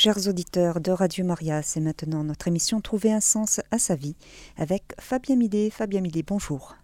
Chers 0.00 0.28
auditeurs 0.28 0.80
de 0.80 0.92
Radio 0.92 1.24
Maria, 1.24 1.60
c'est 1.60 1.80
maintenant 1.80 2.22
notre 2.22 2.46
émission 2.46 2.80
Trouver 2.80 3.12
un 3.12 3.18
sens 3.18 3.60
à 3.72 3.80
sa 3.80 3.96
vie 3.96 4.14
avec 4.56 4.94
Fabien 5.00 5.34
Millet. 5.34 5.70
Fabien 5.70 6.00
Millet, 6.00 6.22
bonjour. 6.24 6.76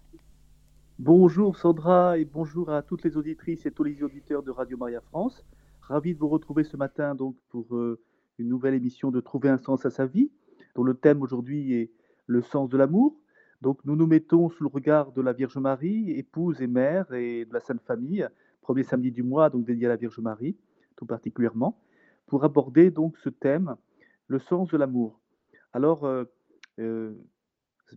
Bonjour 0.99 1.57
Sandra 1.57 2.19
et 2.19 2.25
bonjour 2.25 2.71
à 2.71 2.83
toutes 2.83 3.05
les 3.05 3.17
auditrices 3.17 3.67
et 3.67 3.71
tous 3.71 3.85
les 3.85 4.03
auditeurs 4.03 4.43
de 4.43 4.51
Radio 4.51 4.77
Maria 4.77 5.01
France. 5.01 5.45
Ravi 5.81 6.15
de 6.15 6.19
vous 6.19 6.27
retrouver 6.27 6.65
ce 6.65 6.77
matin 6.77 7.15
donc 7.15 7.37
pour 7.51 7.77
euh, 7.77 8.01
une 8.39 8.49
nouvelle 8.49 8.75
émission 8.75 9.13
de 9.13 9.21
Trouver 9.21 9.49
un 9.49 9.59
sens 9.59 9.87
à 9.87 9.91
sa 9.91 10.07
vie, 10.07 10.33
dont 10.75 10.83
le 10.83 10.95
thème 10.95 11.23
aujourd'hui 11.23 11.73
est 11.73 11.93
le 12.27 12.43
sens 12.43 12.69
de 12.69 12.77
l'amour. 12.77 13.17
Donc 13.63 13.79
nous 13.85 13.95
nous 13.95 14.09
mettons 14.09 14.51
sous 14.51 14.65
le 14.65 14.71
regard 14.71 15.13
de 15.13 15.23
la 15.23 15.33
Vierge 15.33 15.59
Marie, 15.59 16.11
épouse 16.11 16.61
et 16.61 16.67
mère 16.67 17.13
et 17.13 17.45
de 17.45 17.55
la 17.55 17.61
Sainte 17.61 17.83
Famille, 17.83 18.27
premier 18.61 18.83
samedi 18.83 19.13
du 19.13 19.23
mois 19.23 19.51
donc 19.51 19.65
dédié 19.65 19.87
à 19.87 19.91
la 19.91 19.97
Vierge 19.97 20.19
Marie 20.19 20.57
tout 20.97 21.07
particulièrement 21.07 21.79
pour 22.27 22.45
aborder 22.45 22.91
donc 22.91 23.17
ce 23.19 23.29
thème, 23.29 23.77
le 24.29 24.39
sens 24.39 24.69
de 24.71 24.77
l'amour. 24.77 25.21
Alors, 25.73 26.05
euh, 26.05 26.25
euh, 26.79 27.13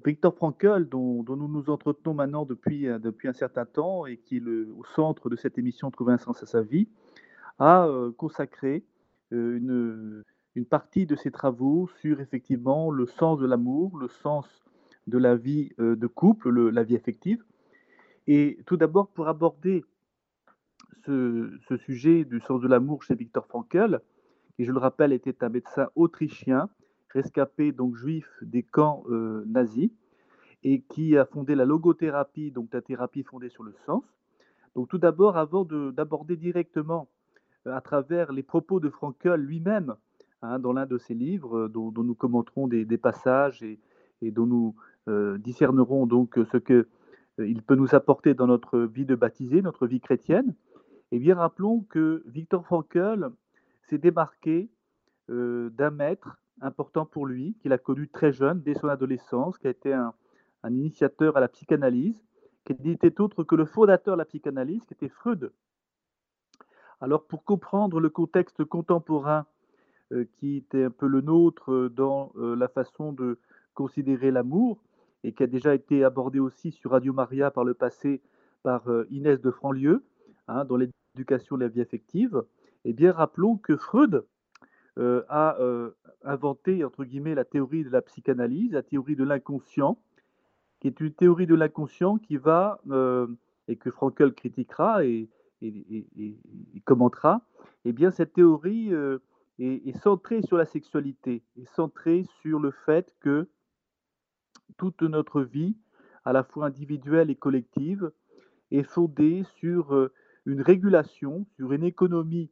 Victor 0.05 0.36
Frankl, 0.36 0.86
dont, 0.90 1.23
nous 1.23 1.48
nous 1.48 1.70
entretenons 1.70 2.13
maintenant 2.13 2.45
depuis, 2.45 2.88
euh, 2.88 3.00
depuis 3.00 3.27
un 3.27 3.34
certain 3.34 3.66
temps 3.66 4.05
et 4.05 4.17
qui 4.17 4.38
est 4.38 4.41
au 4.41 4.84
centre 4.95 5.30
de 5.30 5.36
cette 5.36 5.58
émission 5.58 5.91
Trouver 5.91 6.13
un 6.13 6.17
sens 6.17 6.41
à 6.44 6.45
sa 6.45 6.62
vie, 6.62 6.90
a 7.59 7.90
consacré 8.17 8.86
une, 9.31 10.23
une, 10.53 10.66
partie 10.66 11.08
de 11.08 11.16
ses 11.16 11.31
travaux 11.31 11.89
sur 12.02 12.22
effectivement 12.22 12.91
le 12.91 13.08
sens 13.08 13.39
de 13.39 13.48
l'amour, 13.48 13.98
le 13.98 14.08
sens 14.08 14.64
de 15.08 15.17
la 15.17 15.36
vie 15.36 15.72
de 15.80 16.05
couple, 16.05 16.52
la 16.70 16.84
vie 16.84 16.95
affective. 16.95 17.44
Et 18.28 18.59
tout 18.67 18.78
d'abord, 18.78 19.08
pour 19.08 19.28
aborder 19.28 19.84
ce, 21.05 21.52
ce, 21.67 21.78
sujet 21.78 22.25
du 22.25 22.39
sens 22.41 22.62
de 22.62 22.67
l'amour 22.67 23.02
chez 23.02 23.16
Victor 23.16 23.48
Frankl, 23.48 24.02
qui, 24.57 24.66
je 24.66 24.71
le 24.71 24.79
rappelle, 24.79 25.13
était 25.13 25.43
un 25.43 25.49
médecin 25.49 25.88
autrichien, 25.95 26.67
rescapé 27.13 27.71
donc 27.71 27.95
juif 27.95 28.27
des 28.41 28.63
camps 28.63 29.03
euh, 29.09 29.44
nazis, 29.45 29.91
et 30.64 30.81
qui 30.81 31.16
a 31.16 31.25
fondé 31.25 31.53
la 31.53 31.64
logothérapie, 31.64 32.52
donc 32.52 32.73
la 32.73 32.81
thérapie 32.81 33.23
fondée 33.23 33.49
sur 33.49 33.64
le 33.64 33.73
sens. 33.86 34.03
Donc 34.75 34.89
tout 34.89 34.97
d'abord, 34.97 35.38
avant 35.38 35.64
d'aborder 35.64 36.36
directement 36.36 37.08
euh, 37.67 37.75
à 37.75 37.81
travers 37.81 38.31
les 38.31 38.41
propos 38.41 38.80
de 38.80 38.89
Frankel 38.89 39.39
lui-même, 39.39 39.95
hein, 40.41 40.58
dans 40.58 40.73
l'un 40.73 40.88
de 40.88 40.97
ses 40.97 41.14
livres, 41.14 41.58
euh, 41.58 41.69
dont, 41.69 41.92
nous 41.95 42.16
commenterons 42.16 42.67
des, 42.67 42.86
passages 42.97 43.61
et, 43.61 43.80
dont 44.31 44.47
nous 44.47 44.75
discernerons 45.38 46.05
donc 46.05 46.38
ce 46.52 46.58
que 46.58 46.89
il 47.38 47.61
peut 47.61 47.75
nous 47.75 47.95
apporter 47.95 48.33
dans 48.33 48.47
notre 48.47 48.80
vie 48.80 49.05
de 49.05 49.16
baptisé, 49.16 49.61
notre 49.61 49.88
vie 49.88 50.02
chrétienne. 50.02 50.53
Eh 51.11 51.19
bien, 51.19 51.36
rappelons 51.36 51.86
que 51.88 52.23
Victor 52.25 52.66
Frankl 52.66 53.30
s'est 53.88 53.97
démarqué 53.97 54.69
euh, 55.30 55.69
d'un 55.71 55.91
maître 55.91 56.38
important 56.61 57.05
pour 57.05 57.25
lui, 57.25 57.55
qu'il 57.61 57.73
a 57.73 57.77
connu 57.77 58.07
très 58.07 58.31
jeune, 58.31 58.61
dès 58.61 58.73
son 58.73 58.88
adolescence, 58.88 59.57
qui 59.57 59.67
a 59.67 59.69
été 59.69 59.93
un, 59.93 60.13
initiateur 60.63 61.38
à 61.38 61.39
la 61.39 61.47
psychanalyse, 61.47 62.21
qui 62.65 62.75
n'était 62.83 63.21
autre 63.21 63.43
que 63.43 63.55
le 63.55 63.65
fondateur 63.65 64.15
de 64.15 64.19
la 64.19 64.25
psychanalyse, 64.25 64.83
qui 64.85 64.93
était 64.93 65.08
Freud. 65.08 65.53
Alors 66.99 67.25
pour 67.25 67.45
comprendre 67.45 68.02
le 68.02 68.09
contexte 68.09 68.65
contemporain 68.65 69.45
euh, 70.11 70.25
qui 70.33 70.58
était 70.58 70.85
un 70.85 70.89
peu 70.89 71.08
le 71.08 71.21
nôtre 71.21 71.89
dans 71.89 72.33
euh, 72.35 72.55
la 72.55 72.67
façon 72.67 73.13
de 73.13 73.39
considérer 73.75 74.31
l'amour, 74.31 74.83
et 75.23 75.33
qui 75.33 75.43
a 75.43 75.47
déjà 75.47 75.73
été 75.73 76.03
abordé 76.03 76.39
aussi 76.39 76.71
sur 76.71 76.91
Radio 76.91 77.13
Maria 77.13 77.52
par 77.52 77.63
le 77.63 77.73
passé 77.73 78.21
par 78.63 78.83
Inès 79.09 79.39
de 79.39 79.52
Franlieu, 79.52 80.03
hein, 80.47 80.65
dans 80.65 80.77
l'éducation 80.77 81.55
de 81.55 81.61
la 81.61 81.67
vie 81.69 81.81
affective, 81.81 82.43
eh 82.86 82.94
bien, 82.94 83.11
rappelons 83.11 83.58
que 83.58 83.75
Freud 83.75 84.25
euh, 84.97 85.23
a 85.30 85.59
euh, 85.59 85.92
inventé, 86.23 86.83
entre 86.83 87.03
guillemets, 87.03 87.36
la 87.36 87.45
théorie 87.45 87.83
de 87.83 87.89
la 87.89 88.02
psychanalyse, 88.02 88.72
la 88.72 88.81
théorie 88.81 89.16
de 89.16 89.23
l'inconscient, 89.23 90.00
qui 90.80 90.88
est 90.88 91.00
une 91.00 91.14
théorie 91.14 91.45
de 91.45 91.55
l'inconscient 91.55 92.17
qui 92.17 92.38
va, 92.38 92.80
euh, 92.89 93.27
et 93.67 93.76
que 93.76 93.92
Frankel 93.92 94.33
critiquera 94.33 95.05
et, 95.05 95.30
commentera, 96.86 97.42
eh 97.86 97.92
bien, 97.92 98.11
cette 98.11 98.33
théorie 98.33 98.92
est, 99.59 99.98
centrée 99.99 100.42
sur 100.44 100.58
la 100.58 100.65
sexualité, 100.65 101.44
est 101.58 101.65
centrée 101.76 102.26
sur 102.42 102.59
le 102.59 102.71
fait 102.71 103.14
que 103.20 103.48
toute 104.77 105.02
notre 105.02 105.42
vie, 105.42 105.76
à 106.26 106.33
la 106.33 106.44
fois 106.44 106.67
individuelle 106.67 107.30
et 107.30 107.36
collective, 107.36 108.11
est 108.71 108.83
fondée 108.83 109.44
sur 109.58 110.09
une 110.45 110.61
régulation, 110.61 111.45
sur 111.55 111.73
une 111.73 111.83
économie 111.83 112.52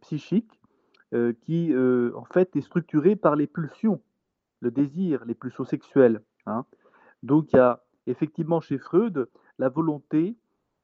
psychique 0.00 0.58
euh, 1.14 1.32
qui, 1.40 1.72
euh, 1.72 2.12
en 2.16 2.26
fait, 2.26 2.54
est 2.54 2.60
structuré 2.60 3.16
par 3.16 3.34
les 3.34 3.46
pulsions, 3.46 4.02
le 4.60 4.70
désir, 4.70 5.24
les 5.24 5.34
pulsions 5.34 5.64
sexuelles. 5.64 6.20
Hein. 6.44 6.66
Donc, 7.22 7.50
il 7.54 7.56
y 7.56 7.58
a 7.58 7.82
effectivement 8.06 8.60
chez 8.60 8.76
Freud 8.76 9.26
la 9.58 9.70
volonté 9.70 10.36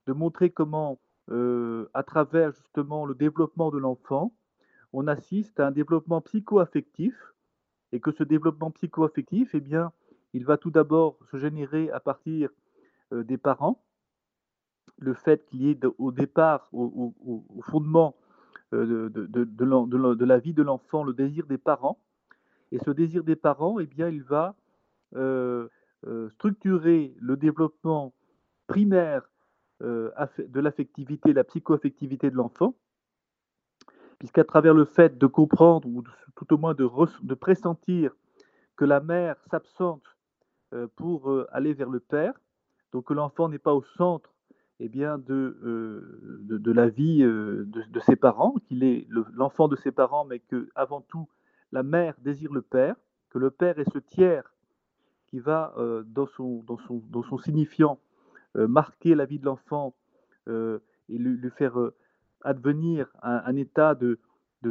de 0.06 0.14
montrer 0.14 0.48
comment, 0.48 0.98
à 1.30 2.02
travers 2.02 2.52
justement 2.52 3.04
le 3.04 3.14
développement 3.14 3.70
de 3.70 3.76
l'enfant, 3.76 4.34
on 4.94 5.06
assiste 5.08 5.60
à 5.60 5.66
un 5.66 5.70
développement 5.70 6.22
psycho-affectif 6.22 7.14
et 7.92 8.00
que 8.00 8.10
ce 8.10 8.24
développement 8.24 8.70
psycho-affectif, 8.70 9.54
eh 9.54 9.60
bien, 9.60 9.92
il 10.32 10.44
va 10.46 10.56
tout 10.56 10.70
d'abord 10.70 11.18
se 11.30 11.36
générer 11.36 11.90
à 11.90 12.00
partir 12.00 12.48
des 13.12 13.38
parents. 13.38 13.82
Le 14.98 15.14
fait 15.14 15.44
qu'il 15.46 15.62
y 15.62 15.70
ait 15.70 15.78
au 15.98 16.12
départ, 16.12 16.68
au 16.72 17.14
fondement 17.62 18.16
euh, 18.72 19.10
de, 19.10 20.24
la 20.24 20.38
vie 20.38 20.54
de 20.54 20.62
l'enfant, 20.62 21.04
le 21.04 21.12
désir 21.12 21.46
des 21.46 21.58
parents. 21.58 21.98
Et 22.72 22.78
ce 22.78 22.90
désir 22.90 23.22
des 23.22 23.36
parents, 23.36 23.78
eh 23.78 23.86
bien, 23.86 24.08
il 24.08 24.22
va 24.22 24.56
euh, 25.14 25.68
euh, 26.06 26.30
structurer 26.30 27.14
le 27.20 27.36
développement 27.36 28.12
primaire 28.66 29.28
de 29.80 30.60
l'affectivité, 30.60 31.34
la 31.34 31.44
psychoaffectivité 31.44 32.30
de 32.30 32.36
l'enfant, 32.36 32.74
puisqu'à 34.18 34.44
travers 34.44 34.72
le 34.72 34.86
fait 34.86 35.18
de 35.18 35.26
comprendre, 35.26 35.86
ou 35.86 36.02
tout 36.36 36.54
au 36.54 36.56
moins 36.56 36.72
de 36.72 37.34
pressentir 37.34 38.12
que 38.76 38.86
la 38.86 39.00
mère 39.00 39.36
s'absente 39.50 40.16
pour 40.96 41.44
aller 41.50 41.74
vers 41.74 41.90
le 41.90 42.00
père, 42.00 42.32
donc 42.92 43.08
que 43.08 43.12
l'enfant 43.12 43.50
n'est 43.50 43.58
pas 43.58 43.74
au 43.74 43.82
centre 43.82 44.33
eh 44.80 44.88
bien, 44.88 45.18
de, 45.18 45.58
euh, 45.62 46.72
la 46.72 46.88
vie 46.88 47.22
euh, 47.22 47.64
de, 47.66 48.00
ses 48.00 48.16
parents, 48.16 48.54
qu'il 48.66 48.82
est 48.82 49.06
l'enfant 49.32 49.68
de 49.68 49.76
ses 49.76 49.92
parents, 49.92 50.24
mais 50.24 50.40
que 50.40 50.68
avant 50.74 51.00
tout 51.00 51.28
la 51.72 51.82
mère 51.82 52.14
désire 52.20 52.52
le 52.52 52.62
père, 52.62 52.96
que 53.30 53.38
le 53.38 53.50
père 53.50 53.78
est 53.78 53.90
ce 53.92 53.98
tiers 53.98 54.52
qui 55.26 55.38
va 55.40 55.74
euh, 55.76 56.02
dans, 56.06 56.26
son, 56.26 57.38
signifiant 57.38 57.98
marquer 58.54 59.16
la 59.16 59.24
vie 59.24 59.40
de 59.40 59.44
l'enfant 59.46 59.94
et 60.46 60.78
lui, 61.08 61.50
faire 61.50 61.76
advenir 62.42 63.08
un, 63.22 63.56
état 63.56 63.96
de, 63.96 64.20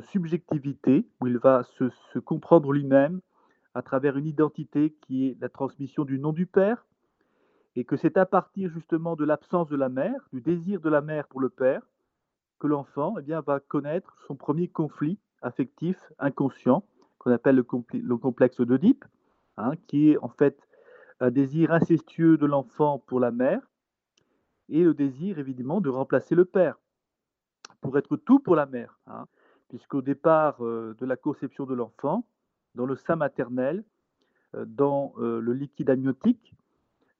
subjectivité 0.01 1.05
où 1.19 1.27
il 1.27 1.37
va 1.37 1.63
se, 1.63 1.89
se 2.13 2.19
comprendre 2.19 2.71
lui-même 2.71 3.19
à 3.75 3.81
travers 3.81 4.17
une 4.17 4.25
identité 4.25 4.95
qui 5.01 5.27
est 5.27 5.37
la 5.41 5.49
transmission 5.49 6.05
du 6.05 6.17
nom 6.17 6.31
du 6.31 6.45
père, 6.45 6.85
et 7.75 7.85
que 7.85 7.95
c'est 7.97 8.17
à 8.17 8.25
partir 8.25 8.69
justement 8.69 9.15
de 9.15 9.25
l'absence 9.25 9.67
de 9.69 9.75
la 9.75 9.89
mère, 9.89 10.27
du 10.31 10.41
désir 10.41 10.79
de 10.79 10.89
la 10.89 11.01
mère 11.01 11.27
pour 11.27 11.41
le 11.41 11.49
père, 11.49 11.81
que 12.59 12.67
l'enfant 12.67 13.15
eh 13.19 13.33
va 13.45 13.59
connaître 13.59 14.15
son 14.27 14.35
premier 14.35 14.67
conflit 14.67 15.19
affectif 15.41 15.97
inconscient, 16.19 16.83
qu'on 17.17 17.31
appelle 17.31 17.55
le, 17.55 17.63
complexe 18.17 18.61
d'Oedipe, 18.61 19.05
hein, 19.57 19.73
qui 19.87 20.11
est 20.11 20.17
en 20.17 20.29
fait 20.29 20.67
un 21.19 21.31
désir 21.31 21.71
incestueux 21.71 22.37
de 22.37 22.45
l'enfant 22.45 22.99
pour 22.99 23.19
la 23.19 23.31
mère, 23.31 23.61
et 24.69 24.83
le 24.83 24.93
désir 24.93 25.39
évidemment 25.39 25.81
de 25.81 25.89
remplacer 25.89 26.35
le 26.35 26.45
père, 26.45 26.79
pour 27.81 27.97
être 27.97 28.15
tout 28.17 28.39
pour 28.39 28.55
la 28.55 28.65
mère, 28.65 28.99
hein, 29.07 29.25
puisqu'au 29.67 30.01
départ 30.01 30.63
euh, 30.63 30.95
de 30.99 31.05
la 31.05 31.17
conception 31.17 31.65
de 31.65 31.73
l'enfant, 31.73 32.25
dans 32.75 32.85
le 32.85 32.95
sein 32.95 33.15
maternel, 33.15 33.83
euh, 34.55 34.65
dans 34.65 35.13
euh, 35.17 35.39
le 35.41 35.53
liquide 35.53 35.89
amniotique, 35.89 36.53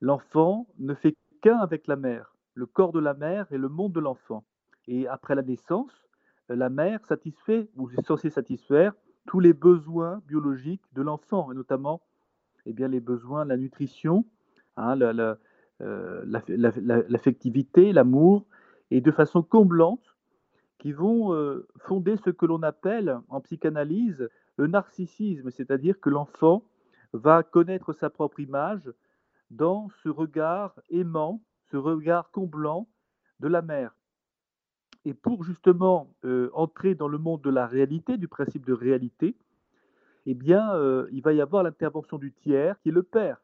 L'enfant 0.00 0.66
ne 0.78 0.94
fait 0.94 1.16
qu'un 1.40 1.58
avec 1.58 1.86
la 1.86 1.96
mère. 1.96 2.34
Le 2.54 2.66
corps 2.66 2.92
de 2.92 3.00
la 3.00 3.14
mère 3.14 3.46
est 3.52 3.58
le 3.58 3.68
monde 3.68 3.92
de 3.92 4.00
l'enfant. 4.00 4.44
Et 4.86 5.08
après 5.08 5.34
la 5.34 5.42
naissance, 5.42 6.08
la 6.48 6.68
mère 6.68 7.04
satisfait, 7.06 7.68
ou 7.76 7.90
est 7.90 8.06
censée 8.06 8.30
satisfaire, 8.30 8.92
tous 9.26 9.40
les 9.40 9.52
besoins 9.52 10.22
biologiques 10.26 10.84
de 10.92 11.02
l'enfant, 11.02 11.50
et 11.50 11.54
notamment 11.54 12.02
eh 12.66 12.72
bien, 12.72 12.88
les 12.88 13.00
besoins 13.00 13.44
de 13.44 13.50
la 13.50 13.56
nutrition, 13.56 14.24
hein, 14.76 14.98
euh, 15.80 16.24
l'affectivité, 17.08 17.92
l'amour, 17.92 18.46
et 18.90 19.00
de 19.00 19.10
façon 19.10 19.42
comblante, 19.42 20.14
qui 20.78 20.92
vont 20.92 21.34
euh, 21.34 21.66
fonder 21.78 22.16
ce 22.16 22.30
que 22.30 22.46
l'on 22.46 22.62
appelle 22.62 23.18
en 23.28 23.40
psychanalyse 23.40 24.28
le 24.56 24.66
narcissisme, 24.66 25.50
c'est-à-dire 25.50 25.98
que 26.00 26.10
l'enfant 26.10 26.62
va 27.12 27.42
connaître 27.42 27.92
sa 27.92 28.10
propre 28.10 28.40
image, 28.40 28.90
dans 29.50 29.88
ce 30.02 30.08
regard 30.08 30.78
aimant, 30.90 31.42
ce 31.70 31.76
regard 31.76 32.30
comblant 32.30 32.88
de 33.40 33.48
la 33.48 33.62
mère. 33.62 33.94
Et 35.04 35.14
pour 35.14 35.44
justement 35.44 36.14
entrer 36.52 36.94
dans 36.94 37.08
le 37.08 37.18
monde 37.18 37.42
de 37.42 37.50
la 37.50 37.66
réalité, 37.66 38.16
du 38.16 38.26
principe 38.26 38.64
de 38.64 38.72
réalité, 38.72 39.36
eh 40.24 40.34
bien, 40.34 40.72
il 41.12 41.20
va 41.20 41.34
y 41.34 41.42
avoir 41.42 41.62
l'intervention 41.62 42.16
du 42.16 42.32
tiers, 42.32 42.80
qui 42.80 42.88
est 42.88 42.92
le 42.92 43.02
père. 43.02 43.42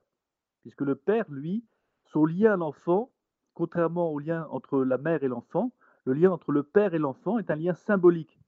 Puisque 0.62 0.80
le 0.80 0.94
père, 0.94 1.26
lui, 1.28 1.64
son 2.06 2.24
lien 2.24 2.54
à 2.54 2.56
l'enfant, 2.56 3.10
contrairement 3.54 4.10
au 4.10 4.18
lien 4.18 4.46
entre 4.50 4.82
la 4.82 4.98
mère 4.98 5.22
et 5.22 5.28
l'enfant, 5.28 5.72
le 6.04 6.14
lien 6.14 6.30
entre 6.30 6.52
le 6.52 6.62
père 6.62 6.94
et 6.94 6.98
l'enfant 6.98 7.38
est 7.38 7.50
un 7.50 7.56
lien 7.56 7.74
symbolique. 7.74 8.40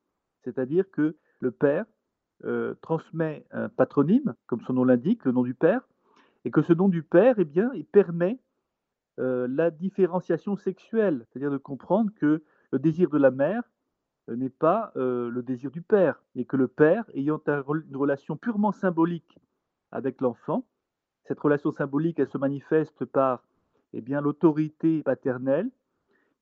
C'est-à-dire 0.42 0.90
que 0.90 1.16
le 1.40 1.50
père 1.50 1.84
euh, 2.44 2.74
transmet 2.80 3.46
un 3.50 3.68
patronyme, 3.68 4.34
comme 4.46 4.60
son 4.62 4.72
nom 4.72 4.84
l'indique, 4.84 5.24
le 5.24 5.32
nom 5.32 5.42
du 5.42 5.54
père, 5.54 5.86
et 6.44 6.50
que 6.50 6.62
ce 6.62 6.72
nom 6.72 6.88
du 6.88 7.02
père, 7.02 7.36
eh 7.38 7.44
bien, 7.44 7.70
il 7.74 7.84
permet 7.84 8.38
euh, 9.18 9.46
la 9.48 9.70
différenciation 9.70 10.56
sexuelle, 10.56 11.26
c'est-à-dire 11.28 11.50
de 11.50 11.58
comprendre 11.58 12.10
que 12.14 12.42
le 12.72 12.78
désir 12.78 13.10
de 13.10 13.18
la 13.18 13.30
mère 13.30 13.62
euh, 14.28 14.36
n'est 14.36 14.50
pas 14.50 14.92
le 14.94 15.42
désir 15.42 15.70
du 15.70 15.82
père, 15.82 16.22
et 16.34 16.44
que 16.44 16.56
le 16.56 16.68
père, 16.68 17.04
ayant 17.14 17.40
une 17.46 17.96
relation 17.96 18.36
purement 18.36 18.72
symbolique 18.72 19.38
avec 19.90 20.20
l'enfant, 20.20 20.64
cette 21.24 21.38
relation 21.40 21.70
symbolique, 21.70 22.18
elle 22.18 22.28
se 22.28 22.38
manifeste 22.38 23.04
par 23.04 23.44
eh 23.92 24.00
bien, 24.00 24.20
l'autorité 24.20 25.02
paternelle, 25.02 25.70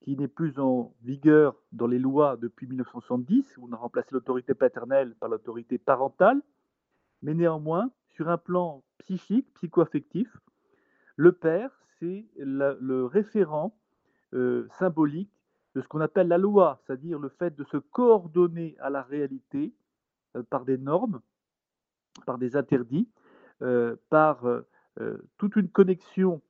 qui 0.02 0.16
n'est 0.16 0.28
plus 0.28 0.58
en 0.58 0.94
vigueur 1.02 1.54
dans 1.72 1.86
les 1.86 1.98
lois 1.98 2.36
depuis 2.36 2.66
1970, 2.66 3.58
où 3.58 3.68
on 3.68 3.72
a 3.72 3.76
remplacé 3.76 4.08
l'autorité 4.12 4.54
paternelle 4.54 5.14
par 5.16 5.28
l'autorité 5.28 5.78
parentale, 5.78 6.40
mais 7.22 7.34
néanmoins, 7.34 7.90
sur 8.20 8.28
un 8.28 8.36
plan 8.36 8.82
psychique, 8.98 9.50
psycho-affectif, 9.54 10.28
le 11.16 11.32
père, 11.32 11.70
c'est 11.98 12.26
le 12.36 13.06
référent 13.06 13.74
euh, 14.34 14.68
symbolique 14.78 15.32
de 15.74 15.80
ce 15.80 15.88
qu'on 15.88 16.02
appelle 16.02 16.28
la 16.28 16.36
loi, 16.36 16.82
c'est-à-dire 16.84 17.18
le 17.18 17.30
fait 17.30 17.56
de 17.56 17.64
se 17.64 17.78
coordonner 17.78 18.76
à 18.80 18.90
la 18.90 19.00
réalité 19.00 19.72
euh, 20.36 20.42
par 20.42 20.66
des 20.66 20.76
normes, 20.76 21.22
par 22.26 22.36
des 22.36 22.56
interdits, 22.56 23.08
euh, 23.62 23.96
par 24.10 24.44
toute 25.38 25.56
une 25.56 25.70
connexion 25.70 26.42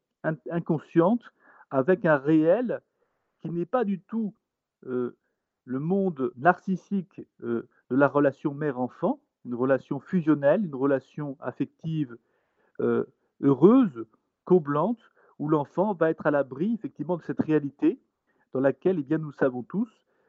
inconsciente 0.50 1.22
avec 1.70 2.04
un 2.04 2.16
réel 2.16 2.80
qui 3.38 3.50
n'est 3.50 3.64
pas 3.64 3.84
du 3.84 4.00
tout 4.00 4.34
le 4.82 5.14
monde 5.66 6.32
narcissique 6.34 7.22
de 7.38 7.68
la 7.90 8.08
relation 8.08 8.54
mère-enfant, 8.54 9.20
une 9.44 9.54
relation 9.54 10.00
fusionnelle, 10.00 10.64
une 10.64 10.74
relation 10.74 11.36
affective 11.40 12.16
heureuse, 13.42 14.06
comblante, 14.44 15.00
où 15.38 15.48
l'enfant 15.48 15.94
va 15.94 16.10
être 16.10 16.26
à 16.26 16.30
l'abri 16.30 16.74
effectivement 16.74 17.16
de 17.16 17.22
cette 17.22 17.40
réalité 17.40 18.00
dans 18.52 18.60
laquelle, 18.60 18.98
eh 18.98 19.02
bien, 19.02 19.18
nous 19.18 19.32
savons 19.32 19.62
tous, 19.62 19.88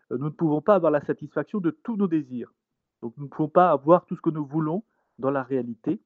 nous 0.09 0.17
ne 0.25 0.29
pouvons 0.29 0.61
pas 0.61 0.75
avoir 0.75 0.91
la 0.91 1.01
satisfaction 1.01 1.59
de 1.59 1.71
tous 1.71 1.95
nos 1.95 2.07
désirs. 2.07 2.53
Donc 3.01 3.13
nous 3.17 3.25
ne 3.25 3.29
pouvons 3.29 3.49
pas 3.49 3.71
avoir 3.71 4.05
tout 4.05 4.15
ce 4.15 4.21
que 4.21 4.29
nous 4.29 4.45
voulons 4.45 4.83
dans 5.19 5.31
la 5.31 5.43
réalité, 5.43 6.01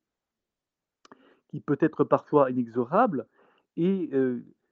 qui 1.50 1.60
peut 1.60 1.78
être 1.80 2.04
parfois 2.04 2.52
inexorable 2.52 3.28
et 3.78 4.10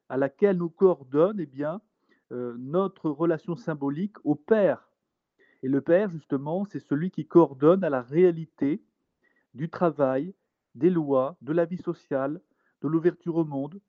à 0.10 0.18
laquelle 0.18 0.58
nous 0.58 0.70
coordonne 0.70 1.40
eh 1.40 1.46
bien, 1.46 1.82
euh, 2.32 2.56
notre 2.58 3.10
relation 3.10 3.56
symbolique 3.56 4.16
au 4.24 4.36
Père. 4.36 4.90
Et 5.64 5.70
le 5.70 5.80
Père, 5.80 6.10
justement, 6.10 6.66
c'est 6.66 6.82
celui 6.82 7.10
qui 7.10 7.26
coordonne 7.26 7.86
à 7.86 7.90
la 7.90 8.02
réalité 8.02 8.84
du 9.54 9.70
travail, 9.70 10.36
des 10.76 10.90
lois, 10.90 11.38
de 11.42 11.54
la 11.54 11.64
vie 11.64 11.78
sociale, 11.78 12.42
de 12.82 12.88
l'ouverture 12.90 13.38
au 13.38 13.46
monde 13.46 13.80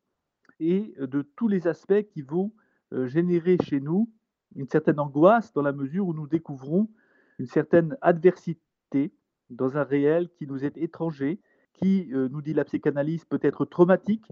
et 0.61 0.95
de 0.99 1.23
tous 1.23 1.49
les 1.49 1.67
aspects 1.67 2.05
qui 2.13 2.23
vont 2.23 2.53
euh, 2.93 3.09
générer 3.09 3.57
chez 3.65 3.81
nous 3.81 4.09
une 4.55 4.69
certaine 4.69 5.01
angoisse 5.01 5.53
dans 5.53 5.63
la 5.63 5.73
mesure 5.73 6.07
où 6.07 6.15
nous 6.15 6.29
découvrons 6.29 6.89
une 7.41 7.47
certaine 7.47 7.97
adversité 8.03 9.13
dans 9.51 9.77
un 9.77 9.83
réel 9.83 10.31
qui 10.39 10.47
nous 10.47 10.65
est 10.65 10.77
étranger, 10.77 11.41
qui, 11.73 12.09
euh, 12.13 12.29
nous 12.29 12.41
dit 12.41 12.55
la 12.55 12.65
psychanalyse, 12.65 13.25
peut 13.25 13.41
être 13.43 13.65
traumatique, 13.65 14.27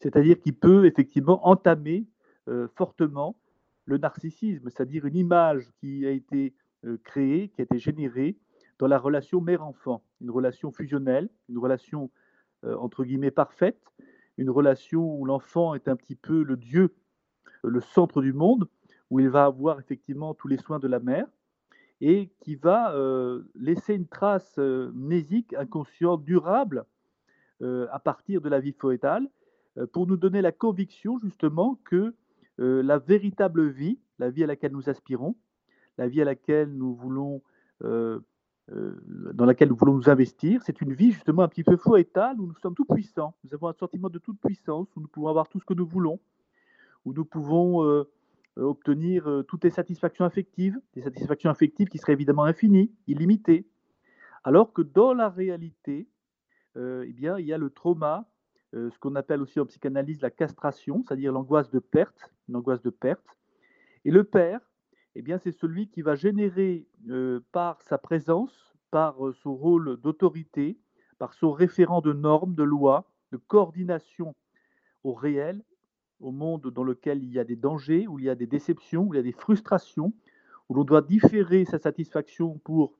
c'est-à-dire 0.00 0.40
qui 0.40 0.52
peut 0.52 0.86
effectivement 0.86 1.46
entamer 1.46 2.06
euh, 2.48 2.66
fortement 2.76 3.36
le 3.84 3.98
narcissisme, 3.98 4.68
c'est-à-dire 4.70 5.06
une 5.06 5.16
image 5.16 5.68
qui 5.80 6.06
a 6.06 6.10
été 6.10 6.54
euh, 6.84 6.98
créée, 7.04 7.48
qui 7.48 7.60
a 7.60 7.64
été 7.64 7.78
générée 7.78 8.36
dans 8.78 8.86
la 8.86 8.98
relation 8.98 9.40
mère-enfant, 9.40 10.02
une 10.20 10.30
relation 10.30 10.72
fusionnelle, 10.72 11.28
une 11.48 11.58
relation 11.58 12.10
euh, 12.64 12.76
entre 12.76 13.04
guillemets 13.04 13.30
parfaite, 13.30 13.82
une 14.38 14.50
relation 14.50 15.14
où 15.16 15.24
l'enfant 15.24 15.74
est 15.74 15.88
un 15.88 15.96
petit 15.96 16.16
peu 16.16 16.42
le 16.42 16.56
Dieu, 16.56 16.94
le 17.62 17.80
centre 17.80 18.22
du 18.22 18.32
monde, 18.32 18.68
où 19.10 19.20
il 19.20 19.28
va 19.28 19.44
avoir 19.44 19.78
effectivement 19.78 20.34
tous 20.34 20.48
les 20.48 20.56
soins 20.56 20.78
de 20.78 20.88
la 20.88 21.00
mère 21.00 21.26
et 22.00 22.32
qui 22.40 22.56
va 22.56 22.92
laisser 23.54 23.94
une 23.94 24.08
trace 24.08 24.58
mnésique, 24.58 25.54
inconsciente, 25.54 26.24
durable 26.24 26.84
à 27.62 28.00
partir 28.00 28.40
de 28.40 28.48
la 28.48 28.58
vie 28.58 28.72
foétale, 28.72 29.28
pour 29.92 30.08
nous 30.08 30.16
donner 30.16 30.40
la 30.40 30.50
conviction 30.50 31.20
justement 31.20 31.78
que 31.84 32.16
euh, 32.60 32.82
la 32.82 32.98
véritable 32.98 33.68
vie, 33.68 33.98
la 34.18 34.30
vie 34.30 34.44
à 34.44 34.46
laquelle 34.46 34.72
nous 34.72 34.88
aspirons, 34.88 35.36
la 35.98 36.08
vie 36.08 36.20
à 36.20 36.24
laquelle 36.24 36.72
nous 36.72 36.94
voulons, 36.94 37.42
euh, 37.82 38.20
euh, 38.70 39.00
dans 39.32 39.44
laquelle 39.44 39.68
nous 39.68 39.76
voulons 39.76 39.94
nous 39.94 40.10
investir, 40.10 40.62
c'est 40.62 40.80
une 40.80 40.92
vie 40.92 41.12
justement 41.12 41.42
un 41.42 41.48
petit 41.48 41.64
peu 41.64 41.76
état 41.98 42.34
où 42.38 42.46
nous 42.46 42.54
sommes 42.56 42.74
tout 42.74 42.84
puissants. 42.84 43.34
Nous 43.44 43.54
avons 43.54 43.68
un 43.68 43.72
sentiment 43.72 44.08
de 44.08 44.18
toute 44.18 44.38
puissance, 44.40 44.88
où 44.96 45.00
nous 45.00 45.08
pouvons 45.08 45.28
avoir 45.28 45.48
tout 45.48 45.60
ce 45.60 45.64
que 45.64 45.74
nous 45.74 45.86
voulons, 45.86 46.20
où 47.04 47.12
nous 47.12 47.24
pouvons 47.24 48.04
obtenir 48.56 49.44
toutes 49.48 49.64
les 49.64 49.70
satisfactions 49.70 50.24
affectives, 50.24 50.78
des 50.94 51.02
satisfactions 51.02 51.50
affectives 51.50 51.88
qui 51.88 51.98
seraient 51.98 52.12
évidemment 52.12 52.44
infinies, 52.44 52.92
illimitées. 53.06 53.66
Alors 54.44 54.72
que 54.72 54.82
dans 54.82 55.14
la 55.14 55.28
réalité, 55.28 56.06
eh 56.76 57.12
bien, 57.12 57.38
il 57.38 57.46
y 57.46 57.52
a 57.52 57.58
le 57.58 57.70
trauma, 57.70 58.31
ce 58.72 58.98
qu'on 58.98 59.14
appelle 59.16 59.42
aussi 59.42 59.60
en 59.60 59.66
psychanalyse 59.66 60.22
la 60.22 60.30
castration, 60.30 61.02
c'est-à-dire 61.02 61.32
l'angoisse 61.32 61.70
de 61.70 61.78
perte, 61.78 62.32
une 62.48 62.62
de 62.62 62.90
perte. 62.90 63.36
Et 64.04 64.10
le 64.10 64.24
père, 64.24 64.60
eh 65.14 65.22
bien, 65.22 65.38
c'est 65.38 65.52
celui 65.52 65.88
qui 65.88 66.02
va 66.02 66.14
générer 66.14 66.86
euh, 67.08 67.40
par 67.52 67.82
sa 67.82 67.98
présence, 67.98 68.74
par 68.90 69.26
euh, 69.26 69.32
son 69.34 69.54
rôle 69.54 69.98
d'autorité, 70.00 70.78
par 71.18 71.34
son 71.34 71.52
référent 71.52 72.00
de 72.00 72.12
normes, 72.12 72.54
de 72.54 72.62
lois, 72.62 73.10
de 73.30 73.36
coordination 73.36 74.34
au 75.04 75.12
réel, 75.12 75.62
au 76.20 76.30
monde 76.30 76.68
dans 76.68 76.84
lequel 76.84 77.22
il 77.22 77.32
y 77.32 77.38
a 77.38 77.44
des 77.44 77.56
dangers, 77.56 78.06
où 78.06 78.18
il 78.18 78.24
y 78.24 78.30
a 78.30 78.34
des 78.34 78.46
déceptions, 78.46 79.04
où 79.04 79.14
il 79.14 79.16
y 79.16 79.20
a 79.20 79.24
des 79.24 79.32
frustrations, 79.32 80.12
où 80.68 80.74
l'on 80.74 80.84
doit 80.84 81.02
différer 81.02 81.64
sa 81.64 81.78
satisfaction 81.78 82.58
pour 82.64 82.94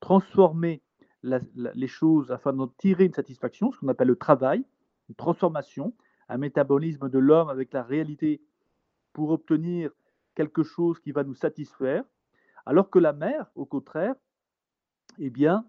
transformer 0.00 0.82
les 1.22 1.88
choses 1.88 2.30
afin 2.30 2.52
d'en 2.52 2.68
tirer 2.68 3.04
une 3.04 3.14
satisfaction, 3.14 3.72
ce 3.72 3.80
qu'on 3.80 3.88
appelle 3.88 4.08
le 4.08 4.16
travail, 4.16 4.64
une 5.08 5.14
transformation, 5.14 5.94
un 6.28 6.38
métabolisme 6.38 7.08
de 7.08 7.18
l'homme 7.18 7.48
avec 7.48 7.72
la 7.72 7.82
réalité 7.82 8.42
pour 9.12 9.30
obtenir 9.30 9.90
quelque 10.34 10.62
chose 10.62 10.98
qui 11.00 11.12
va 11.12 11.24
nous 11.24 11.34
satisfaire, 11.34 12.04
alors 12.66 12.90
que 12.90 12.98
la 12.98 13.12
mère, 13.12 13.50
au 13.54 13.64
contraire, 13.64 14.14
eh 15.18 15.30
bien, 15.30 15.64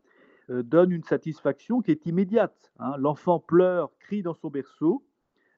euh, 0.50 0.63
donne 0.63 0.91
une 0.91 1.03
satisfaction 1.03 1.82
qui 1.82 1.91
est 1.91 2.06
immédiate. 2.06 2.72
Hein. 2.79 2.96
L'enfant 2.98 3.39
pleure, 3.39 3.91
crie 4.00 4.24
dans 4.24 4.34
son 4.34 4.50
berceau, 4.50 5.06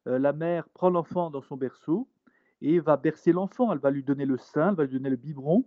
euh, 0.08 0.20
la 0.20 0.34
mère 0.34 0.68
prend 0.70 0.90
l'enfant 0.90 1.30
dans 1.30 1.42
son 1.42 1.58
berceau 1.58 2.08
et 2.62 2.80
va 2.80 2.98
bercer 2.98 3.32
l'enfant, 3.32 3.72
elle 3.72 3.80
va 3.80 3.92
lui 3.92 4.04
donner 4.04 4.26
le 4.26 4.38
sein, 4.38 4.70
elle 4.70 4.76
va 4.76 4.84
lui 4.84 4.94
donner 4.94 5.10
le 5.10 5.16
biberon, 5.16 5.66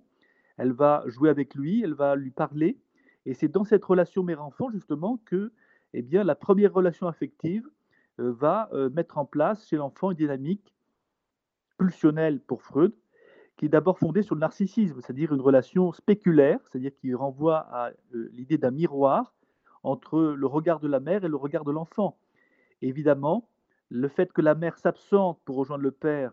elle 0.56 0.72
va 0.72 1.02
jouer 1.06 1.30
avec 1.30 1.54
lui, 1.54 1.82
elle 1.82 1.94
va 1.94 2.16
lui 2.16 2.30
parler, 2.30 2.78
et 3.24 3.34
c'est 3.34 3.48
dans 3.48 3.64
cette 3.64 3.84
relation 3.84 4.22
mère-enfant 4.22 4.70
justement 4.70 5.18
que 5.24 5.52
eh 5.94 6.02
bien, 6.02 6.24
la 6.24 6.34
première 6.34 6.72
relation 6.72 7.06
affective 7.06 7.68
va 8.18 8.70
mettre 8.94 9.18
en 9.18 9.24
place 9.24 9.66
chez 9.68 9.76
l'enfant 9.76 10.10
une 10.10 10.16
dynamique 10.16 10.74
pulsionnel 11.78 12.40
pour 12.40 12.62
Freud, 12.62 12.92
qui 13.56 13.66
est 13.66 13.68
d'abord 13.68 13.98
fondé 13.98 14.22
sur 14.22 14.34
le 14.34 14.40
narcissisme, 14.40 15.00
c'est-à-dire 15.00 15.32
une 15.32 15.40
relation 15.40 15.92
spéculaire, 15.92 16.58
c'est-à-dire 16.64 16.92
qui 17.00 17.14
renvoie 17.14 17.58
à 17.70 17.90
euh, 18.14 18.28
l'idée 18.32 18.58
d'un 18.58 18.70
miroir 18.70 19.34
entre 19.82 20.20
le 20.20 20.46
regard 20.46 20.80
de 20.80 20.88
la 20.88 21.00
mère 21.00 21.24
et 21.24 21.28
le 21.28 21.36
regard 21.36 21.64
de 21.64 21.72
l'enfant. 21.72 22.18
Évidemment, 22.80 23.48
le 23.88 24.08
fait 24.08 24.32
que 24.32 24.40
la 24.40 24.54
mère 24.54 24.78
s'absente 24.78 25.40
pour 25.44 25.56
rejoindre 25.56 25.82
le 25.82 25.90
père 25.90 26.32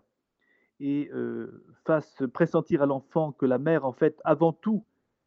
et 0.79 1.09
euh, 1.13 1.65
fasse 1.86 2.24
pressentir 2.33 2.81
à 2.81 2.86
l'enfant 2.86 3.31
que 3.31 3.45
la 3.45 3.57
mère, 3.57 3.86
en 3.86 3.91
fait, 3.91 4.21
avant 4.24 4.53
tout, 4.53 4.86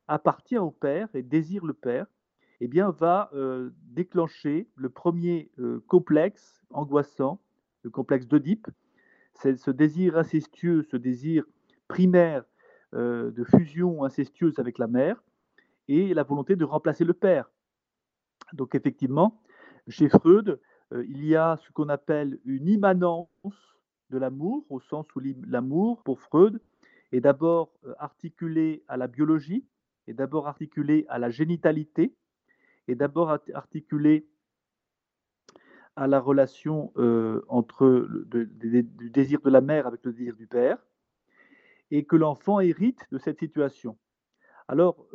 appartient 0.08 0.58
au 0.58 0.70
père 0.70 1.08
et 1.14 1.22
désire 1.22 1.64
le 1.66 1.74
père, 1.74 2.06
eh 2.64 2.68
bien, 2.68 2.90
va 2.90 3.28
euh, 3.34 3.70
déclencher 3.88 4.68
le 4.76 4.88
premier 4.88 5.50
complexe 5.88 6.62
angoissant, 6.70 7.40
le 7.82 7.90
complexe 7.90 8.28
d'Oedipe, 8.28 8.68
ce 9.34 9.70
désir 9.72 10.16
incestueux, 10.16 10.84
ce 10.84 10.96
désir 10.96 11.44
primaire 11.88 12.44
euh, 12.94 13.32
de 13.32 13.42
fusion 13.42 14.04
incestueuse 14.04 14.60
avec 14.60 14.78
la 14.78 14.86
mère, 14.86 15.24
et 15.88 16.14
la 16.14 16.22
volonté 16.22 16.54
de 16.54 16.64
remplacer 16.64 17.04
le 17.04 17.14
père. 17.14 17.50
Donc 18.52 18.76
effectivement, 18.76 19.42
chez 19.88 20.08
Freud, 20.08 20.60
euh, 20.92 21.04
il 21.08 21.24
y 21.24 21.34
a 21.34 21.56
ce 21.56 21.72
qu'on 21.72 21.88
appelle 21.88 22.38
une 22.44 22.68
immanence 22.68 23.28
de 24.10 24.18
l'amour, 24.18 24.64
au 24.70 24.78
sens 24.78 25.06
où 25.16 25.20
l'amour, 25.48 26.04
pour 26.04 26.20
Freud, 26.20 26.60
est 27.10 27.20
d'abord 27.20 27.72
articulé 27.98 28.84
à 28.86 28.96
la 28.96 29.08
biologie, 29.08 29.66
est 30.06 30.14
d'abord 30.14 30.46
articulé 30.46 31.06
à 31.08 31.18
la 31.18 31.28
génitalité, 31.28 32.14
est 32.88 32.94
d'abord 32.94 33.30
articulé 33.54 34.28
à 35.96 36.06
la 36.06 36.20
relation 36.20 36.92
entre 37.48 37.86
le, 37.86 38.46
du 38.46 39.10
désir 39.10 39.40
de 39.40 39.50
la 39.50 39.60
mère 39.60 39.86
avec 39.86 40.04
le 40.04 40.12
désir 40.12 40.36
du 40.36 40.46
père, 40.46 40.78
et 41.90 42.04
que 42.04 42.16
l'enfant 42.16 42.60
hérite 42.60 43.06
de 43.12 43.18
cette 43.18 43.38
situation. 43.40 43.98
Alors, 44.68 45.06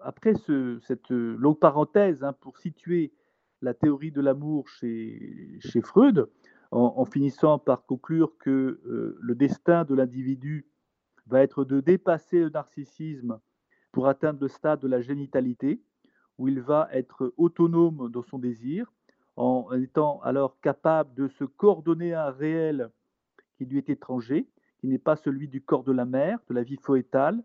après 0.00 0.34
cette 0.82 1.10
longue 1.10 1.58
parenthèse 1.58 2.22
hein, 2.22 2.34
pour 2.34 2.58
situer 2.58 3.14
la 3.62 3.72
théorie 3.74 4.10
de 4.10 4.20
l'amour 4.20 4.68
chez, 4.68 5.56
chez, 5.60 5.80
Freud, 5.80 6.28
en, 6.70 7.04
finissant 7.04 7.58
par 7.58 7.86
conclure 7.86 8.36
que 8.38 8.80
le 9.18 9.34
destin 9.34 9.84
de 9.84 9.94
l'individu 9.94 10.66
va 11.26 11.42
être 11.42 11.64
de 11.64 11.80
dépasser 11.80 12.40
le 12.40 12.50
narcissisme 12.50 13.40
pour 13.92 14.08
atteindre 14.08 14.40
le 14.40 14.48
stade 14.48 14.80
de 14.80 14.88
la 14.88 15.00
génitalité, 15.00 15.82
où 16.38 16.48
il 16.48 16.60
va 16.60 16.88
être 16.92 17.32
autonome 17.36 18.10
dans 18.10 18.22
son 18.22 18.38
désir, 18.38 18.92
en 19.36 19.70
étant 19.72 20.20
alors 20.22 20.60
capable 20.60 21.14
de 21.14 21.28
se 21.28 21.44
coordonner 21.44 22.12
à 22.14 22.26
un 22.26 22.30
réel 22.30 22.90
qui 23.56 23.64
lui 23.64 23.78
est 23.78 23.90
étranger, 23.90 24.46
qui 24.78 24.88
n'est 24.88 24.98
pas 24.98 25.16
celui 25.16 25.48
du 25.48 25.62
corps 25.62 25.84
de 25.84 25.92
la 25.92 26.04
mère, 26.04 26.38
de 26.48 26.54
la 26.54 26.62
vie 26.62 26.76
foétale, 26.76 27.42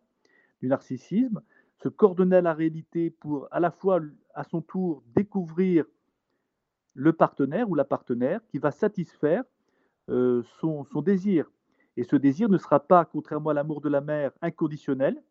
du 0.61 0.67
narcissisme, 0.67 1.41
se 1.77 1.89
coordonner 1.89 2.37
à 2.37 2.41
la 2.41 2.53
réalité 2.53 3.09
pour 3.09 3.47
à 3.51 3.59
la 3.59 3.71
fois 3.71 4.01
à 4.33 4.43
son 4.43 4.61
tour 4.61 5.03
découvrir 5.15 5.85
le 6.95 7.13
partenaire 7.13 7.69
ou 7.69 7.75
la 7.75 7.85
partenaire 7.85 8.41
qui 8.47 8.57
va 8.57 8.71
satisfaire 8.71 9.43
euh, 10.09 10.41
son, 10.59 10.85
désir. 11.01 11.49
Et 11.95 12.03
ce 12.03 12.15
désir 12.15 12.49
ne 12.49 12.57
sera 12.57 12.79
pas, 12.79 13.05
contrairement 13.05 13.51
à 13.51 13.53
l'amour 13.53 13.81
de 13.81 13.89
la 13.89 14.01
mère, 14.01 14.31
inconditionnel, 14.41 15.21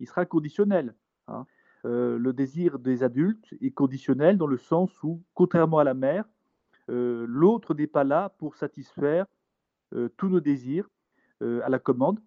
il 0.00 0.08
sera 0.08 0.26
conditionnel. 0.26 0.94
Hein. 1.28 1.46
Euh, 1.84 2.16
le 2.16 2.32
désir 2.32 2.78
des 2.78 3.02
adultes 3.02 3.54
est 3.60 3.72
conditionnel 3.72 4.38
dans 4.38 4.46
le 4.46 4.56
sens 4.56 4.90
où, 5.02 5.22
contrairement 5.34 5.78
à 5.78 5.84
la 5.84 5.94
mère, 5.94 6.24
euh, 6.90 7.26
l'autre 7.28 7.74
n'est 7.74 7.88
pas 7.88 8.04
là 8.04 8.28
pour 8.38 8.56
satisfaire 8.56 9.26
tous 10.16 10.30
nos 10.30 10.40
désirs 10.40 10.88
à 11.42 11.68
la 11.68 11.78
commande 11.78 12.18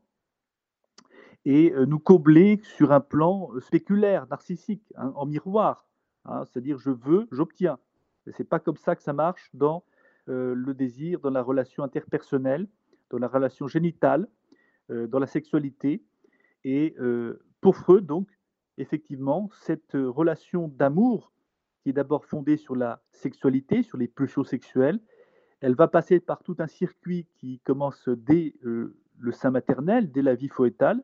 et 1.46 1.74
nous 1.88 1.98
combler 1.98 2.60
sur 2.62 2.92
un 2.92 3.00
plan 3.00 3.50
spéculaire, 3.60 4.28
narcissique, 4.30 4.84
hein, 4.98 5.12
en 5.16 5.26
miroir. 5.26 5.88
Hein. 6.26 6.46
C'est-à-dire, 6.46 6.78
je 6.78 6.92
veux, 6.92 7.28
j'obtiens. 7.32 7.80
C'est 8.34 8.48
pas 8.48 8.60
comme 8.60 8.78
ça 8.78 8.96
que 8.96 9.02
ça 9.02 9.14
marche 9.14 9.50
dans 9.56 9.84
le 10.28 10.74
désir, 10.74 11.20
dans 11.22 11.32
la 11.32 11.42
relation 11.42 11.84
interpersonnelle, 11.84 12.68
dans 13.10 13.18
la 13.18 13.28
relation 13.28 13.68
génitale, 13.68 14.28
dans 14.90 15.18
la 15.18 15.26
sexualité. 15.26 16.04
Et 16.64 16.96
pour 17.62 17.78
Freud, 17.78 18.06
donc, 18.06 18.28
effectivement, 18.78 19.50
cette 19.62 19.94
relation 19.94 20.68
d'amour, 20.68 21.32
qui 21.82 21.90
est 21.90 21.94
d'abord 21.94 22.26
fondée 22.26 22.58
sur 22.58 22.76
la 22.76 23.02
sexualité, 23.12 23.84
sur 23.84 23.98
les 23.98 24.08
pulsions 24.08 24.44
sexuelles, 24.44 25.00
elle 25.62 25.76
va 25.76 25.88
passer 25.88 26.20
par 26.20 26.44
tout 26.44 26.56
un 26.60 26.68
circuit 26.68 27.28
qui 27.36 27.60
commence 27.60 28.10
dès 28.10 28.56
le 28.62 29.32
sein 29.32 29.52
maternel, 29.52 30.12
dès 30.12 30.22
la 30.22 30.36
vie 30.36 30.50
foétale, 30.50 31.04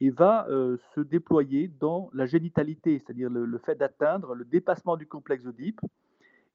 et 0.00 0.10
va 0.10 0.46
se 0.94 1.00
déployer 1.00 1.68
dans 1.68 2.10
la 2.12 2.26
génitalité, 2.26 2.98
c'est-à-dire 2.98 3.30
le, 3.30 3.58
fait 3.58 3.74
d'atteindre 3.74 4.34
le 4.34 4.44
dépassement 4.44 4.96
du 4.96 5.06
complexe 5.06 5.42
d'Oedipe 5.44 5.80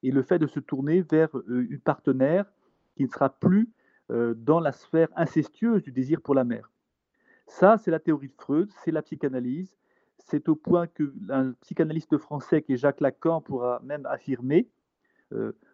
et 0.02 0.10
le 0.10 0.22
fait 0.22 0.38
de 0.38 0.46
se 0.46 0.60
tourner 0.60 1.02
vers 1.02 1.30
une 1.48 1.80
partenaire 1.80 2.46
qui 2.96 3.04
ne 3.04 3.08
sera 3.08 3.28
plus 3.28 3.68
dans 4.08 4.60
la 4.60 4.72
sphère 4.72 5.08
incestueuse 5.16 5.82
du 5.82 5.92
désir 5.92 6.20
pour 6.20 6.34
la 6.34 6.44
mère. 6.44 6.70
Ça, 7.46 7.76
c'est 7.76 7.90
la 7.90 8.00
théorie 8.00 8.28
de 8.28 8.34
Freud, 8.34 8.70
c'est 8.84 8.90
la 8.90 9.02
psychanalyse. 9.02 9.76
C'est 10.24 10.48
au 10.48 10.56
point 10.56 10.86
qu'un 10.86 11.52
psychanalyste 11.60 12.18
français 12.18 12.62
qui 12.62 12.74
est 12.74 12.76
Jacques 12.76 13.00
Lacan 13.00 13.40
pourra 13.40 13.80
même 13.84 14.06
affirmer, 14.06 14.68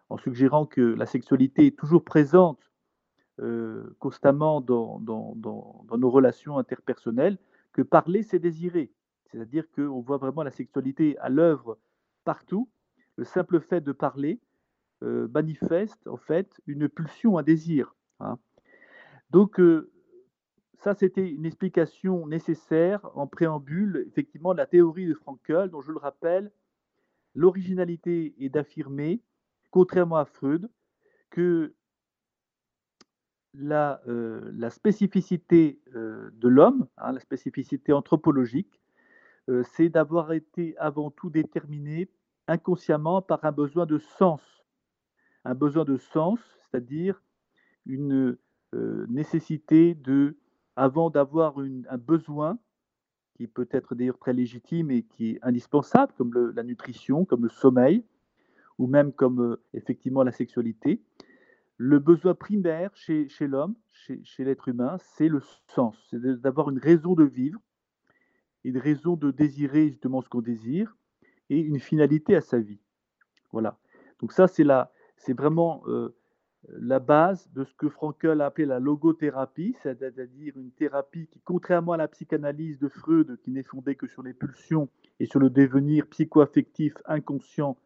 en 0.09 0.17
suggérant 0.17 0.65
que 0.65 0.81
la 0.81 1.05
sexualité 1.05 1.67
est 1.67 1.77
toujours 1.77 2.03
présente 2.03 2.59
constamment 3.99 4.61
dans, 4.61 4.99
nos 4.99 6.09
relations 6.09 6.57
interpersonnelles, 6.57 7.37
que 7.73 7.81
parler, 7.81 8.23
c'est 8.23 8.39
désirer. 8.39 8.91
C'est-à-dire 9.31 9.63
qu'on 9.71 10.01
voit 10.01 10.17
vraiment 10.17 10.43
la 10.43 10.51
sexualité 10.51 11.17
à 11.19 11.29
l'œuvre 11.29 11.77
partout. 12.23 12.69
Le 13.15 13.23
simple 13.23 13.61
fait 13.61 13.81
de 13.81 13.91
parler 13.91 14.39
euh, 15.03 15.27
manifeste 15.29 16.07
en 16.07 16.17
fait 16.17 16.61
une 16.67 16.89
pulsion, 16.89 17.37
un 17.37 17.43
désir. 17.43 17.95
Hein. 18.19 18.37
Donc, 19.29 19.59
euh, 19.59 19.91
ça, 20.81 20.95
c'était 20.95 21.29
une 21.29 21.45
explication 21.45 22.25
nécessaire 22.25 23.07
en 23.13 23.27
préambule, 23.27 24.03
effectivement, 24.07 24.53
de 24.53 24.57
la 24.57 24.65
théorie 24.65 25.05
de 25.05 25.13
Frankel, 25.13 25.69
dont 25.69 25.81
je 25.81 25.91
le 25.91 25.99
rappelle, 25.99 26.51
l'originalité 27.35 28.33
est 28.39 28.49
d'affirmer, 28.49 29.21
contrairement 29.69 30.17
à 30.17 30.25
Freud, 30.25 30.71
que 31.29 31.75
la, 33.53 34.01
euh, 34.07 34.69
spécificité 34.71 35.79
euh, 35.95 36.31
de 36.33 36.47
l'homme, 36.47 36.87
hein, 36.97 37.11
la 37.11 37.19
spécificité 37.19 37.93
anthropologique, 37.93 38.81
euh, 39.49 39.61
c'est 39.73 39.89
d'avoir 39.89 40.33
été 40.33 40.75
avant 40.79 41.11
tout 41.11 41.29
déterminé 41.29 42.09
inconsciemment 42.47 43.21
par 43.21 43.45
un 43.45 43.51
besoin 43.51 43.85
de 43.85 43.99
sens. 43.99 44.41
Un 45.45 45.53
besoin 45.53 45.85
de 45.85 45.97
sens, 45.97 46.39
c'est-à-dire 46.61 47.21
une 47.85 48.35
nécessité 49.09 49.95
de, 49.95 50.37
avant 50.75 51.09
d'avoir 51.09 51.55
un 51.57 51.97
besoin, 51.97 52.57
qui 53.35 53.47
peut 53.47 53.67
être 53.71 53.95
d'ailleurs 53.95 54.19
très 54.19 54.33
légitime 54.33 54.91
et 54.91 55.03
qui 55.03 55.31
est 55.31 55.39
indispensable, 55.41 56.13
comme 56.17 56.51
la 56.55 56.63
nutrition, 56.63 57.25
comme 57.25 57.43
le 57.43 57.49
sommeil, 57.49 58.05
ou 58.77 58.87
même 58.87 59.11
comme 59.13 59.57
effectivement 59.73 60.23
la 60.23 60.31
sexualité, 60.31 61.01
le 61.77 61.97
besoin 61.97 62.35
primaire 62.35 62.91
chez, 62.93 63.27
l'homme, 63.41 63.75
chez, 63.91 64.43
l'être 64.43 64.67
humain, 64.67 64.97
c'est 64.99 65.27
le 65.27 65.41
sens, 65.67 65.97
c'est 66.09 66.21
d'avoir 66.39 66.69
une 66.69 66.77
raison 66.77 67.15
de 67.15 67.23
vivre, 67.23 67.59
une 68.63 68.77
raison 68.77 69.15
de 69.15 69.31
désirer 69.31 69.89
justement 69.89 70.21
ce 70.21 70.29
qu'on 70.29 70.41
désire 70.41 70.95
et 71.49 71.59
une 71.59 71.79
finalité 71.79 72.35
à 72.35 72.41
sa 72.41 72.59
vie. 72.59 72.79
Voilà. 73.51 73.79
Donc 74.19 74.31
ça, 74.31 74.47
c'est 74.47 74.63
c'est 75.17 75.33
vraiment 75.33 75.83
euh, 75.87 76.15
la 76.69 76.99
base 76.99 77.51
de 77.53 77.63
ce 77.63 77.73
que 77.73 77.89
Frankel 77.89 78.41
a 78.41 78.45
appelé 78.45 78.65
la 78.65 78.79
logothérapie, 78.79 79.75
c'est-à-dire 79.81 80.57
une 80.57 80.71
thérapie 80.71 81.27
qui, 81.27 81.41
contrairement 81.41 81.93
à 81.93 81.97
la 81.97 82.07
psychanalyse 82.07 82.79
de 82.79 82.87
Freud, 82.87 83.39
qui 83.43 83.51
n'est 83.51 83.63
fondée 83.63 83.95
que 83.95 84.07
sur 84.07 84.21
les 84.21 84.33
pulsions 84.33 84.89
et 85.19 85.25
sur 85.25 85.39
le 85.39 85.49
devenir 85.49 86.07
psycho-affectif 86.07 86.93
inconscient 87.05 87.77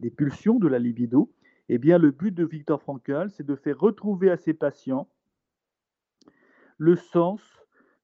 des 0.00 0.10
pulsions 0.10 0.58
de 0.58 0.68
la 0.68 0.78
libido, 0.78 1.32
eh 1.68 1.78
bien, 1.78 1.98
le 1.98 2.10
but 2.10 2.34
de 2.34 2.44
Victor 2.44 2.80
Frankl, 2.82 3.30
c'est 3.30 3.46
de 3.46 3.54
faire 3.54 3.78
retrouver 3.78 4.30
à 4.30 4.36
ses 4.36 4.54
patients 4.54 5.08
le 6.78 6.96
sens 6.96 7.40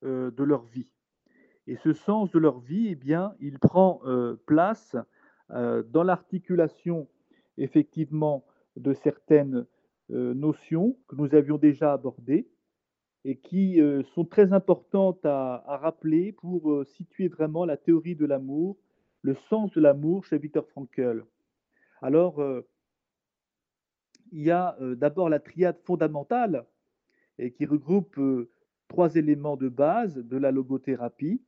euh, 0.04 0.30
de 0.30 0.44
leur 0.44 0.64
vie. 0.64 0.88
Et 1.66 1.76
ce 1.76 1.92
sens 1.92 2.30
de 2.30 2.38
leur 2.38 2.60
vie, 2.60 2.88
eh 2.88 2.94
bien, 2.94 3.34
il 3.40 3.58
prend 3.58 4.00
euh, 4.04 4.36
place 4.46 4.96
euh, 5.50 5.82
dans 5.82 6.02
l'articulation, 6.02 7.08
effectivement, 7.56 8.44
de 8.76 8.92
certaines 8.92 9.66
notions 10.14 10.96
que 11.08 11.16
nous 11.16 11.34
avions 11.34 11.58
déjà 11.58 11.92
abordées 11.92 12.48
et 13.24 13.36
qui 13.36 13.80
sont 14.14 14.24
très 14.24 14.52
importantes 14.52 15.24
à, 15.24 15.64
rappeler 15.66 16.32
pour 16.32 16.86
situer 16.86 17.28
vraiment 17.28 17.64
la 17.64 17.76
théorie 17.76 18.14
de 18.14 18.26
l'amour, 18.26 18.76
le 19.22 19.34
sens 19.48 19.72
de 19.72 19.80
l'amour 19.80 20.24
chez 20.24 20.38
Victor 20.38 20.66
Frankl. 20.68 21.24
Alors, 22.02 22.42
il 24.30 24.42
y 24.42 24.50
a 24.50 24.76
d'abord 24.96 25.28
la 25.28 25.40
triade 25.40 25.78
fondamentale 25.84 26.64
et 27.38 27.50
qui 27.52 27.66
regroupe 27.66 28.20
trois 28.88 29.16
éléments 29.16 29.56
de 29.56 29.68
base 29.68 30.16
de 30.16 30.36
la 30.36 30.50
logothérapie, 30.50 31.42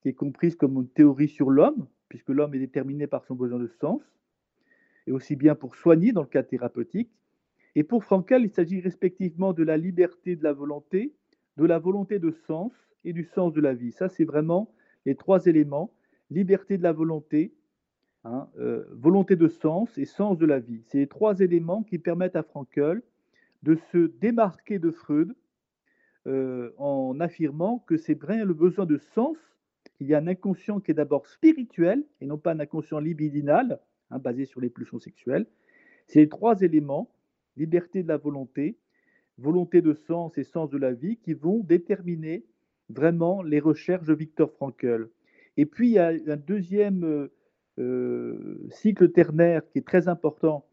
qui 0.00 0.08
est 0.08 0.14
comprise 0.14 0.56
comme 0.56 0.76
une 0.76 0.88
théorie 0.88 1.28
sur 1.28 1.50
l'homme, 1.50 1.86
puisque 2.08 2.28
l'homme 2.28 2.54
est 2.54 2.58
déterminé 2.58 3.06
par 3.06 3.24
son 3.24 3.34
besoin 3.34 3.58
de 3.58 3.68
sens, 3.80 4.02
et 5.06 5.12
aussi 5.12 5.36
bien 5.36 5.54
pour 5.54 5.74
soigner 5.74 6.12
dans 6.12 6.22
le 6.22 6.28
cas 6.28 6.42
thérapeutique. 6.42 7.10
Et 7.74 7.84
pour 7.84 8.04
Frankel, 8.04 8.42
il 8.42 8.50
s'agit 8.50 8.80
respectivement 8.80 9.52
de 9.52 9.62
la 9.62 9.76
liberté 9.76 10.36
de 10.36 10.44
la 10.44 10.52
volonté, 10.52 11.14
de 11.56 11.64
la 11.64 11.78
volonté 11.78 12.18
de 12.18 12.30
sens 12.30 12.72
et 13.04 13.12
du 13.12 13.24
sens 13.24 13.52
de 13.52 13.60
la 13.60 13.74
vie. 13.74 13.92
Ça, 13.92 14.08
c'est 14.08 14.24
vraiment 14.24 14.72
les 15.06 15.14
trois 15.14 15.46
éléments, 15.46 15.92
liberté 16.30 16.78
de 16.78 16.82
la 16.82 16.92
volonté, 16.92 17.54
Hein, 18.24 18.48
euh, 18.56 18.84
volonté 18.92 19.34
de 19.34 19.48
sens 19.48 19.98
et 19.98 20.04
sens 20.04 20.38
de 20.38 20.46
la 20.46 20.60
vie. 20.60 20.80
C'est 20.86 20.98
les 20.98 21.08
trois 21.08 21.40
éléments 21.40 21.82
qui 21.82 21.98
permettent 21.98 22.36
à 22.36 22.44
Frankel 22.44 23.02
de 23.64 23.74
se 23.74 23.98
démarquer 24.20 24.78
de 24.78 24.92
Freud 24.92 25.34
euh, 26.28 26.70
en 26.78 27.18
affirmant 27.18 27.80
que 27.80 27.96
c'est 27.96 28.14
bien 28.14 28.44
le 28.44 28.54
besoin 28.54 28.86
de 28.86 28.96
sens. 28.96 29.36
Il 29.98 30.06
y 30.06 30.14
a 30.14 30.18
un 30.18 30.28
inconscient 30.28 30.78
qui 30.78 30.92
est 30.92 30.94
d'abord 30.94 31.26
spirituel 31.26 32.04
et 32.20 32.26
non 32.26 32.38
pas 32.38 32.52
un 32.52 32.60
inconscient 32.60 33.00
libidinal, 33.00 33.80
hein, 34.10 34.20
basé 34.20 34.44
sur 34.44 34.60
les 34.60 34.70
pulsions 34.70 35.00
sexuelles. 35.00 35.46
C'est 36.06 36.20
les 36.20 36.28
trois 36.28 36.60
éléments, 36.60 37.10
liberté 37.56 38.02
de 38.02 38.08
la 38.08 38.16
volonté, 38.16 38.76
volonté 39.38 39.82
de 39.82 39.94
sens 39.94 40.38
et 40.38 40.44
sens 40.44 40.70
de 40.70 40.78
la 40.78 40.92
vie, 40.92 41.16
qui 41.16 41.34
vont 41.34 41.60
déterminer 41.60 42.44
vraiment 42.88 43.42
les 43.42 43.60
recherches 43.60 44.06
de 44.06 44.14
Viktor 44.14 44.50
Frankl. 44.52 45.08
Et 45.56 45.66
puis, 45.66 45.88
il 45.88 45.92
y 45.92 45.98
a 45.98 46.12
un 46.26 46.36
deuxième 46.36 47.04
euh, 47.04 47.32
euh, 47.78 48.68
cycle 48.70 49.10
ternaire 49.12 49.62
qui 49.68 49.78
est 49.78 49.86
très 49.86 50.08
important 50.08 50.66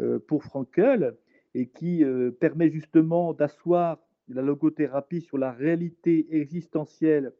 euh, 0.00 0.18
pour 0.18 0.44
Frankl 0.44 1.16
et 1.54 1.68
qui 1.68 2.04
permet 2.38 2.68
justement 2.68 3.32
d'asseoir 3.32 3.98
la 4.28 4.42
logothérapie 4.42 5.22
sur 5.22 5.38
la 5.38 5.52
réalité 5.52 6.26
existentielle 6.36 7.32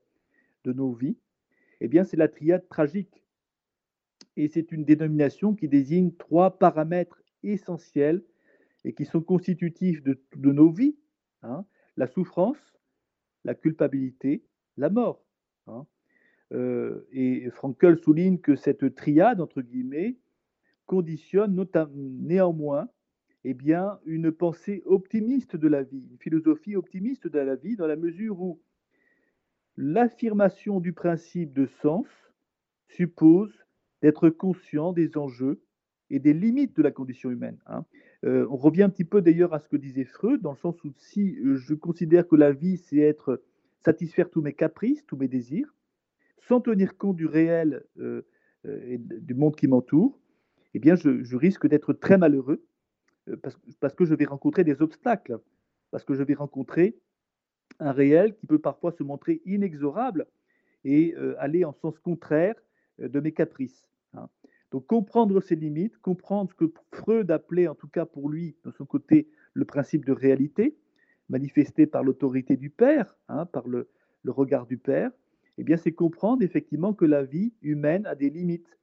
de 0.64 0.72
nos 0.72 0.94
vies. 0.94 1.18
Eh 1.82 1.88
bien, 1.88 2.02
c'est 2.02 2.16
la 2.16 2.28
triade 2.28 2.66
tragique. 2.70 3.22
Et 4.38 4.48
c'est 4.48 4.72
une 4.72 4.86
dénomination 4.86 5.54
qui 5.54 5.68
désigne 5.68 6.12
trois 6.12 6.58
paramètres 6.58 7.20
essentiels 7.42 8.22
et 8.86 8.94
qui 8.94 9.04
sont 9.04 9.20
constitutifs 9.20 10.02
de, 10.02 10.18
nos 10.36 10.70
vies. 10.70 10.96
Hein. 11.42 11.66
la 11.96 12.06
souffrance, 12.06 12.56
la 13.44 13.54
culpabilité, 13.54 14.42
la 14.76 14.88
mort. 14.88 15.22
Hein. 15.66 15.86
Euh, 16.52 17.06
et 17.12 17.50
Frankel 17.50 17.98
souligne 17.98 18.38
que 18.38 18.54
cette 18.56 18.94
triade, 18.94 19.40
entre 19.40 19.60
guillemets, 19.60 20.16
conditionne 20.86 21.66
néanmoins 21.94 22.88
eh 23.48 23.54
bien, 23.54 24.00
une 24.06 24.32
pensée 24.32 24.82
optimiste 24.86 25.54
de 25.54 25.68
la 25.68 25.82
vie, 25.82 26.08
une 26.10 26.18
philosophie 26.18 26.74
optimiste 26.74 27.28
de 27.28 27.38
la 27.38 27.54
vie, 27.54 27.76
dans 27.76 27.86
la 27.86 27.94
mesure 27.94 28.40
où 28.40 28.60
l'affirmation 29.76 30.80
du 30.80 30.92
principe 30.92 31.52
de 31.52 31.66
sens 31.80 32.06
suppose 32.88 33.52
d'être 34.02 34.30
conscient 34.30 34.92
des 34.92 35.16
enjeux 35.16 35.60
et 36.10 36.18
des 36.18 36.32
limites 36.32 36.76
de 36.76 36.82
la 36.82 36.90
condition 36.90 37.30
humaine. 37.30 37.58
Hein. 37.66 37.84
Euh, 38.24 38.46
on 38.50 38.56
revient 38.56 38.82
un 38.82 38.88
petit 38.88 39.04
peu 39.04 39.20
d'ailleurs 39.20 39.52
à 39.52 39.60
ce 39.60 39.68
que 39.68 39.76
disait 39.76 40.04
Freud, 40.04 40.40
dans 40.40 40.52
le 40.52 40.56
sens 40.56 40.82
où 40.84 40.92
si 40.96 41.38
euh, 41.38 41.56
je 41.56 41.74
considère 41.74 42.26
que 42.26 42.36
la 42.36 42.52
vie, 42.52 42.78
c'est 42.78 42.98
être 42.98 43.42
satisfaire 43.84 44.30
tous 44.30 44.40
mes 44.40 44.54
caprices, 44.54 45.04
tous 45.06 45.16
mes 45.16 45.28
désirs, 45.28 45.74
sans 46.38 46.60
tenir 46.60 46.96
compte 46.96 47.16
du 47.16 47.26
réel 47.26 47.84
euh, 47.98 48.22
et 48.64 48.98
du 48.98 49.34
monde 49.34 49.54
qui 49.54 49.68
m'entoure, 49.68 50.18
eh 50.74 50.78
bien, 50.78 50.96
je, 50.96 51.36
risque 51.36 51.68
d'être 51.68 51.92
très 51.92 52.18
malheureux 52.18 52.64
parce, 53.42 53.56
parce, 53.80 53.94
que 53.94 54.04
je 54.04 54.14
vais 54.14 54.24
rencontrer 54.24 54.64
des 54.64 54.82
obstacles, 54.82 55.38
parce 55.90 56.04
que 56.04 56.14
je 56.14 56.22
vais 56.22 56.34
rencontrer 56.34 56.98
un 57.78 57.92
réel 57.92 58.34
qui 58.34 58.46
peut 58.46 58.58
parfois 58.58 58.92
se 58.92 59.02
montrer 59.02 59.40
inexorable 59.44 60.26
et 60.84 61.14
aller 61.38 61.64
en 61.64 61.72
sens 61.72 61.98
contraire 61.98 62.54
de 62.98 63.20
mes 63.20 63.32
caprices. 63.32 63.86
Donc 64.72 64.86
comprendre 64.86 65.40
ses 65.40 65.56
limites, 65.56 65.98
comprendre 65.98 66.50
ce 66.50 66.54
que 66.54 66.72
Freud 66.92 67.30
appelait, 67.30 67.68
en 67.68 67.74
tout 67.74 67.88
cas 67.88 68.04
pour 68.04 68.28
lui, 68.28 68.56
de 68.64 68.70
son 68.72 68.84
côté, 68.84 69.28
le 69.54 69.64
principe 69.64 70.04
de 70.04 70.12
réalité, 70.12 70.76
manifesté 71.28 71.86
par 71.86 72.02
l'autorité 72.02 72.56
du 72.56 72.70
Père, 72.70 73.16
hein, 73.28 73.46
par 73.46 73.68
le, 73.68 73.88
regard 74.26 74.66
du 74.66 74.76
Père, 74.76 75.12
eh 75.56 75.62
bien 75.62 75.76
c'est 75.76 75.92
comprendre 75.92 76.42
effectivement 76.42 76.92
que 76.94 77.04
la 77.04 77.22
vie 77.22 77.54
humaine 77.62 78.06
a 78.06 78.16
des 78.16 78.28
limites. 78.28 78.76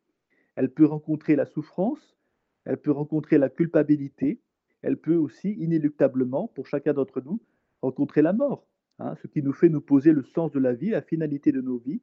Elle 0.56 0.72
peut 0.72 0.86
rencontrer 0.86 1.36
la 1.36 1.46
souffrance, 1.46 2.16
elle 2.64 2.78
peut 2.78 2.92
rencontrer 2.92 3.38
la 3.38 3.50
culpabilité, 3.50 4.40
elle 4.82 4.98
peut 4.98 5.16
aussi 5.16 5.52
inéluctablement, 5.52 6.48
pour 6.48 6.68
chacun 6.68 6.94
d'entre 6.94 7.20
nous, 7.22 7.42
rencontrer 7.82 8.22
la 8.22 8.32
mort, 8.32 8.66
hein, 9.00 9.16
ce 9.22 9.28
qui 9.28 9.42
nous 9.42 9.52
fait 9.52 9.68
nous 9.68 9.82
poser 9.82 10.14
le 10.14 10.24
sens 10.24 10.52
de 10.52 10.60
la 10.60 10.74
vie, 10.74 10.92
la 10.92 11.02
finalité 11.02 11.52
de 11.52 11.60
nos 11.60 11.78
vies, 11.78 12.02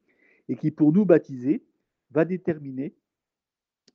et 0.48 0.56
qui 0.56 0.70
pour 0.70 0.92
nous 0.92 1.06
baptiser 1.06 1.64
va 2.10 2.26
déterminer 2.26 2.94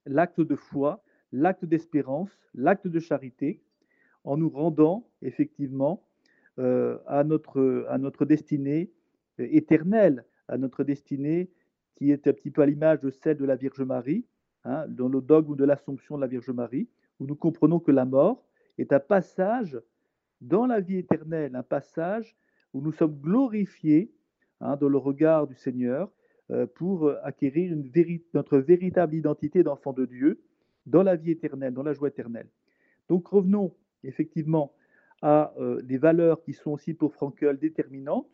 l'acte 0.06 0.42
de 0.42 0.56
foi, 0.56 1.04
l'acte 1.32 1.66
d'espérance, 1.66 2.32
l'acte 2.54 2.88
de 2.88 3.00
charité, 3.00 3.62
en 4.24 4.38
nous 4.38 4.50
rendant 4.50 5.08
effectivement 5.22 6.04
euh, 6.60 6.98
à, 7.08 7.24
notre, 7.24 8.26
destinée 8.26 8.92
euh, 9.40 9.48
éternelle, 9.52 10.26
à 10.48 10.58
notre 10.58 10.84
destinée 10.84 11.50
qui 11.96 12.12
est 12.12 12.28
un 12.28 12.34
petit 12.34 12.52
peu 12.52 12.62
à 12.62 12.66
l'image 12.66 13.00
de 13.02 13.10
celle 13.10 13.38
de 13.38 13.46
la 13.46 13.56
Vierge 13.56 13.82
Marie, 13.82 14.26
hein, 14.64 14.86
dans 14.88 15.08
le 15.08 15.22
dogme 15.22 15.56
de 15.56 15.64
l'Assomption 15.64 16.16
de 16.16 16.22
la 16.22 16.28
Vierge 16.28 16.50
Marie, 16.50 16.90
où 17.20 17.26
nous 17.26 17.36
comprenons 17.36 17.80
que 17.80 17.92
la 17.92 18.06
mort 18.06 18.44
est 18.78 18.92
un 18.92 19.00
passage 19.00 19.80
dans 20.42 20.66
la 20.66 20.82
vie 20.82 20.98
éternelle, 20.98 21.56
un 21.56 21.64
passage 21.64 22.36
où 22.74 22.82
nous 22.82 22.92
sommes 22.92 23.18
glorifiés 23.22 24.12
hein, 24.60 24.76
dans 24.76 24.90
le 24.90 24.98
regard 24.98 25.48
du 25.48 25.56
Seigneur, 25.56 26.12
pour 26.76 27.12
acquérir 27.24 27.74
une 27.74 27.90
notre 28.34 28.60
véritable 28.60 29.16
identité 29.16 29.64
d'enfant 29.64 29.94
de 29.94 30.06
Dieu 30.06 30.42
dans 30.86 31.04
la 31.04 31.16
vie 31.16 31.32
éternelle, 31.32 31.74
dans 31.74 31.84
la 31.84 31.94
joie 31.94 32.10
éternelle. 32.10 32.48
Donc 33.10 33.28
revenons 33.28 33.74
effectivement 34.04 34.74
à 35.22 35.54
euh, 35.58 35.82
des 35.82 35.98
valeurs 35.98 36.42
qui 36.42 36.54
sont 36.54 36.72
aussi 36.72 36.94
pour 36.94 37.14
Frankel 37.14 37.58
déterminantes. 37.58 38.30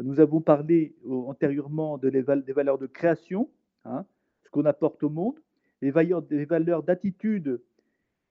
Nous 0.00 0.20
avons 0.20 0.40
parlé 0.40 0.94
antérieurement 1.08 1.98
de 1.98 2.08
des 2.08 2.52
valeurs 2.52 2.78
de 2.78 2.86
création, 2.86 3.50
hein, 3.84 4.06
ce 4.44 4.50
qu'on 4.50 4.64
apporte 4.64 5.02
au 5.02 5.10
monde, 5.10 5.40
des 5.82 5.90
valeurs 5.90 6.82
d'attitude 6.84 7.60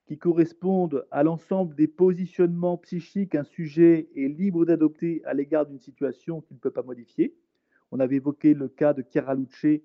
qui 0.05 0.17
correspondent 0.17 1.05
à 1.11 1.23
l'ensemble 1.23 1.75
des 1.75 1.87
positionnements 1.87 2.77
psychiques 2.77 3.31
qu'un 3.31 3.43
sujet 3.43 4.07
est 4.15 4.29
libre 4.29 4.65
d'adopter 4.65 5.21
à 5.25 5.33
l'égard 5.33 5.65
d'une 5.65 5.79
situation 5.79 6.39
qu'il 6.39 6.55
ne 6.55 6.61
peut 6.61 6.71
pas 6.71 6.83
modifier. 6.83 7.35
On 7.91 7.99
avait 7.99 8.17
évoqué 8.17 8.53
le 8.53 8.67
cas 8.67 8.93
de 8.93 9.03
Chiara 9.03 9.35
Luce, 9.35 9.81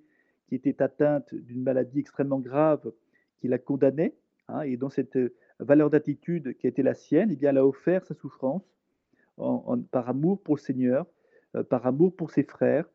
qui 0.48 0.54
était 0.54 0.82
atteinte 0.82 1.34
d'une 1.34 1.62
maladie 1.62 2.00
extrêmement 2.00 2.40
grave 2.40 2.92
qui 3.40 3.48
la 3.48 3.58
condamnait. 3.58 4.14
Hein, 4.48 4.62
et 4.62 4.76
dans 4.76 4.90
cette 4.90 5.16
euh, 5.16 5.34
valeur 5.60 5.90
d'attitude 5.90 6.56
qui 6.56 6.66
a 6.66 6.70
été 6.70 6.82
la 6.82 6.94
sienne, 6.94 7.30
eh 7.32 7.36
bien, 7.36 7.50
elle 7.50 7.58
a 7.58 7.66
offert 7.66 8.04
sa 8.04 8.14
souffrance 8.14 8.62
par 9.90 10.08
amour 10.08 10.42
pour 10.42 10.56
le 10.56 10.60
Seigneur, 10.60 11.06
euh, 11.56 11.62
par 11.62 11.86
amour 11.86 12.14
pour 12.14 12.30
ses 12.30 12.42
frères, 12.42 12.88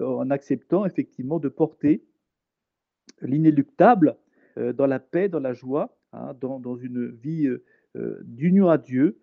euh, 0.00 0.06
en 0.06 0.30
acceptant 0.30 0.84
effectivement 0.84 1.38
de 1.38 1.48
porter 1.48 2.04
l'inéluctable 3.22 4.16
dans 4.74 4.86
la 4.86 4.98
paix, 4.98 5.28
dans 5.28 5.40
la 5.40 5.54
joie, 5.54 5.96
hein, 6.12 6.34
dans, 6.40 6.76
une 6.76 7.06
vie 7.06 7.48
d'union 7.94 8.68
à 8.68 8.76
Dieu 8.76 9.18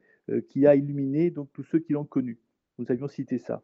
qui 0.48 0.66
a 0.66 0.76
illuminé 0.76 1.30
donc 1.30 1.50
tous 1.52 1.64
ceux 1.64 1.80
qui 1.80 1.92
l'ont 1.92 2.06
connu. 2.06 2.40
Nous 2.80 2.86
avions 2.90 3.10
cité 3.10 3.38
ça. 3.38 3.62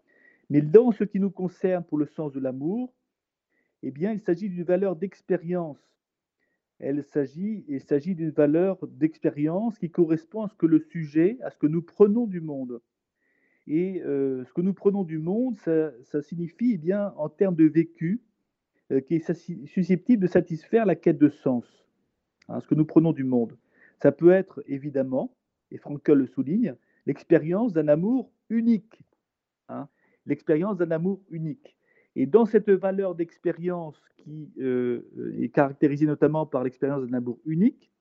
Mais 0.51 0.61
dans 0.61 0.91
ce 0.91 1.05
qui 1.05 1.21
nous 1.21 1.31
concerne 1.31 1.81
pour 1.85 1.97
le 1.97 2.05
sens 2.05 2.33
de 2.33 2.41
l'amour, 2.41 2.93
eh 3.83 3.89
bien, 3.89 4.11
il 4.11 4.19
s'agit 4.19 4.49
d'une 4.49 4.65
valeur 4.65 4.97
d'expérience. 4.97 5.79
Il 6.81 7.01
s'agit 7.05 8.15
d'une 8.15 8.31
valeur 8.31 8.85
d'expérience 8.85 9.77
qui 9.77 9.89
correspond 9.89 10.41
à 10.43 10.49
ce 10.49 10.55
que 10.55 10.65
le 10.65 10.79
sujet, 10.79 11.37
à 11.41 11.51
ce 11.51 11.57
que 11.57 11.67
nous 11.67 11.81
prenons 11.81 12.27
du 12.27 12.41
monde. 12.41 12.81
Et 13.65 14.01
euh, 14.01 14.43
ce 14.43 14.51
que 14.51 14.59
nous 14.59 14.73
prenons 14.73 15.05
du 15.05 15.19
monde, 15.19 15.57
ça, 15.57 16.21
signifie, 16.21 16.73
eh 16.73 16.77
bien, 16.77 17.13
en 17.15 17.29
termes 17.29 17.55
de 17.55 17.63
vécu, 17.63 18.21
euh, 18.91 18.99
qui 18.99 19.15
est 19.15 19.33
susceptible 19.67 20.23
de 20.23 20.27
satisfaire 20.27 20.85
la 20.85 20.95
quête 20.95 21.17
de 21.17 21.29
sens. 21.29 21.63
Hein, 22.49 22.59
ce 22.59 22.67
que 22.67 22.75
nous 22.75 22.83
prenons 22.83 23.13
du 23.13 23.23
monde. 23.23 23.57
Ça 24.01 24.11
peut 24.11 24.31
être 24.31 24.61
évidemment, 24.67 25.33
et 25.71 25.77
Frankel 25.77 26.17
le 26.17 26.27
souligne, 26.27 26.75
l'expérience 27.05 27.71
d'un 27.71 27.87
amour 27.87 28.33
unique. 28.49 28.99
Hein, 29.69 29.87
l'expérience 30.25 30.77
d'un 30.77 30.91
amour 30.91 31.21
unique. 31.29 31.77
Et 32.15 32.25
dans 32.25 32.45
cette 32.45 32.69
valeur 32.69 33.15
d'expérience 33.15 34.01
qui 34.17 34.51
euh, 34.59 35.01
est 35.39 35.49
caractérisée 35.49 36.05
notamment 36.05 36.45
par 36.45 36.63
l'expérience 36.63 37.03
d'un 37.05 37.17
amour 37.17 37.39
unique, 37.45 37.91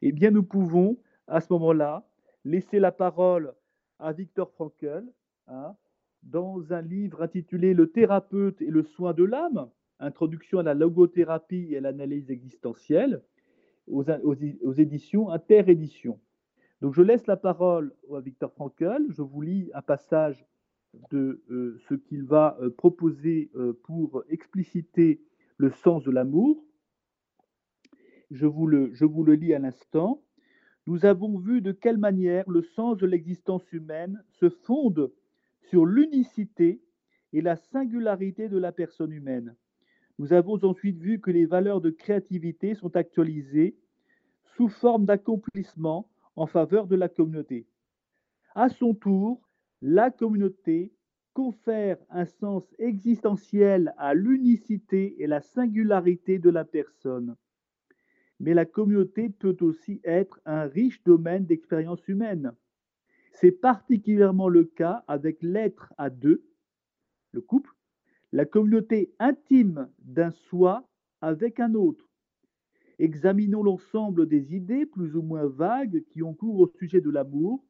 eh 0.00 0.12
bien 0.12 0.30
nous 0.30 0.42
pouvons 0.42 0.98
à 1.26 1.40
ce 1.40 1.52
moment-là 1.52 2.06
laisser 2.44 2.80
la 2.80 2.92
parole 2.92 3.54
à 3.98 4.12
Victor 4.12 4.50
Frankl 4.52 5.04
hein, 5.46 5.76
dans 6.22 6.72
un 6.72 6.82
livre 6.82 7.22
intitulé 7.22 7.74
Le 7.74 7.90
thérapeute 7.90 8.60
et 8.62 8.70
le 8.70 8.82
soin 8.82 9.12
de 9.12 9.24
l'âme, 9.24 9.68
introduction 10.00 10.58
à 10.58 10.62
la 10.62 10.74
logothérapie 10.74 11.68
et 11.70 11.78
à 11.78 11.80
l'analyse 11.80 12.30
existentielle, 12.30 13.22
aux, 13.86 14.04
aux, 14.10 14.72
éditions 14.72 15.30
Interédition. 15.30 16.18
Donc 16.80 16.94
je 16.94 17.02
laisse 17.02 17.26
la 17.26 17.36
parole 17.36 17.94
à 18.12 18.20
Victor 18.20 18.52
Frankl, 18.52 19.06
je 19.10 19.22
vous 19.22 19.40
lis 19.40 19.70
un 19.74 19.82
passage 19.82 20.44
de 21.10 21.42
euh, 21.50 21.78
ce 21.88 21.94
qu'il 21.94 22.24
va 22.24 22.56
euh, 22.60 22.70
proposer 22.70 23.50
euh, 23.56 23.78
pour 23.84 24.24
expliciter 24.28 25.22
le 25.56 25.70
sens 25.70 26.02
de 26.04 26.10
l'amour. 26.10 26.64
Je 28.30 28.46
vous 28.46 28.66
le, 28.66 28.92
je 28.94 29.04
vous 29.04 29.24
le 29.24 29.34
lis 29.34 29.54
à 29.54 29.58
l'instant. 29.58 30.22
Nous 30.86 31.04
avons 31.04 31.38
vu 31.38 31.60
de 31.60 31.72
quelle 31.72 31.98
manière 31.98 32.48
le 32.50 32.62
sens 32.62 32.98
de 32.98 33.06
l'existence 33.06 33.70
humaine 33.72 34.22
se 34.40 34.50
fonde 34.50 35.12
sur 35.70 35.86
l'unicité 35.86 36.82
et 37.32 37.40
la 37.40 37.56
singularité 37.56 38.48
de 38.48 38.58
la 38.58 38.72
personne 38.72 39.12
humaine. 39.12 39.54
Nous 40.18 40.32
avons 40.32 40.62
ensuite 40.64 40.98
vu 40.98 41.20
que 41.20 41.30
les 41.30 41.46
valeurs 41.46 41.80
de 41.80 41.90
créativité 41.90 42.74
sont 42.74 42.94
actualisées 42.96 43.76
sous 44.56 44.68
forme 44.68 45.06
d'accomplissement 45.06 46.10
en 46.36 46.46
faveur 46.46 46.86
de 46.86 46.96
la 46.96 47.08
communauté. 47.08 47.66
À 48.54 48.68
son 48.68 48.94
tour, 48.94 49.40
la 49.82 50.12
communauté 50.12 50.92
confère 51.34 51.98
un 52.08 52.24
sens 52.24 52.62
existentiel 52.78 53.92
à 53.98 54.14
l'unicité 54.14 55.20
et 55.20 55.26
la 55.26 55.40
singularité 55.40 56.38
de 56.38 56.50
la 56.50 56.64
personne. 56.64 57.36
Mais 58.38 58.54
la 58.54 58.64
communauté 58.64 59.28
peut 59.28 59.56
aussi 59.60 60.00
être 60.04 60.40
un 60.44 60.62
riche 60.62 61.02
domaine 61.02 61.46
d'expérience 61.46 62.06
humaine. 62.06 62.52
C'est 63.32 63.50
particulièrement 63.50 64.48
le 64.48 64.64
cas 64.64 65.02
avec 65.08 65.42
l'être 65.42 65.92
à 65.98 66.10
deux, 66.10 66.44
le 67.32 67.40
couple, 67.40 67.72
la 68.30 68.44
communauté 68.44 69.12
intime 69.18 69.88
d'un 69.98 70.30
soi 70.30 70.88
avec 71.20 71.58
un 71.58 71.74
autre. 71.74 72.08
Examinons 73.00 73.64
l'ensemble 73.64 74.28
des 74.28 74.54
idées 74.54 74.86
plus 74.86 75.16
ou 75.16 75.22
moins 75.22 75.46
vagues 75.46 76.04
qui 76.10 76.22
ont 76.22 76.34
cours 76.34 76.60
au 76.60 76.68
sujet 76.68 77.00
de 77.00 77.10
l'amour 77.10 77.64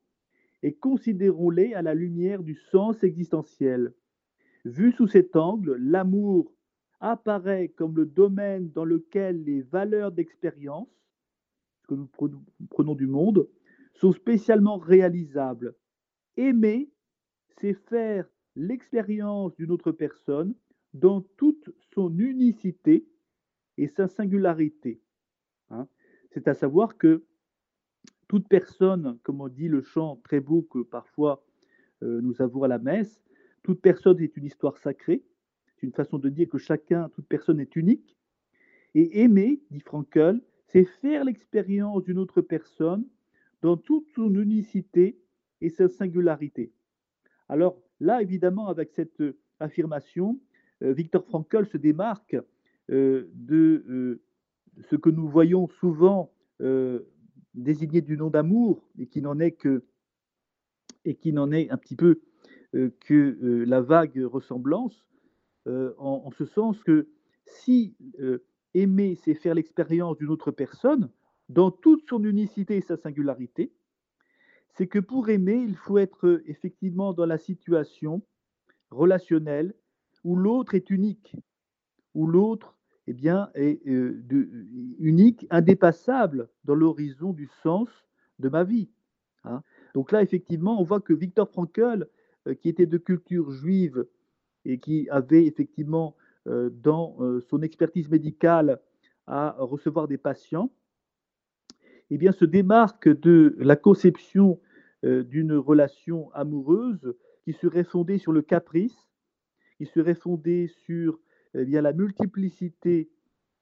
et 0.63 0.75
considérons-les 0.75 1.75
à 1.75 1.83
la 1.83 1.95
lumière 1.95 2.43
du 2.43 2.55
sens 2.55 3.03
existentiel. 3.03 3.93
Vu 4.65 4.93
sous 4.93 5.09
cet 5.09 5.35
angle, 5.35 5.75
l'amour 5.77 6.53
apparaît 7.01 7.69
comme 7.69 7.97
le 7.97 8.07
domaine 8.07 8.71
dans 8.71 8.85
lequel 8.85 9.43
les 9.43 9.63
valeurs 9.63 10.13
d'expérience, 10.13 10.89
que 11.89 11.95
nous 11.95 12.09
prenons 12.71 12.95
du 12.95 13.09
monde, 13.09 13.49
sont 13.95 14.13
spécialement 14.13 14.79
réalisables. 14.79 15.75
Aimer, 16.37 16.91
c'est 17.59 17.75
faire 17.75 18.29
l'expérience 18.55 19.55
d'une 19.57 19.73
autre 19.73 19.93
personne 19.93 20.55
dans 20.95 21.23
toute 21.37 21.71
son 21.95 22.17
unicité 22.19 23.07
et 23.79 23.89
sa 23.89 24.07
singularité. 24.07 25.01
Hein. 25.71 25.89
C'est 26.31 26.49
à 26.49 26.55
savoir 26.55 26.97
que 26.97 27.25
toute 28.33 28.49
personne, 28.49 29.19
comme 29.25 29.43
on 29.43 29.49
dit 29.49 29.69
le 29.69 29.83
chant 29.83 30.19
très 30.25 30.41
beau 30.41 30.63
que 30.63 30.79
parfois 30.79 31.45
euh, 32.03 32.23
nous 32.23 32.41
avons 32.41 32.63
à 32.63 32.69
la 32.69 32.79
messe, 32.79 33.23
toute 33.63 33.83
personne 33.83 34.23
est 34.23 34.35
une 34.39 34.47
histoire 34.47 34.79
sacrée. 34.79 35.23
C'est 35.77 35.87
une 35.87 35.93
façon 35.93 36.17
de 36.17 36.31
dire 36.31 36.49
que 36.49 36.57
chacun, 36.57 37.11
toute 37.11 37.27
personne 37.27 37.61
est 37.61 37.77
unique. 37.77 38.17
Et 38.95 39.21
aimer, 39.21 39.61
dit 39.71 39.81
Frankel, 39.81 40.41
c'est 40.65 40.87
faire 40.87 41.27
l'expérience 41.27 42.05
d'une 42.05 42.17
autre 42.17 42.41
personne 42.41 43.05
dans 43.61 43.77
toute 43.77 44.09
son 44.15 44.35
unicité 44.35 45.19
et 45.61 45.69
sa 45.69 45.91
singularité. 45.91 46.73
Alors 47.51 47.77
là, 48.01 48.23
évidemment, 48.23 48.69
avec 48.69 48.93
cette 48.93 49.21
euh, 49.21 49.37
affirmation, 49.61 50.41
euh, 50.83 50.95
Victor 50.95 51.23
Frankl 51.27 51.67
se 51.67 51.77
démarque 51.77 52.39
de 52.89 54.21
ce 54.81 54.97
que 54.97 55.11
nous 55.11 55.29
voyons 55.29 55.69
souvent 55.69 56.33
désigné 57.55 58.01
du 58.01 58.17
nom 58.17 58.31
d'amour 58.31 58.83
et 58.99 59.07
qui 59.07 59.23
n'en 59.23 59.39
est 59.39 59.53
que 59.53 59.85
et 61.05 61.15
qui 61.15 61.33
n'en 61.33 61.51
est 61.51 61.71
un 61.71 61.77
petit 61.77 61.97
peu 61.97 62.21
que 62.73 63.65
la 63.67 63.81
vague 63.81 64.19
ressemblance, 64.25 65.07
en, 65.67 65.93
en, 65.99 66.31
ce 66.31 66.45
sens 66.47 66.83
que 66.85 67.09
si 67.45 67.95
aimer, 68.75 69.19
c'est 69.23 69.35
faire 69.35 69.55
l'expérience 69.55 70.17
d'une 70.17 70.31
autre 70.31 70.51
personne, 70.51 71.11
dans 71.49 71.71
toute 71.71 72.09
son 72.09 72.25
unicité 72.25 72.77
et 72.77 72.81
sa 72.81 72.97
singularité, 72.97 73.73
c'est 74.75 74.87
que 74.87 74.99
pour 74.99 75.29
aimer, 75.29 75.57
il 75.57 75.77
faut 75.77 75.99
être 75.99 76.43
effectivement 76.47 77.13
dans 77.13 77.27
la 77.27 77.39
situation 77.39 78.23
relationnelle 78.91 79.75
où 80.25 80.37
l'autre 80.37 80.75
est 80.75 80.91
unique, 80.91 81.37
où 82.15 82.27
l'autre 82.27 82.77
eh 83.07 83.13
bien, 83.13 83.51
est 83.55 83.87
euh, 83.87 84.23
unique, 84.99 85.47
indépassable 85.51 86.49
dans 86.65 86.75
l'horizon 86.75 87.33
du 87.33 87.49
sens 87.63 87.89
de 88.39 88.49
ma 88.49 88.65
vie. 88.65 88.91
Hein. 89.45 89.63
Donc 89.95 90.13
là, 90.13 90.23
effectivement, 90.23 90.81
on 90.81 90.85
voit 90.85 91.01
que 91.01 91.13
Victor 91.13 91.49
Frankl, 91.49 92.09
euh, 92.47 92.55
qui 92.55 92.69
était 92.69 92.87
de 92.87 92.99
culture 92.99 93.51
juive 93.51 94.07
et 94.65 94.79
qui 94.79 95.09
avait 95.11 95.45
effectivement 95.47 96.17
euh, 96.47 96.71
dans 96.71 97.17
son 97.49 97.63
expertise 97.63 98.09
médicale 98.09 98.81
à 99.27 99.57
recevoir 99.59 100.09
des 100.09 100.19
patients, 100.19 100.71
eh 102.11 102.19
bien, 102.19 102.33
se 102.33 102.45
démarque 102.45 103.09
de 103.09 103.57
la 103.59 103.75
conception 103.75 104.61
euh, 105.05 105.25
d'une 105.25 105.55
relation 105.55 106.31
amoureuse 106.33 107.15
qui 107.43 107.55
serait 107.55 107.85
fondée 107.85 108.19
sur 108.19 108.33
le 108.33 108.43
caprice, 108.43 109.09
qui 109.79 109.87
serait 109.87 110.15
fondée 110.15 110.69
sur 110.85 111.19
eh 111.55 111.65
la 111.65 111.93
multiplicité 111.93 113.11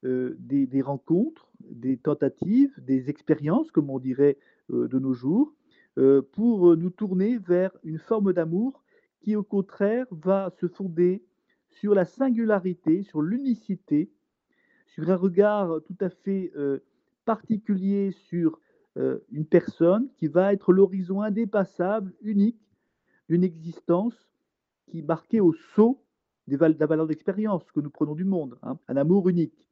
euh, 0.04 0.36
des, 0.38 0.82
rencontres, 0.82 1.50
des 1.60 1.96
tentatives, 1.96 2.72
des 2.78 3.10
expériences, 3.10 3.70
comme 3.70 3.90
on 3.90 3.98
dirait 3.98 4.38
euh, 4.70 4.88
de 4.88 4.98
nos 4.98 5.14
jours, 5.14 5.54
pour 6.32 6.76
nous 6.76 6.88
tourner 6.88 7.36
vers 7.36 7.72
une 7.82 7.98
forme 7.98 8.32
d'amour 8.32 8.82
qui, 9.20 9.36
au 9.36 9.42
contraire, 9.42 10.06
va 10.12 10.50
se 10.58 10.66
fonder 10.66 11.22
sur 11.68 11.94
la 11.94 12.06
singularité, 12.06 13.02
sur 13.02 13.20
l'unicité, 13.20 14.10
sur 14.86 15.10
un 15.10 15.16
regard 15.16 15.82
tout 15.84 15.96
à 16.00 16.08
fait 16.08 16.52
particulier 17.26 18.12
sur 18.12 18.58
euh, 18.96 19.20
une 19.30 19.46
personne 19.46 20.08
qui 20.18 20.26
va 20.26 20.52
être 20.52 20.72
l'horizon 20.72 21.22
indépassable, 21.22 22.12
unique, 22.22 22.60
d'une 23.28 23.44
existence 23.44 24.28
qui 24.88 25.02
marquée 25.02 25.40
au 25.40 25.52
sceau 25.52 26.02
des 26.50 26.56
de 26.56 26.80
la 26.80 26.86
valeur 26.86 27.06
d'expérience 27.06 27.70
que 27.72 27.80
nous 27.80 27.90
prenons 27.90 28.14
du 28.14 28.24
monde, 28.24 28.58
hein. 28.62 28.78
un 28.88 28.96
amour 28.96 29.28
unique. 29.28 29.68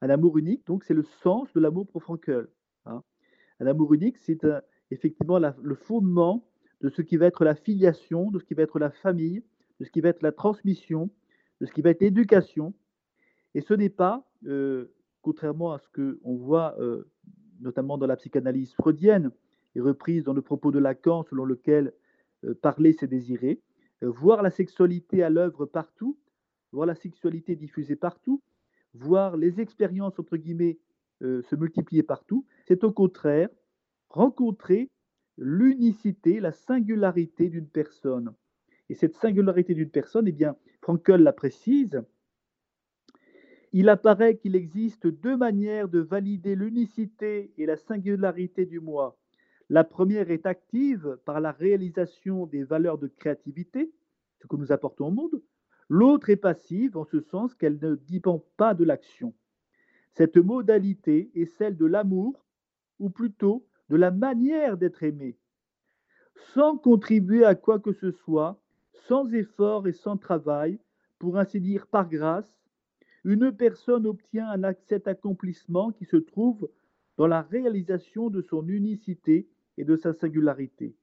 Un 0.00 0.10
amour 0.10 0.38
unique, 0.38 0.66
donc, 0.66 0.84
c'est 0.84 0.94
le 0.94 1.02
sens 1.02 1.52
de 1.52 1.60
l'amour 1.60 1.86
pour 1.86 2.02
Frankel. 2.02 2.48
Hein. 2.86 3.02
Un 3.60 3.66
amour 3.66 3.94
unique, 3.94 4.16
c'est 4.18 4.46
effectivement 4.90 5.38
le 5.38 5.74
fondement 5.74 6.48
de 6.80 6.88
ce 6.88 7.02
qui 7.02 7.16
va 7.16 7.26
être 7.26 7.44
la 7.44 7.54
filiation, 7.54 8.30
de 8.30 8.38
ce 8.38 8.44
qui 8.44 8.54
va 8.54 8.62
être 8.62 8.78
la 8.78 8.90
famille, 8.90 9.42
de 9.80 9.84
ce 9.84 9.90
qui 9.90 10.00
va 10.00 10.08
être 10.10 10.22
la 10.22 10.32
transmission, 10.32 11.10
de 11.60 11.66
ce 11.66 11.72
qui 11.72 11.82
va 11.82 11.90
être 11.90 12.00
l'éducation. 12.00 12.74
Et 13.54 13.60
ce 13.60 13.74
n'est 13.74 13.88
pas, 13.88 14.24
euh, 14.46 14.92
contrairement 15.22 15.72
à 15.72 15.78
ce 15.78 15.88
qu'on 15.88 16.36
voit 16.36 16.76
euh, 16.78 17.10
notamment 17.60 17.98
dans 17.98 18.06
la 18.06 18.16
psychanalyse 18.16 18.72
freudienne 18.74 19.32
et 19.74 19.80
reprise 19.80 20.24
dans 20.24 20.32
le 20.32 20.42
propos 20.42 20.70
de 20.70 20.78
Lacan 20.78 21.24
selon 21.24 21.44
lequel 21.44 21.92
euh, 22.44 22.54
parler 22.54 22.92
c'est 22.92 23.08
désirer, 23.08 23.60
voir 24.02 24.42
la 24.42 24.50
sexualité 24.50 25.22
à 25.22 25.30
l'œuvre 25.30 25.66
partout, 25.66 26.18
voir 26.72 26.86
la 26.86 26.94
sexualité 26.94 27.56
diffusée 27.56 27.96
partout, 27.96 28.42
voir 28.94 29.36
les 29.36 29.60
expériences 29.60 30.18
entre 30.18 30.36
guillemets 30.36 30.78
se 31.20 31.56
multiplier 31.56 32.04
partout, 32.04 32.46
c'est 32.66 32.84
au 32.84 32.92
contraire 32.92 33.48
rencontrer 34.08 34.90
l'unicité, 35.36 36.40
la 36.40 36.52
singularité 36.52 37.48
d'une 37.48 37.68
personne. 37.68 38.34
Et 38.88 38.94
cette 38.94 39.16
singularité 39.16 39.74
d'une 39.74 39.90
personne, 39.90 40.28
eh 40.28 40.32
bien, 40.32 40.56
Frankel 40.80 41.22
la 41.22 41.32
précise, 41.32 42.02
il 43.72 43.88
apparaît 43.88 44.36
qu'il 44.36 44.56
existe 44.56 45.06
deux 45.06 45.36
manières 45.36 45.88
de 45.88 45.98
valider 45.98 46.54
l'unicité 46.54 47.52
et 47.58 47.66
la 47.66 47.76
singularité 47.76 48.64
du 48.64 48.80
moi. 48.80 49.17
La 49.70 49.84
première 49.84 50.30
est 50.30 50.46
active 50.46 51.18
par 51.26 51.40
la 51.40 51.52
réalisation 51.52 52.46
des 52.46 52.64
valeurs 52.64 52.96
de 52.96 53.06
créativité, 53.06 53.92
ce 54.40 54.46
que 54.46 54.56
nous 54.56 54.72
apportons 54.72 55.08
au 55.08 55.10
monde. 55.10 55.42
L'autre 55.90 56.30
est 56.30 56.36
passive 56.36 56.96
en 56.96 57.04
ce 57.04 57.20
sens 57.20 57.54
qu'elle 57.54 57.78
ne 57.80 57.96
dépend 57.96 58.42
pas 58.56 58.72
de 58.72 58.84
l'action. 58.84 59.34
Cette 60.14 60.38
modalité 60.38 61.30
est 61.34 61.46
celle 61.46 61.76
de 61.76 61.84
l'amour, 61.84 62.46
ou 62.98 63.10
plutôt 63.10 63.66
de 63.90 63.96
la 63.96 64.10
manière 64.10 64.78
d'être 64.78 65.02
aimé. 65.02 65.36
Sans 66.54 66.78
contribuer 66.78 67.44
à 67.44 67.54
quoi 67.54 67.78
que 67.78 67.92
ce 67.92 68.10
soit, 68.10 68.60
sans 68.92 69.32
effort 69.34 69.86
et 69.86 69.92
sans 69.92 70.16
travail, 70.16 70.78
pour 71.18 71.36
ainsi 71.36 71.60
dire 71.60 71.86
par 71.86 72.08
grâce, 72.08 72.58
une 73.24 73.52
personne 73.52 74.06
obtient 74.06 74.50
cet 74.86 75.08
accomplissement 75.08 75.92
qui 75.92 76.06
se 76.06 76.16
trouve 76.16 76.70
dans 77.18 77.26
la 77.26 77.42
réalisation 77.42 78.30
de 78.30 78.40
son 78.40 78.66
unicité 78.68 79.48
et 79.78 79.84
de 79.84 79.96
sa 79.96 80.12
singularité. 80.12 80.94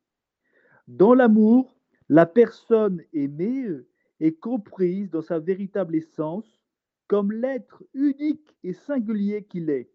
Dans 0.87 1.15
l'amour, 1.15 1.75
la 2.09 2.27
personne 2.27 3.01
aimée 3.13 3.67
est 4.19 4.39
comprise 4.39 5.09
dans 5.09 5.21
sa 5.21 5.39
véritable 5.39 5.95
essence 5.95 6.61
comme 7.07 7.31
l'être 7.31 7.83
unique 7.93 8.55
et 8.63 8.73
singulier 8.73 9.43
qu'il 9.43 9.69
est. 9.69 9.89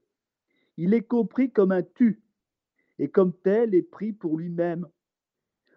Il 0.76 0.94
est 0.94 1.02
compris 1.02 1.50
comme 1.50 1.72
un 1.72 1.82
tu 1.82 2.22
et 2.98 3.08
comme 3.08 3.32
tel 3.32 3.74
est 3.74 3.82
pris 3.82 4.12
pour 4.12 4.36
lui-même. 4.38 4.88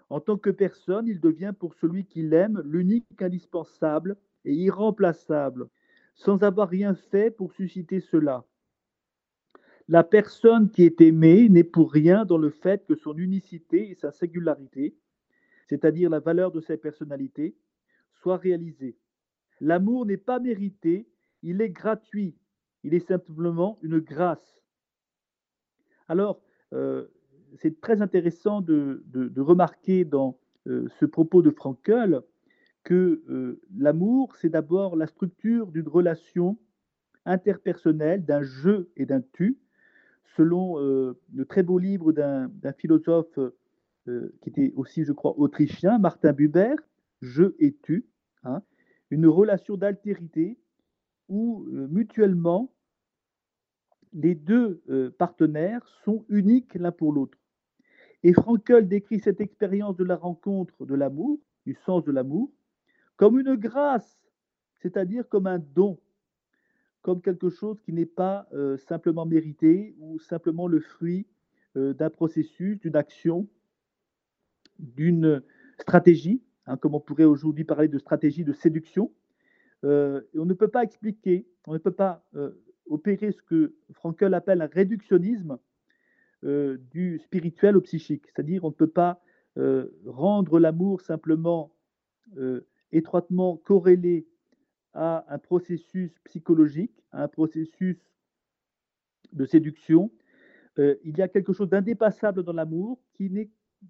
En 0.10 0.20
tant 0.20 0.38
que 0.38 0.50
personne, 0.50 1.08
il 1.08 1.20
devient 1.20 1.54
pour 1.58 1.74
celui 1.76 2.06
qu'il 2.06 2.34
aime 2.34 2.62
l'unique 2.66 3.22
indispensable 3.22 4.18
et 4.46 4.54
irremplaçable 4.54 5.68
sans 6.16 6.44
avoir 6.44 6.70
rien 6.70 6.94
fait 6.96 7.32
pour 7.32 7.54
susciter 7.54 8.00
cela. 8.00 8.46
La 9.90 10.04
personne 10.04 10.70
qui 10.70 10.84
est 10.84 11.02
aimée 11.02 11.50
n'est 11.50 11.64
pour 11.64 11.92
rien 11.92 12.26
dans 12.26 12.38
le 12.38 12.50
fait 12.50 12.86
que 12.86 12.96
son 12.96 13.18
unicité 13.18 13.90
et 13.90 13.96
sa 13.96 14.12
singularité, 14.12 14.96
c'est-à-dire 15.68 16.10
la 16.10 16.20
valeur 16.20 16.52
de 16.52 16.62
sa 16.62 16.78
personnalité, 16.78 17.56
soient 18.14 18.38
réalisées. 18.38 18.98
L'amour 19.60 20.06
n'est 20.06 20.18
pas 20.18 20.40
mérité, 20.40 21.08
il 21.42 21.62
est 21.62 21.70
gratuit, 21.70 22.36
il 22.84 22.94
est 22.94 23.08
simplement 23.08 23.78
une 23.82 24.00
grâce. 24.00 24.62
Alors, 26.08 26.42
euh, 26.74 27.08
c'est 27.58 27.82
très 27.82 28.02
intéressant 28.02 28.62
de, 28.62 29.04
remarquer 29.38 30.06
dans 30.06 30.40
euh, 30.68 30.88
ce 31.00 31.06
propos 31.06 31.42
de 31.42 31.52
Frankel 31.52 32.22
que 32.84 33.24
euh, 33.30 33.62
l'amour, 33.78 34.36
c'est 34.38 34.50
d'abord 34.50 34.96
la 34.96 35.08
structure 35.08 35.72
d'une 35.72 35.88
relation 35.88 36.58
interpersonnelle, 37.26 38.26
d'un 38.26 38.44
je 38.44 38.88
et 38.98 39.06
d'un 39.06 39.22
tu, 39.34 39.58
selon 40.36 40.80
euh, 40.80 41.20
le 41.34 41.46
très 41.46 41.64
beau 41.64 41.78
livre 41.78 42.12
d'un 42.12 42.74
philosophe 42.78 43.40
euh, 44.08 44.36
qui 44.42 44.50
était 44.50 44.74
aussi, 44.76 45.04
je 45.04 45.14
crois, 45.14 45.38
autrichien, 45.38 46.00
Martin 46.00 46.34
Buber, 46.34 46.76
Je 47.22 47.56
et 47.60 47.76
tu. 47.84 48.08
Hein. 48.46 48.62
une 49.10 49.28
relation 49.28 49.78
d'altérité 49.78 50.60
où 51.30 51.66
euh, 51.72 51.88
mutuellement 51.88 52.74
les 54.12 54.36
deux 54.36 54.84
partenaires 55.18 55.88
sont 56.04 56.24
uniques 56.30 56.76
l'un 56.76 56.92
pour 56.92 57.14
l'autre. 57.14 57.40
Et 58.22 58.32
Frankel 58.34 58.88
décrit 58.88 59.20
cette 59.20 59.42
expérience 59.42 59.98
de 59.98 60.04
la 60.04 60.16
rencontre 60.16 60.86
de 60.86 60.94
l'amour, 60.94 61.40
du 61.66 61.74
sens 61.74 62.04
de 62.04 62.12
l'amour, 62.12 62.52
comme 63.16 63.40
une 63.40 63.56
grâce, 63.56 64.20
c'est-à-dire 64.84 65.28
comme 65.30 65.48
un 65.48 65.58
don, 65.58 66.00
comme 67.04 67.22
quelque 67.22 67.50
chose 67.52 67.80
qui 67.82 67.94
n'est 67.94 68.08
pas 68.08 68.48
euh, 68.54 68.78
simplement 68.78 69.26
mérité 69.26 69.96
ou 70.00 70.20
simplement 70.20 70.68
le 70.68 70.80
fruit 70.80 71.28
d'un 71.76 72.12
processus, 72.12 72.80
d'une 72.82 72.96
action, 72.96 73.48
d'une 74.78 75.42
stratégie, 75.80 76.44
hein, 76.68 76.78
comme 76.78 76.94
on 76.94 77.00
pourrait 77.00 77.24
aujourd'hui 77.24 77.64
parler 77.64 77.88
de 77.88 77.98
stratégie 77.98 78.44
de 78.44 78.54
séduction, 78.54 79.12
euh, 79.84 80.22
on 80.36 80.46
ne 80.46 80.54
peut 80.54 80.68
pas 80.68 80.84
expliquer, 80.84 81.46
on 81.68 81.74
ne 81.74 81.78
peut 81.78 81.92
pas 81.92 82.24
euh, 82.36 82.52
opérer 82.90 83.32
ce 83.32 83.42
que 83.42 83.74
Frankel 83.94 84.34
appelle 84.34 84.62
un 84.62 84.68
réductionnisme 84.68 85.58
euh, 86.44 86.78
du 86.92 87.20
spirituel 87.20 87.76
au 87.76 87.82
psychique. 87.82 88.26
C'est-à-dire, 88.28 88.64
on 88.64 88.70
ne 88.70 88.74
peut 88.74 88.88
pas 88.88 89.22
rendre 90.08 90.60
l'amour 90.60 91.02
simplement 91.02 91.76
étroitement 92.92 93.58
corrélé 93.58 94.26
à 94.94 95.26
un 95.28 95.38
processus 95.38 96.12
psychologique, 96.26 97.04
à 97.12 97.24
un 97.24 97.28
processus 97.28 97.98
de 99.32 99.46
séduction. 99.46 100.12
il 100.78 101.18
y 101.18 101.22
a 101.22 101.28
quelque 101.28 101.54
chose 101.54 101.70
d'indépassable 101.70 102.44
dans 102.44 102.54
l'amour 102.54 103.00
qui 103.14 103.30
n'est 103.30 103.50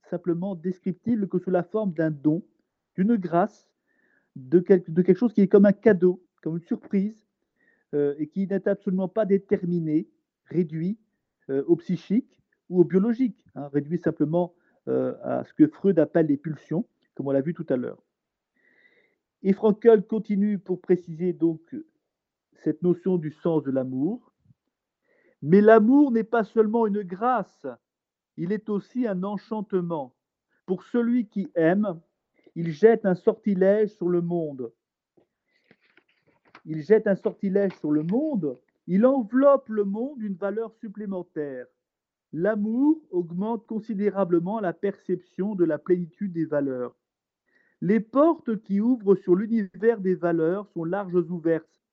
simplement 0.10 0.56
descriptible 0.56 1.28
que 1.28 1.40
sous 1.40 1.52
la 1.52 1.64
forme 1.64 1.94
d'un 1.94 2.12
don, 2.12 2.44
d'une 2.96 3.16
grâce, 3.16 3.68
de 4.36 4.60
quelque, 4.60 5.14
chose 5.14 5.34
qui 5.34 5.42
est 5.42 5.48
comme 5.48 5.66
un 5.66 5.74
cadeau, 5.74 6.24
comme 6.42 6.58
une 6.58 6.64
surprise, 6.64 7.26
euh, 7.94 8.16
et 8.18 8.28
qui 8.28 8.48
n'est 8.48 8.68
absolument 8.68 9.08
pas 9.08 9.26
déterminé, 9.26 10.08
réduit 10.46 10.98
euh, 11.50 11.64
au 11.68 11.76
psychique 11.76 12.38
ou 12.70 12.82
au 12.82 12.84
biologique, 12.84 13.46
hein, 13.56 13.70
réduit 13.72 14.00
simplement 14.00 14.54
euh, 14.88 15.14
à 15.24 15.44
ce 15.44 15.54
que 15.54 15.68
Freud 15.68 16.00
appelle 16.00 16.28
les 16.28 16.38
pulsions, 16.38 16.88
comme 17.14 17.28
on 17.28 17.32
l'a 17.32 17.42
vu 17.42 17.54
tout 17.54 17.66
à 17.70 17.78
l'heure. 17.78 18.02
Et 19.44 19.54
Frankel 19.54 20.08
continue 20.08 20.58
pour 20.58 20.80
préciser 20.80 21.34
donc 21.34 21.76
cette 22.64 22.82
notion 22.82 23.18
du 23.18 23.32
sens 23.32 23.64
de 23.64 23.72
l'amour. 23.72 24.32
Mais 25.42 25.60
l'amour 25.60 26.12
n'est 26.12 26.24
pas 26.24 26.46
seulement 26.46 26.88
une 26.88 27.04
grâce, 27.04 27.68
il 28.38 28.52
est 28.52 28.70
aussi 28.70 29.06
un 29.06 29.24
enchantement. 29.24 30.16
Pour 30.66 30.84
celui 30.84 31.28
qui 31.28 31.52
aime, 31.56 32.00
il 32.56 32.72
jette 32.72 33.06
un 33.06 33.16
sortilège 33.16 33.90
sur 33.90 34.08
le 34.08 34.22
monde. 34.22 34.72
Il 36.66 36.82
jette 36.82 37.08
un 37.08 37.16
sortilège 37.16 37.74
sur 37.80 37.92
le 37.92 38.04
monde. 38.04 38.58
Il 38.88 39.06
enveloppe 39.06 39.68
le 39.70 39.84
monde 39.84 40.20
d'une 40.20 40.36
valeur 40.36 40.74
supplémentaire. 40.76 41.68
L'amour 42.32 43.02
augmente 43.12 43.68
considérablement 43.68 44.60
la 44.60 44.74
perception 44.74 45.54
de 45.54 45.66
la 45.66 45.78
plénitude 45.78 46.34
des 46.34 46.46
valeurs. 46.46 46.96
Les 47.84 48.00
portes 48.00 48.62
qui 48.62 48.80
ouvrent 48.80 49.16
sur 49.16 49.36
l'univers 49.36 50.00
des 50.00 50.16
valeurs 50.16 50.70
sont 50.70 50.86
larges 50.86 51.30
ouvertes. 51.30 51.84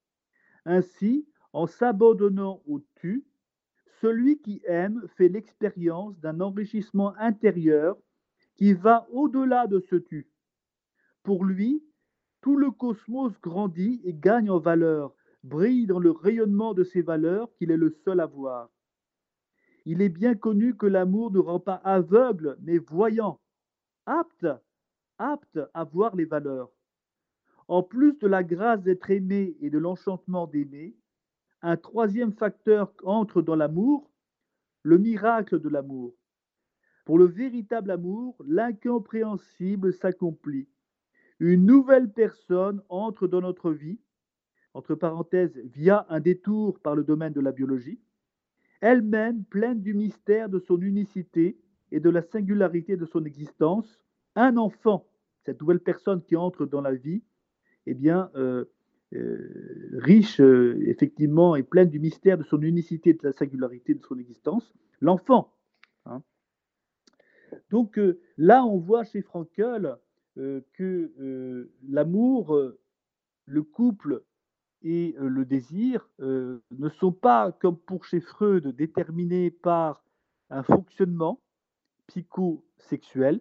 Ainsi, 0.64 1.26
en 1.52 1.66
s'abandonnant 1.66 2.62
au 2.68 2.80
tu, 2.94 3.24
celui 4.00 4.38
qui 4.38 4.62
aime 4.68 5.02
fait 5.16 5.28
l'expérience 5.28 6.16
d'un 6.20 6.40
enrichissement 6.40 7.12
intérieur 7.16 7.98
qui 8.54 8.72
va 8.72 9.08
au-delà 9.10 9.66
de 9.66 9.80
ce 9.80 9.96
tu. 9.96 10.30
Pour 11.24 11.44
lui, 11.44 11.82
tout 12.40 12.56
le 12.56 12.70
cosmos 12.70 13.32
grandit 13.40 14.00
et 14.04 14.14
gagne 14.14 14.48
en 14.48 14.60
valeur, 14.60 15.12
brille 15.42 15.88
dans 15.88 15.98
le 15.98 16.12
rayonnement 16.12 16.72
de 16.72 16.84
ces 16.84 17.02
valeurs 17.02 17.52
qu'il 17.56 17.72
est 17.72 17.76
le 17.76 17.90
seul 17.90 18.20
à 18.20 18.26
voir. 18.26 18.70
Il 19.86 20.02
est 20.02 20.08
bien 20.08 20.36
connu 20.36 20.76
que 20.76 20.86
l'amour 20.86 21.32
ne 21.32 21.40
rend 21.40 21.58
pas 21.58 21.80
aveugle, 21.82 22.56
mais 22.60 22.78
voyant, 22.78 23.40
apte, 24.06 24.46
apte 25.20 25.60
à 25.74 25.84
voir 25.84 26.16
les 26.16 26.24
valeurs. 26.24 26.70
En 27.68 27.82
plus 27.82 28.18
de 28.18 28.26
la 28.26 28.42
grâce 28.42 28.82
d'être 28.82 29.10
aimé 29.10 29.56
et 29.60 29.70
de 29.70 29.78
l'enchantement 29.78 30.46
d'aimer, 30.46 30.96
un 31.62 31.76
troisième 31.76 32.32
facteur 32.32 32.92
entre 33.04 33.42
dans 33.42 33.54
l'amour, 33.54 34.10
le 34.82 34.98
miracle 34.98 35.60
de 35.60 35.68
l'amour. 35.68 36.14
Pour 37.04 37.18
le 37.18 37.26
véritable 37.26 37.90
amour, 37.90 38.36
l'incompréhensible 38.46 39.92
s'accomplit 39.92 40.68
une 41.40 41.64
nouvelle 41.64 42.12
personne 42.12 42.82
entre 42.90 43.26
dans 43.26 43.40
notre 43.40 43.72
vie, 43.72 43.98
entre 44.74 44.94
parenthèses, 44.94 45.58
via 45.64 46.06
un 46.10 46.20
détour 46.20 46.78
par 46.80 46.94
le 46.94 47.02
domaine 47.02 47.32
de 47.32 47.40
la 47.40 47.50
biologie, 47.50 47.98
elle-même 48.82 49.44
pleine 49.44 49.80
du 49.80 49.94
mystère 49.94 50.48
de 50.48 50.58
son 50.58 50.80
unicité 50.80 51.58
et 51.92 51.98
de 51.98 52.10
la 52.10 52.22
singularité 52.22 52.96
de 52.96 53.06
son 53.06 53.24
existence, 53.24 54.04
un 54.36 54.56
enfant, 54.58 55.09
nouvelle 55.58 55.80
personne 55.80 56.22
qui 56.22 56.36
entre 56.36 56.66
dans 56.66 56.80
la 56.80 56.94
vie, 56.94 57.22
eh 57.86 57.94
bien, 57.94 58.30
euh, 58.36 58.64
euh, 59.14 59.90
riche, 59.94 60.40
euh, 60.40 60.80
effectivement, 60.86 61.56
et 61.56 61.62
pleine 61.62 61.90
du 61.90 61.98
mystère 61.98 62.38
de 62.38 62.44
son 62.44 62.60
unicité 62.62 63.14
de 63.14 63.20
la 63.22 63.32
singularité 63.32 63.94
de 63.94 64.04
son 64.04 64.18
existence, 64.18 64.72
l'enfant. 65.00 65.52
Hein. 66.06 66.22
Donc 67.70 67.98
là, 68.36 68.64
on 68.64 68.78
voit 68.78 69.04
chez 69.04 69.22
Frankel 69.22 69.96
que 70.36 71.68
l'amour, 71.88 72.56
le 73.46 73.62
couple 73.62 74.22
et 74.82 75.16
le 75.18 75.44
désir 75.44 76.08
ne 76.20 76.88
sont 77.00 77.12
pas, 77.12 77.50
comme 77.50 77.76
pour 77.76 78.04
chez 78.04 78.20
Freud, 78.20 78.68
déterminés 78.68 79.50
par 79.50 80.04
un 80.50 80.62
fonctionnement 80.62 81.40
psychosexuel, 82.06 83.40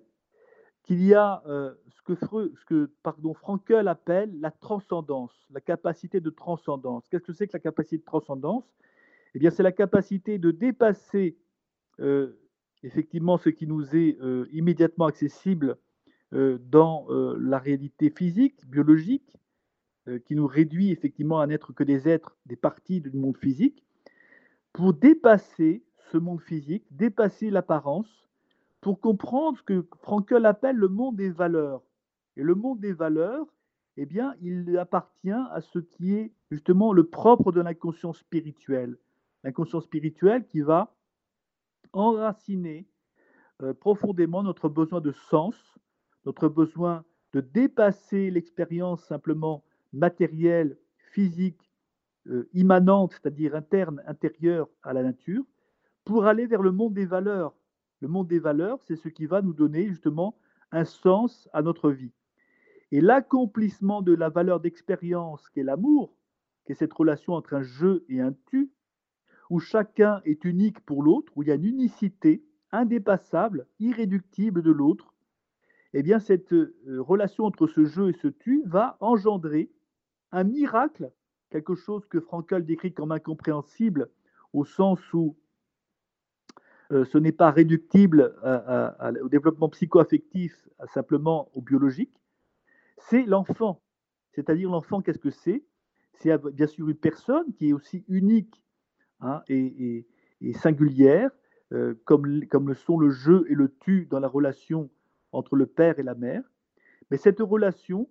qu'il 0.90 1.06
y 1.06 1.14
a 1.14 1.44
ce 1.46 2.02
que, 2.04 2.16
Freud, 2.16 2.52
ce 2.56 2.66
que 2.66 2.90
Frankel 3.36 3.88
appelle 3.88 4.32
la 4.40 4.50
transcendance, 4.50 5.32
la 5.52 5.62
capacité 5.62 6.20
de 6.20 6.32
transcendance. 6.32 7.08
Qu'est-ce 7.10 7.26
que 7.26 7.34
c'est 7.34 7.48
que 7.48 7.54
la 7.54 7.60
capacité 7.60 7.98
de 7.98 8.06
transcendance? 8.06 8.64
Eh 9.36 9.40
bien, 9.40 9.52
c'est 9.52 9.62
la 9.62 9.72
capacité 9.72 10.40
de 10.40 10.50
dépasser 10.50 11.38
effectivement 12.82 13.38
ce 13.38 13.50
qui 13.50 13.68
nous 13.68 13.96
est 13.96 14.18
immédiatement 14.52 15.06
accessible 15.06 15.78
euh, 16.32 16.60
dans 16.70 17.08
euh, 17.10 17.36
la 17.42 17.58
réalité 17.58 18.12
physique, 18.12 18.64
biologique, 18.68 19.34
euh, 20.08 20.20
qui 20.20 20.36
nous 20.36 20.46
réduit 20.46 20.92
effectivement 20.92 21.40
à 21.40 21.48
n'être 21.48 21.74
que 21.74 21.84
des 21.84 22.08
êtres, 22.08 22.38
des 22.46 22.56
parties 22.56 23.02
du 23.02 23.18
monde 23.18 23.36
physique, 23.36 23.84
pour 24.72 24.94
dépasser 24.94 25.82
ce 26.12 26.20
monde 26.20 26.40
physique, 26.40 26.86
dépasser 26.92 27.50
l'apparence, 27.50 28.29
pour 28.82 29.00
comprendre 29.00 29.58
ce 29.58 29.64
que 29.64 29.88
Frankel 30.02 30.46
appelle 30.46 30.76
le 30.76 30.88
monde 30.88 31.16
des 31.16 31.30
valeurs. 31.30 31.82
Et 32.38 32.44
le 32.44 32.56
monde 32.56 32.80
des 32.80 32.94
valeurs, 32.94 33.46
eh 33.98 34.06
bien, 34.06 34.36
il 34.42 34.78
appartient 34.78 35.32
à 35.32 35.60
ce 35.62 35.80
qui 35.80 36.14
est 36.14 36.32
justement 36.50 36.94
le 36.94 37.04
propre 37.04 37.52
de 37.52 37.62
l'inconscient 37.62 38.14
spirituel. 38.14 38.98
L'inconscient 39.44 39.82
spirituel 39.82 40.46
qui 40.48 40.62
va 40.62 40.96
enraciner 41.92 42.88
profondément 43.82 44.42
notre 44.42 44.70
besoin 44.70 45.02
de 45.02 45.12
sens, 45.12 45.78
notre 46.26 46.48
besoin 46.48 47.04
de 47.34 47.42
dépasser 47.42 48.32
l'expérience 48.32 49.04
simplement 49.06 49.64
matérielle, 49.94 50.78
physique, 51.12 51.70
euh, 52.28 52.50
immanente, 52.54 53.14
c'est-à-dire 53.14 53.56
interne, 53.56 54.02
intérieure 54.06 54.70
à 54.84 54.94
la 54.94 55.04
nature, 55.04 55.44
pour 56.06 56.26
aller 56.26 56.46
vers 56.46 56.62
le 56.62 56.72
monde 56.72 56.94
des 56.94 57.06
valeurs. 57.06 57.54
Le 58.02 58.08
monde 58.08 58.28
des 58.28 58.40
valeurs, 58.40 58.82
c'est 58.84 58.96
ce 58.96 59.10
qui 59.10 59.26
va 59.26 59.42
nous 59.42 59.54
donner 59.54 59.88
justement 59.88 60.38
un 60.72 60.86
sens 60.86 61.50
à 61.54 61.62
notre 61.62 61.92
vie. 61.92 62.14
Et 62.92 63.02
l'accomplissement 63.02 64.02
de 64.02 64.14
la 64.14 64.30
valeur 64.30 64.60
d'expérience 64.60 65.48
qu'est 65.50 65.64
l'amour, 65.64 66.16
qui 66.66 66.72
est 66.72 66.76
cette 66.76 66.94
relation 66.94 67.34
entre 67.34 67.56
un 67.56 67.62
je 67.62 68.04
et 68.10 68.22
un 68.22 68.34
tu, 68.48 68.72
où 69.50 69.60
chacun 69.60 70.22
est 70.26 70.46
unique 70.46 70.80
pour 70.82 71.04
l'autre, 71.04 71.32
où 71.36 71.44
il 71.44 71.50
y 71.50 71.52
a 71.52 71.56
une 71.56 71.66
unicité 71.66 72.44
indépassable, 72.72 73.68
irréductible 73.80 74.62
de 74.62 74.72
l'autre, 74.72 75.14
eh 75.94 76.04
bien, 76.04 76.20
cette 76.20 76.54
euh, 76.54 76.76
relation 76.88 77.46
entre 77.46 77.68
ce 77.68 77.84
jeu 77.86 78.10
et 78.10 78.14
ce 78.14 78.28
tu 78.28 78.62
va 78.66 78.98
engendrer 79.00 79.72
un 80.32 80.44
miracle, 80.44 81.12
quelque 81.50 81.74
chose 81.74 82.06
que 82.06 82.20
Frankel 82.20 82.66
décrit 82.66 82.94
comme 82.94 83.12
incompréhensible, 83.12 84.10
au 84.54 84.66
sens 84.66 85.00
où 85.14 85.36
ce 86.92 87.18
n'est 87.18 87.32
pas 87.32 87.52
réductible 87.52 88.36
au 89.22 89.30
développement 89.30 89.70
psychoaffectif 89.70 90.68
simplement 90.94 91.50
au 91.54 91.62
biologique, 91.62 92.14
c'est 92.98 93.24
l'enfant. 93.24 93.82
C'est-à-dire 94.32 94.70
l'enfant, 94.70 95.02
qu'est-ce 95.02 95.20
que 95.20 95.30
c'est? 95.30 95.64
C'est 96.14 96.36
bien 96.54 96.68
sûr 96.68 96.90
une 96.90 96.96
personne 96.96 97.54
qui 97.54 97.70
est 97.70 97.74
aussi 97.74 98.04
unique 98.08 98.64
hein, 99.22 99.42
et, 99.48 100.06
singulière, 100.56 101.32
euh, 101.72 101.94
comme, 102.06 102.26
le 102.26 102.74
sont 102.74 102.98
le 102.98 103.10
jeu 103.10 103.46
et 103.50 103.54
le 103.54 103.74
tu 103.80 104.06
dans 104.10 104.20
la 104.20 104.28
relation 104.28 104.90
entre 105.32 105.56
le 105.56 105.66
père 105.68 106.00
et 106.00 106.04
la 106.04 106.16
mère. 106.16 106.44
Mais 107.12 107.18
cette 107.18 107.40
relation 107.40 108.10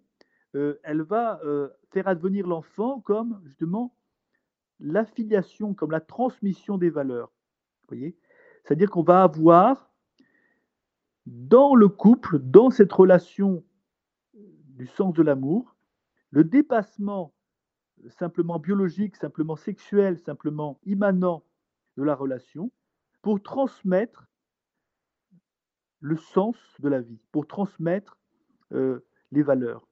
elle 0.83 1.03
va 1.03 1.41
faire 1.91 2.09
advenir 2.09 2.47
l'enfant 2.47 3.01
comme 3.01 3.41
justement 3.45 3.95
l'affiliation, 4.81 5.75
comme 5.75 5.91
la 5.91 6.01
transmission 6.01 6.79
des 6.79 6.91
valeurs. 6.91 7.31
voyez? 7.89 8.17
C'est-à-dire 8.69 8.91
qu'on 8.91 9.03
va 9.03 9.23
avoir 9.23 9.91
dans 11.25 11.75
le 11.75 11.89
couple, 11.89 12.39
dans 12.39 12.69
cette 12.69 12.93
relation 12.93 13.65
du 14.35 14.87
sens 14.87 15.15
de 15.15 15.23
l'amour, 15.23 15.75
le 16.31 16.45
dépassement 16.45 17.33
simplement 18.11 18.59
biologique, 18.59 19.17
simplement 19.17 19.57
sexuel, 19.57 20.19
simplement 20.19 20.79
immanent 20.85 21.45
de 21.97 22.03
la 22.03 22.15
relation, 22.15 22.71
pour 23.23 23.43
transmettre 23.43 24.27
le 26.01 26.19
sens 26.19 26.59
de 26.79 26.91
la 26.91 27.01
vie, 27.01 27.23
pour 27.33 27.47
transmettre 27.47 28.19
euh, 28.73 29.01
les 29.33 29.43
valeurs. 29.43 29.89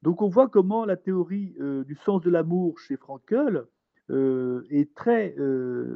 Donc 0.00 0.22
on 0.22 0.28
voit 0.28 0.48
comment 0.48 0.86
la 0.86 0.96
théorie 0.96 1.54
euh, 1.60 1.84
du 1.84 1.94
sens 1.94 2.22
de 2.22 2.30
l'amour 2.30 2.78
chez 2.78 2.96
Frankel 2.96 3.66
euh, 4.08 4.64
est 4.70 4.94
très 4.94 5.36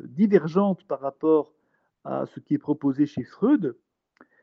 divergente 0.05 0.85
par 0.85 1.01
rapport 1.01 1.56
à 2.07 2.27
ce 2.27 2.40
qui 2.40 2.55
est 2.55 2.59
proposé 2.59 3.07
chez 3.07 3.25
Freud, 3.25 3.77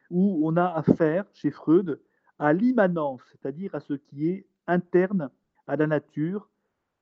où 0.10 0.48
on 0.48 0.58
a 0.58 0.66
affaire 0.66 1.26
chez 1.34 1.50
Freud 1.50 2.00
à 2.40 2.54
l'immanence, 2.54 3.22
c'est-à-dire 3.32 3.74
à 3.74 3.80
ce 3.80 3.94
qui 3.94 4.28
est 4.28 4.46
interne 4.68 5.30
à 5.68 5.76
la 5.76 5.88
nature, 5.88 6.50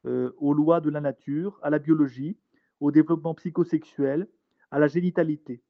aux 0.03 0.53
lois 0.53 0.81
de 0.81 0.89
la 0.89 1.01
nature, 1.01 1.59
à 1.61 1.69
la 1.69 1.79
biologie, 1.79 2.37
au 2.79 2.91
développement 2.91 3.35
psychosexuel, 3.35 4.27
à 4.71 4.79
la 4.79 4.87
génitalité. 4.87 5.61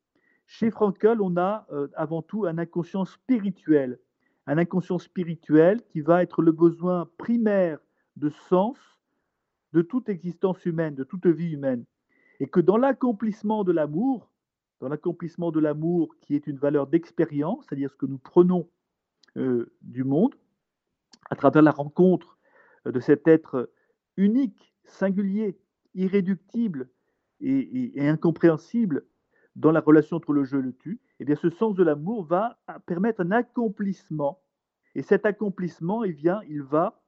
Chez 0.45 0.71
Frankel, 0.71 1.21
on 1.21 1.37
a 1.37 1.65
euh, 1.71 1.87
avant 1.95 2.21
tout 2.21 2.45
un 2.45 2.57
inconscient 2.57 3.05
spirituel, 3.05 3.99
un 4.47 4.57
inconscient 4.57 4.99
spirituel 4.99 5.81
qui 5.89 6.01
va 6.01 6.23
être 6.23 6.41
le 6.41 6.51
besoin 6.51 7.09
primaire 7.17 7.79
de 8.15 8.29
sens 8.29 8.77
de 9.73 9.81
toute 9.81 10.09
existence 10.09 10.65
humaine, 10.65 10.95
de 10.95 11.03
toute 11.03 11.25
vie 11.27 11.53
humaine. 11.53 11.85
Et 12.39 12.47
que 12.47 12.59
dans 12.59 12.77
l'accomplissement 12.77 13.63
de 13.63 13.71
l'amour, 13.71 14.30
dans 14.81 14.89
l'accomplissement 14.89 15.51
de 15.51 15.59
l'amour 15.59 16.15
qui 16.19 16.35
est 16.35 16.47
une 16.47 16.57
valeur 16.57 16.87
d'expérience, 16.87 17.65
c'est-à-dire 17.65 17.89
ce 17.89 17.95
que 17.95 18.05
nous 18.05 18.17
prenons 18.17 18.69
euh, 19.37 19.71
du 19.81 20.03
monde, 20.03 20.35
à 21.29 21.35
travers 21.35 21.61
la 21.61 21.71
rencontre 21.71 22.37
euh, 22.85 22.91
de 22.91 22.99
cet 22.99 23.27
être 23.27 23.71
unique, 24.17 24.73
singulier, 24.83 25.57
irréductible 25.93 26.89
et 27.39 28.07
incompréhensible, 28.07 29.05
dans 29.55 29.71
la 29.71 29.81
relation 29.81 30.17
entre 30.17 30.33
le 30.33 30.43
jeu 30.43 30.59
et 30.59 30.63
le 30.63 30.73
tu, 30.73 30.99
eh 31.19 31.25
bien, 31.25 31.35
ce 31.35 31.49
sens 31.49 31.75
de 31.75 31.83
l'amour 31.83 32.23
va 32.23 32.59
permettre 32.85 33.21
un 33.21 33.31
accomplissement. 33.31 34.41
Et 34.95 35.01
cet 35.01 35.25
accomplissement, 35.25 36.03
eh 36.03 36.17
il 36.47 36.61
va 36.61 37.01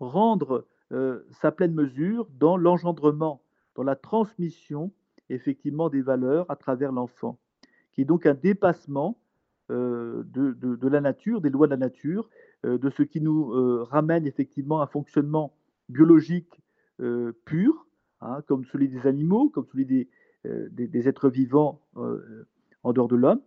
rendre 0.00 0.66
euh, 0.92 1.26
sa 1.30 1.52
pleine 1.52 1.74
mesure 1.74 2.28
dans 2.30 2.56
l'engendrement, 2.56 3.42
dans 3.74 3.82
la 3.82 3.96
transmission, 3.96 4.92
effectivement, 5.28 5.88
des 5.88 6.02
valeurs 6.02 6.46
à 6.50 6.56
travers 6.56 6.92
l'enfant, 6.92 7.38
qui 7.92 8.02
est 8.02 8.04
donc 8.04 8.26
un 8.26 8.34
dépassement 8.34 9.18
euh, 9.70 10.22
de, 10.26 10.88
la 10.88 11.00
nature, 11.00 11.40
des 11.40 11.50
lois 11.50 11.66
de 11.66 11.72
la 11.72 11.76
nature, 11.76 12.28
euh, 12.64 12.78
de 12.78 12.90
ce 12.90 13.02
qui 13.02 13.20
nous 13.20 13.50
ramène 13.84 14.26
effectivement 14.26 14.80
à 14.80 14.84
un 14.84 14.88
fonctionnement 14.88 15.54
biologique 15.88 16.60
pur, 17.44 17.86
hein, 18.22 18.42
comme 18.46 18.64
celui 18.64 18.88
des 18.88 19.06
animaux, 19.06 19.50
comme 19.50 19.66
celui 19.66 19.84
des, 19.84 20.08
euh, 20.46 20.68
des, 20.70 21.08
êtres 21.08 21.28
vivants 21.28 21.80
euh, 21.96 22.46
en 22.82 22.92
dehors 22.92 23.08
de 23.08 23.16
l'homme, 23.16 23.40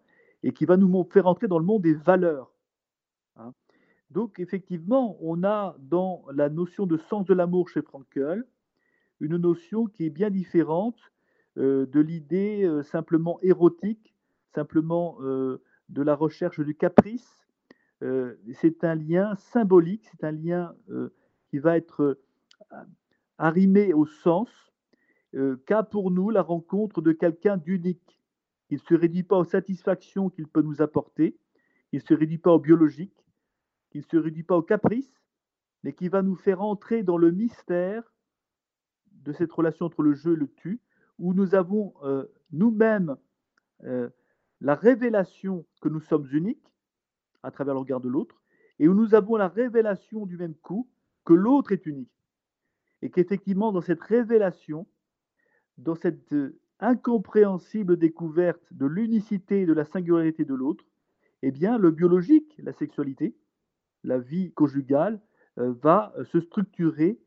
et 0.44 0.52
qui 0.52 0.66
va 0.66 0.76
nous 0.76 1.08
faire 1.12 1.28
entrer 1.28 1.48
dans 1.48 1.60
le 1.60 1.66
monde 1.66 1.84
des 1.84 1.94
valeurs. 1.94 2.52
Hein. 3.38 3.54
Donc 4.12 4.40
effectivement, 4.40 5.18
on 5.22 5.44
a 5.44 5.76
dans 5.80 6.26
la 6.34 6.50
notion 6.50 6.86
de 6.86 6.98
sens 6.98 7.26
de 7.26 7.34
l'amour 7.34 7.70
chez 7.70 7.82
Frankel 7.82 8.44
une 9.20 9.38
notion 9.38 9.86
qui 9.86 10.06
est 10.06 10.10
bien 10.10 10.30
différente 10.30 10.98
euh, 10.98 11.10
de 11.56 12.00
l'idée 12.00 12.70
simplement 12.84 13.40
érotique, 13.42 14.14
simplement 14.54 15.18
de 15.20 16.02
la 16.02 16.16
recherche 16.16 16.60
du 16.60 16.76
caprice. 16.76 17.48
c'est 18.54 18.84
un 18.84 18.96
lien 18.96 19.36
symbolique, 19.36 20.08
c'est 20.12 20.24
un 20.24 20.32
lien 20.32 20.74
qui 21.50 21.60
va 21.60 21.78
être 21.78 22.18
arrimé 23.40 23.94
au 23.94 24.06
sens, 24.06 24.50
euh, 25.36 25.58
qu'a 25.66 25.84
pour 25.84 26.12
nous 26.12 26.30
la 26.30 26.42
rencontre 26.42 27.02
de 27.02 27.12
quelqu'un 27.12 27.58
d'unique. 27.58 28.20
Il 28.70 28.76
ne 28.76 28.82
se 28.82 28.94
réduit 28.94 29.24
pas 29.24 29.38
aux 29.38 29.46
satisfactions 29.46 30.30
qu'il 30.30 30.48
peut 30.48 30.62
nous 30.62 30.82
apporter, 30.82 31.38
il 31.92 32.00
ne 32.00 32.06
se 32.06 32.14
réduit 32.14 32.38
pas 32.38 32.52
au 32.52 32.60
biologique, 32.60 33.26
il 33.94 34.02
ne 34.02 34.06
se 34.06 34.18
réduit 34.18 34.44
pas 34.44 34.58
au 34.58 34.62
caprice, 34.62 35.12
mais 35.84 35.94
qui 35.94 36.10
va 36.10 36.22
nous 36.22 36.36
faire 36.36 36.62
entrer 36.62 37.02
dans 37.02 37.18
le 37.18 37.32
mystère 37.32 38.14
de 39.12 39.32
cette 39.32 39.52
relation 39.52 39.86
entre 39.86 40.04
le 40.04 40.14
jeu 40.14 40.34
et 40.34 40.36
le 40.36 40.48
tu, 40.58 40.82
où 41.20 41.34
nous 41.34 41.54
avons 41.54 41.94
euh, 42.04 42.26
nous-mêmes 42.52 43.18
euh, 43.84 44.10
la 44.62 44.76
révélation 44.76 45.66
que 45.82 45.90
nous 45.90 46.00
sommes 46.00 46.28
uniques 46.32 46.74
à 47.44 47.52
travers 47.52 47.74
le 47.74 47.82
regard 47.82 48.02
de 48.02 48.10
l'autre, 48.10 48.42
et 48.80 48.88
où 48.88 48.94
nous 48.94 49.14
avons 49.14 49.36
la 49.36 49.48
révélation 49.48 50.26
du 50.26 50.38
même 50.38 50.56
coup 50.56 50.90
que 51.26 51.34
l'autre 51.34 51.72
est 51.72 51.86
unique. 51.86 52.12
Et 53.02 53.10
qu'effectivement, 53.10 53.72
dans 53.72 53.82
cette 53.82 54.02
révélation, 54.02 54.88
dans 55.78 55.96
cette 55.96 56.34
euh, 56.34 56.60
incompréhensible 56.80 57.98
découverte 57.98 58.62
de 58.72 58.86
l'unicité 58.86 59.62
et 59.62 59.66
de 59.66 59.74
la 59.74 59.86
singularité 59.86 60.46
de 60.46 60.54
l'autre, 60.54 60.86
eh 61.42 61.52
bien, 61.52 61.78
le 61.78 61.92
biologique, 61.92 62.56
la 62.58 62.74
sexualité, 62.74 63.36
la 64.04 64.18
vie 64.18 64.52
conjugale, 64.54 65.22
va 65.56 66.14
se 66.32 66.40
structurer 66.40 67.20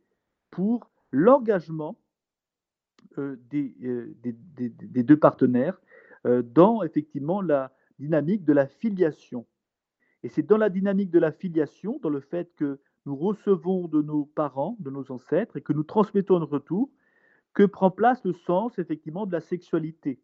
pour 0.50 0.90
l'engagement 1.10 2.01
des, 3.50 3.74
des, 4.22 5.02
deux 5.02 5.16
partenaires 5.16 5.80
dans 6.24 6.82
effectivement 6.82 7.40
la 7.40 7.72
dynamique 7.98 8.44
de 8.44 8.52
la 8.52 8.66
filiation. 8.66 9.46
Et 10.22 10.28
c'est 10.28 10.42
dans 10.42 10.56
la 10.56 10.70
dynamique 10.70 11.10
de 11.10 11.18
la 11.18 11.32
filiation, 11.32 11.98
dans 12.02 12.08
le 12.08 12.20
fait 12.20 12.52
que 12.56 12.78
nous 13.06 13.16
recevons 13.16 13.88
de 13.88 14.02
nos 14.02 14.24
parents, 14.24 14.76
de 14.78 14.90
nos 14.90 15.10
ancêtres, 15.10 15.56
et 15.56 15.60
que 15.60 15.72
nous 15.72 15.82
transmettons 15.82 16.40
en 16.40 16.46
retour, 16.46 16.90
que 17.54 17.64
prend 17.64 17.90
place 17.90 18.24
le 18.24 18.32
sens 18.32 18.78
effectivement 18.78 19.26
de 19.26 19.32
la 19.32 19.40
sexualité. 19.40 20.20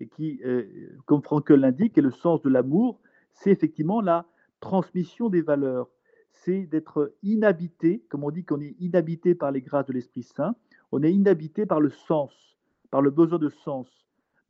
Et 0.00 0.08
qui, 0.08 0.40
euh, 0.44 0.64
comme 1.06 1.22
Frankel 1.22 1.60
l'indique, 1.60 1.98
est 1.98 2.02
le 2.02 2.10
sens 2.10 2.42
de 2.42 2.50
l'amour, 2.50 3.00
c'est 3.32 3.50
effectivement 3.50 4.00
la 4.00 4.26
transmission 4.60 5.28
des 5.28 5.42
valeurs. 5.42 5.88
C'est 6.30 6.66
d'être 6.66 7.14
inhabité, 7.22 8.04
comme 8.08 8.24
on 8.24 8.30
dit 8.30 8.44
qu'on 8.44 8.60
est 8.60 8.76
inhabité 8.78 9.34
par 9.34 9.50
les 9.50 9.62
grâces 9.62 9.86
de 9.86 9.92
l'Esprit 9.92 10.22
Saint, 10.22 10.54
on 10.92 11.02
est 11.02 11.12
inhabité 11.12 11.66
par 11.66 11.80
le 11.80 11.90
sens, 11.90 12.58
par 12.90 13.02
le 13.02 13.10
besoin 13.10 13.38
de 13.38 13.48
sens, 13.48 13.88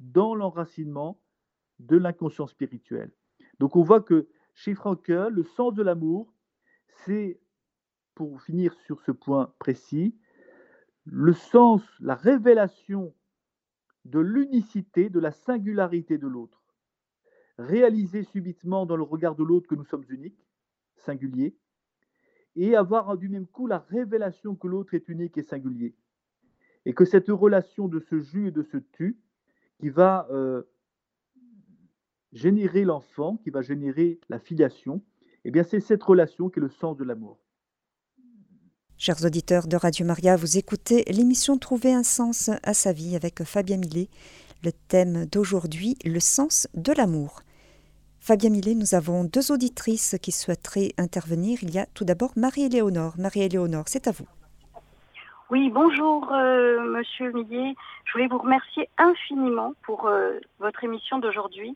dans 0.01 0.35
l'enracinement 0.35 1.21
de 1.79 1.97
l'inconscient 1.97 2.47
spirituel. 2.47 3.11
Donc 3.59 3.77
on 3.77 3.83
voit 3.83 4.01
que 4.01 4.29
chez 4.55 4.75
Frankel, 4.75 5.33
le 5.33 5.43
sens 5.43 5.75
de 5.75 5.83
l'amour, 5.83 6.33
c'est, 7.05 7.41
pour 8.15 8.41
finir 8.43 8.75
sur 8.87 9.01
ce 9.03 9.13
point 9.13 9.53
précis, 9.59 10.17
le 11.05 11.33
sens, 11.33 11.83
la 12.01 12.15
révélation 12.15 13.15
de 14.05 14.19
l'unicité, 14.19 15.11
de 15.11 15.21
la 15.21 15.33
singularité 15.33 16.19
de 16.19 16.27
l'autre. 16.27 16.63
Réaliser 17.59 18.23
subitement 18.23 18.87
dans 18.87 18.97
le 18.97 19.03
regard 19.03 19.35
de 19.35 19.45
l'autre 19.45 19.69
que 19.69 19.75
nous 19.75 19.85
sommes 19.85 20.05
uniques, 20.09 20.47
singuliers, 20.97 21.57
et 22.57 22.75
avoir 22.75 23.17
du 23.17 23.29
même 23.29 23.47
coup 23.47 23.67
la 23.67 23.79
révélation 23.79 24.55
que 24.55 24.67
l'autre 24.67 24.95
est 24.95 25.09
unique 25.09 25.39
et 25.39 25.43
singulier. 25.43 25.95
Et 26.89 26.95
que 26.95 27.05
cette 27.05 27.29
relation 27.29 27.87
de 27.87 28.01
ce 28.01 28.19
jus 28.19 28.49
et 28.49 28.51
de 28.51 28.63
ce 28.63 28.79
tu, 28.79 29.19
qui 29.79 29.91
va 29.91 30.27
euh, 30.31 30.63
générer 32.33 32.83
l'enfant, 32.85 33.37
qui 33.45 33.51
va 33.51 33.61
générer 33.61 34.19
la 34.31 34.39
filiation, 34.39 35.03
eh 35.45 35.51
bien 35.51 35.65
c'est 35.65 35.81
cette 35.81 36.03
relation 36.03 36.49
qui 36.49 36.61
est 36.61 36.63
le 36.63 36.71
sens 36.71 36.97
de 36.97 37.05
l'amour. 37.05 37.39
Chers 38.97 39.23
auditeurs 39.23 39.69
de 39.69 39.77
Radio 39.77 40.07
Maria, 40.07 40.37
vous 40.37 40.57
écoutez 40.57 41.05
l'émission 41.13 41.59
Trouver 41.59 41.93
un 41.93 42.03
sens 42.03 42.49
à 42.63 42.73
sa 42.73 42.95
vie 42.95 43.17
avec 43.17 43.45
Fabien 43.45 43.77
Millet. 43.77 44.09
Le 44.65 44.73
thème 44.73 45.27
d'aujourd'hui, 45.27 45.99
le 46.07 46.21
sens 46.21 46.69
de 46.73 46.95
l'amour. 46.95 47.43
Fabien 48.19 48.49
Millet, 48.49 48.75
nous 48.75 48.95
avons 48.95 49.25
deux 49.25 49.53
auditrices 49.53 50.17
qui 50.23 50.33
souhaiteraient 50.33 50.95
intervenir. 50.97 51.59
Il 51.61 51.71
y 51.71 51.79
a 51.79 51.85
tout 51.93 52.07
d'abord 52.07 52.33
Marie-Éléonore. 52.37 53.19
Marie-Éléonore, 53.19 53.85
c'est 53.89 54.09
à 54.09 54.11
vous. 54.11 54.27
Oui, 55.51 55.71
bonjour 55.71 56.31
euh, 56.31 56.79
Monsieur 56.83 57.33
Millet. 57.33 57.75
Je 58.05 58.13
voulais 58.13 58.27
vous 58.27 58.37
remercier 58.37 58.87
infiniment 58.99 59.73
pour 59.83 60.07
euh, 60.07 60.39
votre 60.59 60.85
émission 60.85 61.21
d'aujourd'hui. 61.21 61.75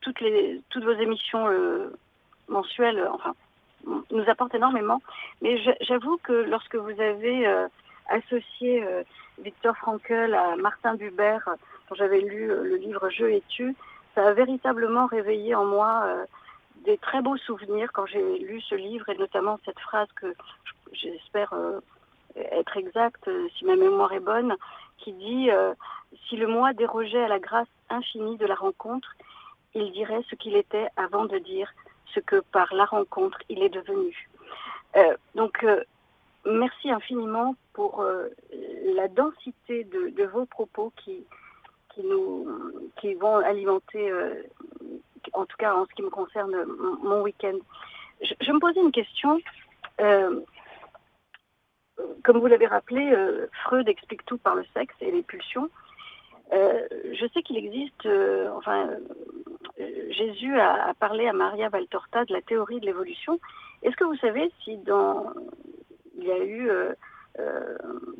Toutes, 0.00 0.22
vos 0.76 0.92
émissions 0.92 1.48
euh, 1.48 1.92
mensuelles, 2.46 3.04
nous 4.12 4.24
apporte 4.28 4.54
énormément. 4.54 5.02
Mais 5.42 5.58
j'avoue 5.80 6.18
que 6.18 6.32
lorsque 6.32 6.76
vous 6.76 7.00
avez 7.00 7.66
associé 8.08 8.84
Victor 9.42 9.76
Frankl 9.76 10.32
à 10.34 10.54
Martin 10.56 10.94
Buber, 10.94 11.38
dont 11.88 11.96
j'avais 11.96 12.20
lu 12.20 12.46
le 12.46 12.76
livre 12.76 13.10
Je 13.10 13.24
et 13.24 13.42
tu, 13.48 13.74
ça 14.14 14.28
a 14.28 14.32
véritablement 14.32 15.06
réveillé 15.06 15.54
en 15.54 15.64
moi 15.64 16.06
des 16.84 16.98
très 16.98 17.22
beaux 17.22 17.38
souvenirs 17.38 17.90
quand 17.92 18.06
j'ai 18.06 18.38
lu 18.38 18.60
ce 18.60 18.74
livre 18.74 19.08
et 19.08 19.16
notamment 19.16 19.58
cette 19.64 19.80
phrase 19.80 20.08
que 20.14 20.32
j'espère 20.92 21.54
être 22.36 22.76
exacte, 22.76 23.28
si 23.56 23.64
ma 23.64 23.76
mémoire 23.76 24.12
est 24.12 24.20
bonne, 24.20 24.56
qui 24.98 25.12
dit 25.12 25.50
Si 26.28 26.36
le 26.36 26.46
moi 26.46 26.72
dérogeait 26.72 27.24
à 27.24 27.28
la 27.28 27.38
grâce 27.38 27.68
infinie 27.88 28.36
de 28.36 28.46
la 28.46 28.54
rencontre, 28.54 29.08
il 29.74 29.92
dirait 29.92 30.22
ce 30.28 30.34
qu'il 30.34 30.56
était 30.56 30.88
avant 30.96 31.26
de 31.26 31.38
dire 31.38 31.72
ce 32.14 32.20
que 32.20 32.40
par 32.52 32.72
la 32.74 32.84
rencontre 32.84 33.38
il 33.48 33.62
est 33.62 33.68
devenu. 33.68 34.28
Euh, 34.96 35.16
donc, 35.34 35.62
euh, 35.62 35.82
merci 36.44 36.90
infiniment 36.90 37.54
pour 37.72 38.00
euh, 38.00 38.28
la 38.94 39.08
densité 39.08 39.84
de, 39.84 40.24
vos 40.24 40.46
propos 40.46 40.92
qui, 40.96 41.24
qui, 41.94 42.02
nous, 42.02 42.46
qui 43.00 43.14
vont 43.14 43.36
alimenter, 43.36 44.12
en 45.32 45.46
tout 45.46 45.56
cas 45.58 45.74
en 45.74 45.86
ce 45.86 45.94
qui 45.94 46.02
me 46.02 46.10
concerne, 46.10 46.54
mon, 47.02 47.22
week-end. 47.22 47.58
Je, 48.22 48.52
me 48.52 48.58
posais 48.58 48.80
une 48.80 48.92
question. 48.92 49.40
Comme 52.24 52.38
vous 52.38 52.46
l'avez 52.46 52.66
rappelé, 52.66 53.14
Freud 53.64 53.88
explique 53.88 54.24
tout 54.26 54.38
par 54.38 54.54
le 54.54 54.64
sexe 54.74 54.94
et 55.00 55.10
les 55.10 55.22
pulsions. 55.22 55.68
je 56.52 57.26
sais 57.32 57.42
qu'il 57.42 57.56
existe, 57.56 58.08
enfin, 58.56 58.90
Jésus 60.10 60.58
a, 60.58 60.92
parlé 60.98 61.28
à 61.28 61.32
Maria 61.32 61.68
Valtorta 61.68 62.24
de 62.24 62.32
la 62.32 62.42
théorie 62.42 62.80
de 62.80 62.86
l'évolution. 62.86 63.38
Est-ce 63.82 63.96
que 63.96 64.04
vous 64.04 64.16
savez 64.16 64.50
si 64.62 64.76
dans 64.78 65.32
il 66.18 66.26
y 66.26 66.32
a 66.32 66.44
eu 66.44 66.70
euh, 66.70 66.92
euh, 67.38 67.78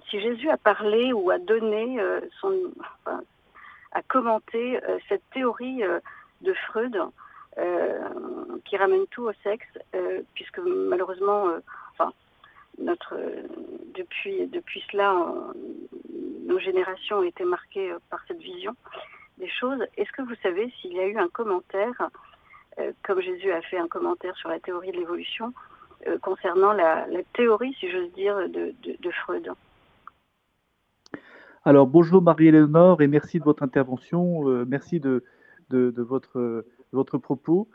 si 0.09 0.21
Jésus 0.21 0.49
a 0.49 0.57
parlé 0.57 1.13
ou 1.13 1.31
a 1.31 1.39
donné 1.39 2.01
euh, 2.01 2.21
son 2.41 2.55
a 3.93 4.03
commenté 4.03 4.81
cette 5.09 5.29
théorie 5.31 5.83
de 6.43 6.55
Freud 6.69 6.97
qui 8.65 8.77
ramène 8.77 9.05
tout 9.11 9.25
au 9.25 9.33
sexe, 9.43 9.67
puisque 10.33 10.59
malheureusement, 10.59 11.49
notre 12.81 13.15
depuis 13.95 14.47
depuis 14.49 14.83
cela, 14.91 15.15
nos 16.47 16.59
générations 16.59 17.19
ont 17.19 17.23
été 17.23 17.45
marquées 17.45 17.95
par 18.11 18.21
cette 18.27 18.41
vision 18.41 18.75
des 19.41 19.49
choses. 19.49 19.81
Est-ce 19.97 20.13
que 20.13 20.23
vous 20.23 20.37
savez 20.43 20.73
s'il 20.81 20.93
y 20.93 21.01
a 21.01 21.07
eu 21.07 21.19
un 21.19 21.29
commentaire, 21.29 22.11
euh, 22.79 22.93
comme 23.03 23.21
Jésus 23.21 23.51
a 23.51 23.63
fait 23.63 23.79
un 23.79 23.89
commentaire 23.89 24.37
sur 24.37 24.49
la 24.49 24.61
théorie 24.61 24.93
de 24.93 24.99
l'évolution, 24.99 25.53
euh, 26.07 26.19
concernant 26.19 26.73
la, 26.73 27.07
théorie, 27.35 27.75
si 27.81 27.91
j'ose 27.91 28.13
dire, 28.13 28.37
de, 28.49 29.11
Freud? 29.25 29.51
Alors 31.65 31.87
bonjour 31.87 32.23
Marie-Éléonore 32.23 33.03
et 33.03 33.07
merci 33.07 33.39
de 33.39 33.45
votre 33.45 33.63
intervention, 33.63 34.49
euh, 34.49 34.65
merci 34.67 35.01
de, 35.01 35.25
de, 35.71 36.03
votre, 36.03 36.65
votre 36.93 37.19
propos. 37.19 37.69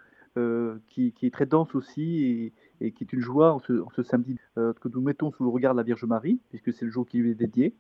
qui, 0.89 1.14
est 1.22 1.34
très 1.34 1.45
dense 1.45 1.74
aussi 1.76 2.51
qui 2.80 3.03
est 3.03 3.13
une 3.13 3.21
joie 3.21 3.53
en 3.53 3.59
ce, 3.59 4.03
samedi 4.03 4.38
que 4.55 4.88
nous 4.89 5.01
mettons 5.01 5.32
sous 5.32 5.43
le 5.43 5.49
regard 5.49 5.73
de 5.73 5.78
la 5.78 5.84
Vierge 5.84 6.05
Marie, 6.05 6.39
puisque 6.49 6.73
c'est 6.73 6.86
le 6.86 6.91
jour 6.91 7.05
qui 7.05 7.19
lui 7.19 7.32
est 7.32 7.36
dédié. 7.36 7.76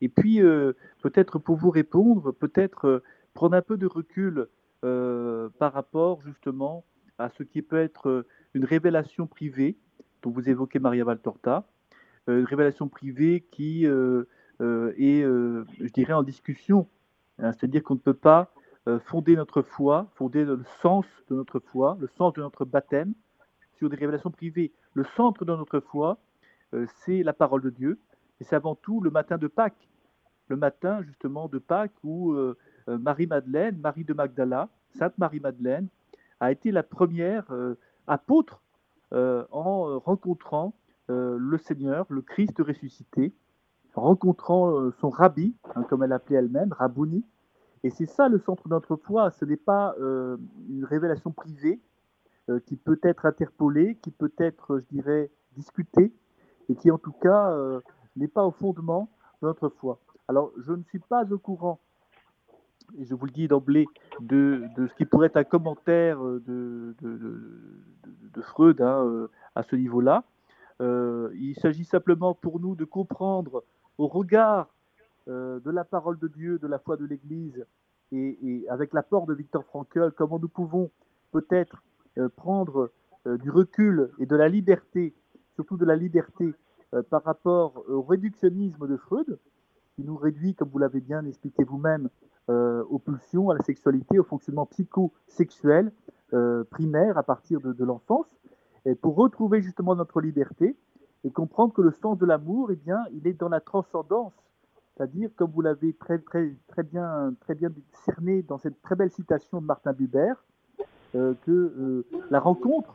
Et 0.00 0.08
puis, 0.08 0.42
euh, 0.42 0.72
peut-être 1.02 1.38
pour 1.38 1.56
vous 1.56 1.70
répondre, 1.70 2.32
peut-être 2.32 2.86
euh, 2.86 3.02
prendre 3.34 3.56
un 3.56 3.62
peu 3.62 3.76
de 3.76 3.86
recul 3.86 4.48
euh, 4.84 5.48
par 5.58 5.72
rapport 5.72 6.20
justement 6.22 6.84
à 7.18 7.30
ce 7.30 7.42
qui 7.42 7.62
peut 7.62 7.78
être 7.78 8.26
une 8.52 8.64
révélation 8.64 9.26
privée, 9.26 9.76
dont 10.22 10.30
vous 10.30 10.50
évoquez 10.50 10.78
Maria 10.78 11.04
Valtorta, 11.04 11.66
une 12.28 12.44
révélation 12.44 12.88
privée 12.88 13.46
qui 13.50 13.86
est, 13.86 13.88
je 14.60 15.92
dirais, 15.94 16.12
en 16.12 16.22
discussion. 16.22 16.88
Hein, 17.38 17.52
c'est-à-dire 17.52 17.82
qu'on 17.82 17.94
ne 17.94 18.00
peut 18.00 18.12
pas 18.12 18.52
fonder 19.06 19.34
notre 19.34 19.62
foi, 19.62 20.10
fonder 20.14 20.44
le 20.44 20.62
sens 20.82 21.06
de 21.30 21.36
notre 21.36 21.58
foi, 21.58 21.96
le 22.00 22.08
sens 22.18 22.34
de 22.34 22.42
notre 22.42 22.66
baptême 22.66 23.14
sur 23.76 23.88
des 23.88 23.96
révélations 23.96 24.30
privées. 24.30 24.72
Le 24.94 25.04
centre 25.16 25.44
de 25.44 25.54
notre 25.54 25.80
foi, 25.80 26.18
c'est 27.04 27.22
la 27.22 27.32
parole 27.32 27.62
de 27.62 27.70
Dieu, 27.70 27.98
et 28.40 28.44
c'est 28.44 28.56
avant 28.56 28.74
tout 28.74 29.00
le 29.00 29.10
matin 29.10 29.38
de 29.38 29.46
Pâques, 29.46 29.88
le 30.48 30.56
matin 30.56 31.02
justement 31.02 31.48
de 31.48 31.58
Pâques 31.58 31.92
où 32.04 32.32
euh, 32.32 32.56
euh, 32.88 32.98
Marie-Madeleine, 32.98 33.78
Marie 33.78 34.04
de 34.04 34.14
Magdala, 34.14 34.68
Sainte 34.90 35.16
Marie-Madeleine, 35.18 35.88
a 36.40 36.52
été 36.52 36.70
la 36.70 36.82
première 36.82 37.50
euh, 37.50 37.74
apôtre 38.06 38.62
en 39.12 40.00
rencontrant 40.00 40.74
le 41.08 41.58
Seigneur, 41.58 42.06
le 42.08 42.22
Christ 42.22 42.58
ressuscité, 42.58 43.32
rencontrant 43.94 44.90
son 45.00 45.10
rabbi, 45.10 45.54
hein, 45.76 45.84
comme 45.84 46.02
elle 46.02 46.10
l'appelait 46.10 46.38
elle-même, 46.38 46.72
Rabouni. 46.72 47.24
Et 47.84 47.90
c'est 47.90 48.06
ça 48.06 48.28
le 48.28 48.40
centre 48.40 48.68
de 48.68 48.74
notre 48.74 48.96
foi, 48.96 49.30
ce 49.30 49.44
n'est 49.44 49.56
pas 49.56 49.94
une 50.68 50.84
révélation 50.84 51.30
privée 51.30 51.80
qui 52.66 52.76
peut 52.76 52.98
être 53.02 53.26
interpolée, 53.26 53.96
qui 54.02 54.10
peut 54.10 54.32
être, 54.38 54.78
je 54.78 54.84
dirais, 54.94 55.30
discutée, 55.56 56.12
et 56.68 56.76
qui 56.76 56.90
en 56.90 56.98
tout 56.98 57.12
cas 57.12 57.56
n'est 58.16 58.28
pas 58.28 58.44
au 58.44 58.50
fondement 58.50 59.08
de 59.42 59.48
notre 59.48 59.68
foi. 59.68 59.98
Alors, 60.28 60.52
je 60.58 60.72
ne 60.72 60.82
suis 60.84 60.98
pas 60.98 61.24
au 61.30 61.38
courant, 61.38 61.78
et 62.98 63.04
je 63.04 63.14
vous 63.14 63.26
le 63.26 63.32
dis 63.32 63.48
d'emblée, 63.48 63.86
de, 64.20 64.68
ce 64.76 64.94
qui 64.94 65.04
pourrait 65.04 65.28
être 65.28 65.36
un 65.36 65.44
commentaire 65.44 66.20
de, 66.20 66.94
Freud 68.42 68.80
hein, 68.80 69.04
euh, 69.04 69.28
à 69.54 69.62
ce 69.62 69.76
niveau-là. 69.76 70.24
Euh, 70.80 71.30
il 71.34 71.54
s'agit 71.56 71.84
simplement 71.84 72.34
pour 72.34 72.60
nous 72.60 72.74
de 72.74 72.84
comprendre 72.84 73.64
au 73.98 74.08
regard 74.08 74.68
euh, 75.28 75.58
de 75.60 75.70
la 75.70 75.84
parole 75.84 76.18
de 76.18 76.28
Dieu, 76.28 76.58
de 76.58 76.66
la 76.66 76.78
foi 76.78 76.96
de 76.96 77.04
l'Église, 77.04 77.64
et, 78.12 78.38
et, 78.42 78.68
avec 78.68 78.92
l'apport 78.92 79.26
de 79.26 79.34
Victor 79.34 79.64
Frankl, 79.64 80.12
comment 80.12 80.38
nous 80.38 80.48
pouvons 80.48 80.90
peut-être 81.32 81.82
prendre 82.36 82.90
du 83.26 83.50
recul 83.50 84.10
et 84.18 84.26
de 84.26 84.36
la 84.36 84.48
liberté, 84.48 85.14
surtout 85.54 85.76
de 85.76 85.84
la 85.84 85.96
liberté 85.96 86.54
euh, 86.94 87.02
par 87.02 87.24
rapport 87.24 87.82
au 87.88 88.02
réductionnisme 88.02 88.86
de 88.86 88.96
Freud, 88.96 89.38
qui 89.96 90.04
nous 90.04 90.16
réduit, 90.16 90.54
comme 90.54 90.68
vous 90.68 90.78
l'avez 90.78 91.00
bien 91.00 91.24
expliqué 91.26 91.64
vous-même, 91.64 92.08
euh, 92.48 92.84
aux 92.84 93.00
pulsions, 93.00 93.50
à 93.50 93.54
la 93.54 93.62
sexualité, 93.62 94.18
au 94.20 94.24
fonctionnement 94.24 94.66
psychosexuel 94.66 95.90
euh, 96.32 96.62
primaire 96.64 97.18
à 97.18 97.24
partir 97.24 97.60
de, 97.60 97.84
l'enfance, 97.84 98.26
et 98.84 98.94
pour 98.94 99.16
retrouver 99.16 99.62
justement 99.62 99.96
notre 99.96 100.20
liberté 100.20 100.76
et 101.24 101.30
comprendre 101.30 101.72
que 101.72 101.82
le 101.82 101.90
sens 101.90 102.18
de 102.18 102.26
l'amour, 102.26 102.70
eh 102.70 102.76
bien, 102.76 103.04
il 103.12 103.26
est 103.26 103.32
dans 103.32 103.48
la 103.48 103.60
transcendance, 103.60 104.34
c'est-à-dire, 104.96 105.30
comme 105.34 105.50
vous 105.50 105.62
l'avez 105.62 105.92
très, 105.92 106.18
très, 106.20 106.54
très, 106.68 106.84
bien, 106.84 107.34
très 107.40 107.56
bien 107.56 107.70
cerné 108.04 108.42
dans 108.42 108.58
cette 108.58 108.80
très 108.82 108.94
belle 108.94 109.10
citation 109.10 109.60
de 109.60 109.66
Martin 109.66 109.92
Buber, 109.92 110.34
que 111.42 112.04
la 112.30 112.40
rencontre, 112.40 112.94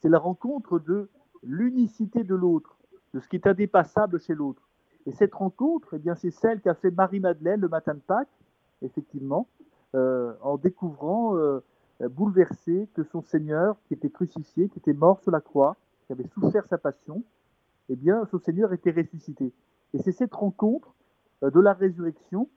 c'est 0.00 0.08
la 0.08 0.18
rencontre 0.18 0.78
de 0.78 1.08
l'unicité 1.42 2.24
de 2.24 2.34
l'autre 2.34 2.76
de 3.14 3.20
ce 3.20 3.28
qui 3.28 3.36
est 3.36 3.46
indépassable 3.46 4.20
chez 4.20 4.34
l'autre. 4.34 4.62
Et 5.06 5.12
cette 5.12 5.34
rencontre, 5.34 5.94
eh 5.94 5.98
bien, 5.98 6.14
c'est 6.14 6.30
celle 6.30 6.60
qu'a 6.60 6.74
fait 6.74 6.90
Marie-Madeleine 6.90 7.60
le 7.60 7.68
matin 7.68 7.94
de 7.94 8.00
Pâques, 8.00 8.28
effectivement, 8.82 9.46
euh, 9.94 10.34
en 10.42 10.58
découvrant, 10.58 11.36
euh, 11.36 11.60
bouleversé, 12.10 12.88
que 12.94 13.04
son 13.04 13.22
Seigneur, 13.22 13.76
qui 13.88 13.94
était 13.94 14.10
crucifié, 14.10 14.68
qui 14.68 14.78
était 14.78 14.92
mort 14.92 15.20
sur 15.20 15.30
la 15.30 15.40
croix, 15.40 15.76
qui 16.06 16.12
avait 16.12 16.26
souffert 16.26 16.66
sa 16.66 16.76
passion, 16.76 17.22
eh 17.88 17.96
bien, 17.96 18.26
son 18.26 18.38
Seigneur 18.38 18.72
était 18.72 18.90
ressuscité. 18.90 19.52
Et 19.94 19.98
c'est 20.02 20.12
cette 20.12 20.34
rencontre 20.34 20.94
euh, 21.42 21.50
de 21.50 21.60
la 21.60 21.72
résurrection 21.72 22.48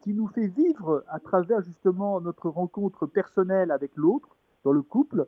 qui 0.00 0.14
nous 0.14 0.26
fait 0.28 0.46
vivre 0.46 1.04
à 1.08 1.20
travers 1.20 1.60
justement 1.60 2.20
notre 2.20 2.48
rencontre 2.48 3.06
personnelle 3.06 3.70
avec 3.70 3.96
l'autre, 3.96 4.36
dans 4.64 4.72
le 4.72 4.82
couple, 4.82 5.26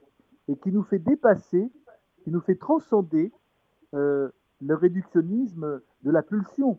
et 0.49 0.57
qui 0.57 0.73
nous 0.73 0.83
fait 0.83 0.99
dépasser, 0.99 1.71
qui 2.25 2.31
nous 2.31 2.41
fait 2.41 2.55
transcender 2.55 3.31
le 3.93 4.33
réductionnisme 4.75 5.81
de 6.03 6.11
la 6.11 6.23
pulsion, 6.23 6.79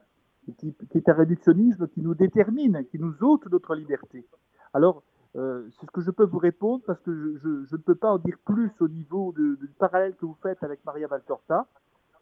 qui, 0.58 0.76
est 0.96 1.10
un 1.10 1.14
réductionnisme 1.14 1.88
qui 1.88 2.02
nous 2.02 2.16
détermine, 2.16 2.86
qui 2.90 3.00
nous 3.00 3.24
ôte 3.24 3.46
notre 3.52 3.76
liberté. 3.76 4.26
Alors, 4.74 5.04
euh, 5.36 5.68
c'est 5.80 5.86
ce 5.86 5.92
que 5.92 6.02
je 6.02 6.12
peux 6.12 6.26
vous 6.26 6.40
répondre 6.40 6.84
parce 6.86 7.00
que 7.02 7.38
je, 7.38 7.76
ne 7.76 7.82
peux 7.82 7.96
pas 7.96 8.12
en 8.12 8.18
dire 8.18 8.38
plus 8.46 8.72
au 8.80 8.88
niveau 8.88 9.34
du 9.34 9.68
parallèle 9.78 10.16
que 10.16 10.26
vous 10.26 10.38
faites 10.42 10.64
avec 10.64 10.84
Maria 10.86 11.08
Valtorta, 11.08 11.68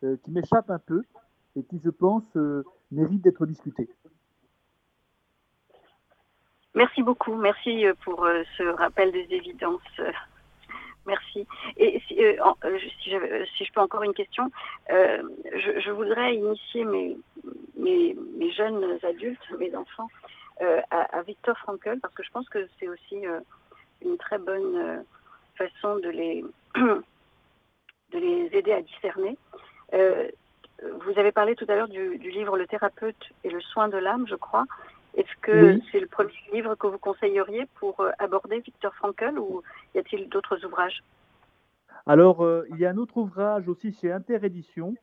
euh, 0.03 0.17
qui 0.23 0.31
m'échappe 0.31 0.69
un 0.69 0.79
peu 0.79 1.03
et 1.55 1.63
qui, 1.63 1.79
je 1.79 1.89
pense, 1.89 2.25
euh, 2.35 2.63
mérite 2.91 3.23
d'être 3.23 3.45
discuté. 3.45 3.89
Merci 6.77 7.01
beaucoup. 7.01 7.35
Merci 7.35 7.85
pour 8.03 8.27
ce 8.57 8.63
rappel 8.63 9.11
des 9.11 9.27
évidences. 9.31 9.81
Merci. 11.07 11.47
Et 11.77 12.01
si, 12.05 12.21
euh, 12.21 12.35
euh, 12.65 12.77
si, 13.01 13.09
je, 13.11 13.71
peux 13.73 13.79
encore 13.79 14.03
une 14.03 14.13
question, 14.13 14.51
euh, 14.91 15.23
je, 15.55 15.89
voudrais 15.91 16.35
initier 16.35 16.83
mes, 16.83 17.17
jeunes 18.51 18.99
adultes, 19.03 19.39
mes 19.57 19.73
enfants, 19.75 20.09
à, 20.91 21.21
Victor 21.21 21.57
Frankl, 21.59 21.99
parce 22.01 22.13
que 22.13 22.23
je 22.23 22.31
pense 22.31 22.49
que 22.49 22.67
c'est 22.79 22.89
aussi 22.89 23.23
une 24.01 24.17
très 24.17 24.37
bonne 24.37 25.05
façon 25.55 25.95
de 25.97 26.09
les, 26.09 26.43
de 26.75 28.19
les 28.19 28.49
aider 28.51 28.73
à 28.73 28.81
discerner. 28.81 29.37
vous 29.93 31.19
avez 31.19 31.31
parlé 31.31 31.55
tout 31.55 31.65
à 31.69 31.75
l'heure 31.75 31.87
du, 31.87 32.17
livre 32.17 32.57
Le 32.57 32.67
thérapeute 32.67 33.31
et 33.43 33.49
le 33.49 33.61
soin 33.61 33.87
de 33.87 33.97
l'âme, 33.97 34.25
je 34.27 34.35
crois. 34.35 34.65
Est-ce 35.17 35.35
que 35.41 35.79
c'est 35.91 35.99
le 35.99 36.07
premier 36.07 36.31
livre 36.53 36.75
que 36.75 36.87
vous 36.87 36.99
conseilleriez 36.99 37.65
pour 37.79 37.99
euh, 37.99 38.11
aborder 38.19 38.59
Victor 38.59 38.93
Frankl 38.95 39.39
ou 39.39 39.63
y 39.95 39.97
a-t-il 39.97 40.29
d'autres 40.29 40.63
ouvrages? 40.63 41.03
Alors, 42.05 42.45
euh, 42.45 42.65
il 42.69 42.77
y 42.77 42.85
a 42.85 42.91
un 42.91 42.97
autre 42.97 43.17
ouvrage 43.17 43.67
aussi 43.67 43.91
chez 43.91 44.11
Interédition 44.11 44.95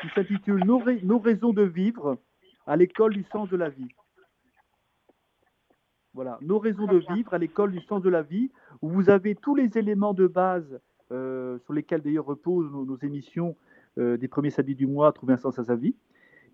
qui 0.00 0.08
s'intitule 0.14 0.64
nos, 0.64 0.82
nos, 1.02 1.18
raisons 1.18 1.52
de 1.52 1.62
vivre 1.62 2.16
à 2.66 2.76
l'école 2.76 3.12
du 3.12 3.24
sens 3.24 3.48
de 3.50 3.56
la 3.56 3.68
vie. 3.68 3.88
Voilà, 6.14 6.38
Nos 6.40 6.58
raisons 6.58 6.86
de 6.86 7.02
vivre 7.12 7.34
à 7.34 7.38
l'école 7.38 7.72
du 7.72 7.80
sens 7.80 8.02
de 8.02 8.08
la 8.08 8.22
vie, 8.22 8.50
où 8.80 8.88
vous 8.88 9.10
avez 9.10 9.34
tous 9.34 9.54
les 9.54 9.76
éléments 9.76 10.14
de 10.14 10.26
base 10.26 10.80
euh, 11.12 11.58
sur 11.58 11.74
lesquels 11.74 12.00
d'ailleurs 12.00 12.24
reposent 12.24 12.72
nos, 12.72 12.96
émissions 13.02 13.54
euh, 13.98 14.16
des 14.16 14.26
premiers 14.26 14.50
samedis 14.50 14.74
du 14.74 14.86
mois, 14.86 15.12
Trouver 15.12 15.34
un 15.34 15.38
sens 15.38 15.58
à 15.58 15.64
sa 15.64 15.76
vie, 15.76 15.94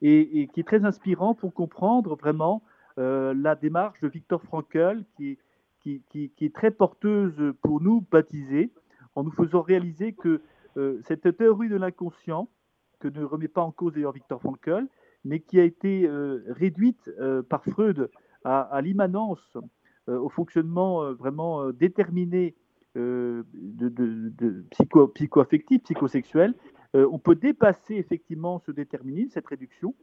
et, 0.03 0.49
qui 0.53 0.61
est 0.61 0.67
très 0.67 0.85
inspirant 0.85 1.35
pour 1.35 1.55
comprendre 1.55 2.17
vraiment 2.17 2.63
la 2.97 3.55
démarche 3.55 4.01
de 4.01 4.09
Victor 4.09 4.43
Frankl, 4.43 5.05
qui, 5.17 5.39
est 5.87 6.55
très 6.55 6.71
porteuse 6.71 7.55
pour 7.63 7.81
nous 7.81 8.07
baptisés, 8.11 8.71
en 9.15 9.25
nous 9.25 9.31
faisant 9.31 9.63
réaliser 9.63 10.13
que 10.13 10.41
cette 11.05 11.37
théorie 11.37 11.69
de 11.69 11.77
l'inconscient, 11.77 12.49
que 13.01 13.09
ne 13.09 13.25
remet 13.25 13.49
pas 13.49 13.63
en 13.63 13.73
cause 13.73 13.95
d'ailleurs 13.95 14.13
Victor 14.13 14.41
Frankl, 14.41 14.87
mais 15.25 15.41
qui 15.41 15.59
a 15.59 15.65
été 15.65 16.09
réduite 16.49 17.11
par 17.49 17.65
Freud 17.65 18.11
à, 18.45 18.81
l'immanence, 18.83 19.57
euh, 20.09 20.19
au 20.19 20.29
fonctionnement 20.29 21.05
euh, 21.05 21.13
vraiment 21.13 21.63
euh, 21.63 21.73
déterminé 21.73 22.57
de, 22.95 23.47
psycho, 24.71 25.09
psychoaffectif, 25.09 25.83
psychosexuel, 25.85 26.55
on 26.93 27.19
peut 27.19 27.37
dépasser 27.37 27.95
effectivement 27.95 28.59
ce 28.59 28.71
déterminisme, 28.71 29.31
cette 29.31 29.47
réduction, 29.47 29.95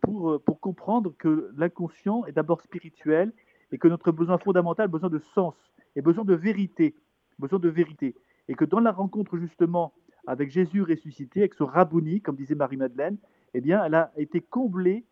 pour, 0.00 0.42
pour 0.42 0.60
comprendre 0.60 1.14
que 1.18 1.50
l'inconscient 1.56 2.24
est 2.26 2.32
d'abord 2.32 2.60
spirituel 2.62 3.32
et 3.72 3.78
que 3.78 3.88
notre 3.88 4.12
besoin 4.12 4.38
fondamental, 4.38 4.88
besoin 4.88 5.10
de 5.10 5.18
sens 5.18 5.54
et 5.96 6.02
besoin 6.02 6.24
de 6.24 6.34
vérité, 6.34 6.94
besoin 7.38 7.58
de 7.58 7.68
vérité, 7.68 8.14
et 8.48 8.54
que 8.54 8.64
dans 8.64 8.80
la 8.80 8.92
rencontre 8.92 9.36
justement 9.36 9.92
avec 10.26 10.50
Jésus 10.50 10.82
ressuscité, 10.82 11.40
avec 11.40 11.54
ce 11.54 11.62
rabouni, 11.62 12.20
comme 12.20 12.36
disait 12.36 12.54
Marie-Madeleine, 12.54 13.16
eh 13.54 13.60
bien, 13.60 13.82
elle 13.84 13.94
a 13.94 14.12
été 14.16 14.40
comblée 14.40 15.04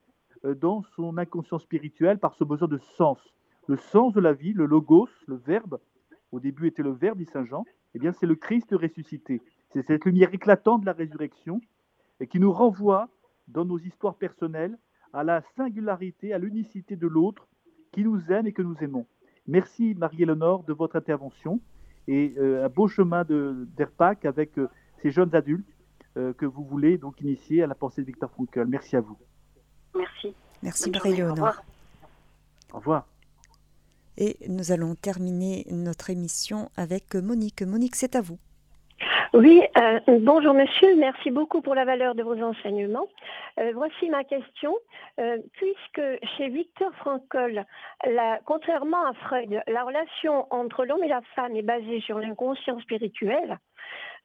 euh, 0.45 0.55
dans 0.55 0.83
son 0.95 1.17
inconscient 1.17 1.59
spirituel 1.59 2.19
par 2.19 2.35
ce 2.35 2.45
besoin 2.45 2.69
de 2.69 2.79
sens. 2.79 3.19
Le 3.67 3.77
sens 3.77 4.13
de 4.13 4.21
la 4.21 4.33
vie, 4.33 4.53
le 4.53 4.67
logos, 4.67 5.09
le 5.27 5.37
verbe, 5.37 5.79
au 6.33 6.41
début 6.41 6.67
était 6.67 6.83
le 6.83 6.93
verbe, 6.93 7.19
dit 7.19 7.25
Saint 7.25 7.45
Jean, 7.45 7.65
eh 7.95 7.99
bien 7.99 8.13
c'est 8.13 8.27
le 8.27 8.35
Christ 8.35 8.69
ressuscité. 8.73 9.41
C'est 9.73 9.83
cette 9.83 10.05
lumière 10.05 10.33
éclatante 10.35 10.83
de 10.83 10.87
la 10.87 10.93
résurrection 10.93 11.61
et 12.21 12.27
qui 12.27 12.39
nous 12.39 12.53
renvoie 12.53 13.09
dans 13.49 13.65
nos 13.65 13.79
histoires 13.79 14.17
personnelles 14.17 14.79
à 15.13 15.25
la 15.25 15.43
singularité, 15.57 16.33
à 16.33 16.39
l'unicité 16.39 16.97
de 16.97 17.07
l'autre 17.07 17.47
qui 17.93 18.03
nous 18.05 18.21
aime 18.31 18.47
et 18.47 18.53
que 18.53 18.63
nous 18.63 18.77
aimons. 18.81 19.07
Merci 19.47 19.95
Marie-Éléonore 19.95 20.65
de 20.65 20.73
votre 20.73 20.97
intervention 20.97 21.61
et 22.09 22.35
euh, 22.39 22.65
un 22.65 22.69
beau 22.69 22.89
chemin 22.89 23.25
d'ERPAC 23.25 24.25
avec 24.25 24.59
euh, 24.59 24.69
ces 25.03 25.11
jeunes 25.11 25.35
adultes 25.35 25.69
que 26.39 26.47
vous 26.47 26.65
voulez 26.65 26.97
donc 26.97 27.21
initier 27.21 27.63
à 27.63 27.67
la 27.67 27.75
pensée 27.75 28.01
de 28.01 28.07
Victor 28.07 28.31
Frankl. 28.31 28.65
Merci 28.65 28.97
à 28.97 29.03
vous. 29.03 29.19
Merci. 29.95 30.35
Merci 30.63 30.91
Marie-Léonore. 30.91 31.63
Au 32.73 32.79
revoir. 32.79 33.07
Et 34.17 34.39
nous 34.49 34.73
allons 34.73 34.95
terminer 34.95 35.67
notre 35.71 36.11
émission 36.11 36.71
avec 36.77 37.15
Monique. 37.15 37.63
Monique, 37.63 37.97
c'est 37.97 38.17
à 38.17 38.23
vous. 38.23 38.39
Oui, 39.33 39.61
euh, 39.79 40.01
bonjour 40.21 40.55
monsieur, 40.55 40.95
merci 40.97 41.31
beaucoup 41.31 41.61
pour 41.61 41.75
la 41.75 41.85
valeur 41.85 42.15
de 42.15 42.23
vos 42.23 42.41
enseignements. 42.41 43.09
Euh, 43.59 43.73
voici 43.75 44.09
ma 44.09 44.23
question. 44.25 44.77
Euh, 45.19 45.39
puisque 45.55 46.03
chez 46.37 46.49
Victor 46.49 46.93
Frankl, 46.97 47.65
contrairement 48.45 49.05
à 49.07 49.15
Freud, 49.15 49.63
la 49.67 49.83
relation 49.83 50.47
entre 50.51 50.85
l'homme 50.85 51.03
et 51.03 51.09
la 51.09 51.23
femme 51.35 51.57
est 51.57 51.63
basée 51.63 52.01
sur 52.01 52.19
l'inconscient 52.19 52.79
spirituel, 52.81 53.59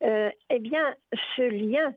eh 0.02 0.60
bien 0.60 0.96
ce 1.36 1.42
lien 1.42 1.94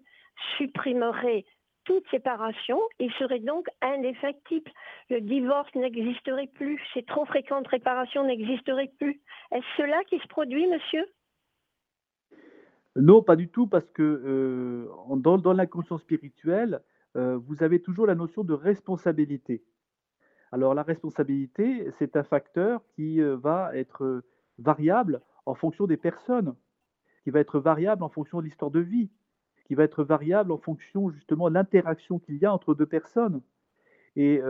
supprimerait 0.56 1.44
toute 1.84 2.08
séparation, 2.10 2.80
il 2.98 3.12
serait 3.14 3.40
donc 3.40 3.66
indéfectible. 3.82 4.70
Le 5.10 5.20
divorce 5.20 5.72
n'existerait 5.74 6.48
plus, 6.54 6.80
ces 6.94 7.02
trop 7.02 7.26
fréquentes 7.26 7.68
réparations 7.68 8.24
n'existeraient 8.24 8.92
plus. 8.98 9.20
Est-ce 9.52 9.66
cela 9.76 10.02
qui 10.04 10.18
se 10.18 10.26
produit, 10.28 10.66
monsieur? 10.66 11.06
Non, 12.96 13.22
pas 13.22 13.34
du 13.36 13.48
tout, 13.48 13.66
parce 13.66 13.90
que 13.90 14.02
euh, 14.02 15.16
dans, 15.16 15.52
l'inconscient 15.52 15.98
spirituel, 15.98 16.80
euh, 17.16 17.36
vous 17.36 17.62
avez 17.62 17.80
toujours 17.80 18.06
la 18.06 18.14
notion 18.14 18.44
de 18.44 18.54
responsabilité. 18.54 19.64
Alors 20.52 20.74
la 20.74 20.84
responsabilité, 20.84 21.90
c'est 21.98 22.16
un 22.16 22.22
facteur 22.22 22.82
qui 22.94 23.20
euh, 23.20 23.36
va 23.36 23.76
être 23.76 24.22
variable 24.58 25.20
en 25.46 25.54
fonction 25.54 25.88
des 25.88 25.96
personnes, 25.96 26.54
qui 27.24 27.30
va 27.30 27.40
être 27.40 27.58
variable 27.58 28.04
en 28.04 28.08
fonction 28.08 28.38
de 28.38 28.44
l'histoire 28.44 28.70
de 28.70 28.80
vie 28.80 29.10
qui 29.66 29.74
va 29.74 29.84
être 29.84 30.04
variable 30.04 30.52
en 30.52 30.58
fonction 30.58 31.08
justement 31.08 31.48
de 31.48 31.54
l'interaction 31.54 32.18
qu'il 32.18 32.36
y 32.36 32.44
a 32.44 32.52
entre 32.52 32.74
deux 32.74 32.84
personnes. 32.84 33.40
Et 34.14 34.42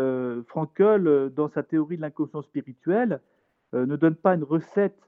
Frankel, 0.48 1.30
dans 1.36 1.46
sa 1.46 1.62
théorie 1.62 1.96
de 1.96 2.02
l'inconscient 2.02 2.42
spirituel, 2.42 3.20
ne 3.72 3.94
donne 3.94 4.16
pas 4.16 4.34
une 4.34 4.42
recette 4.42 4.98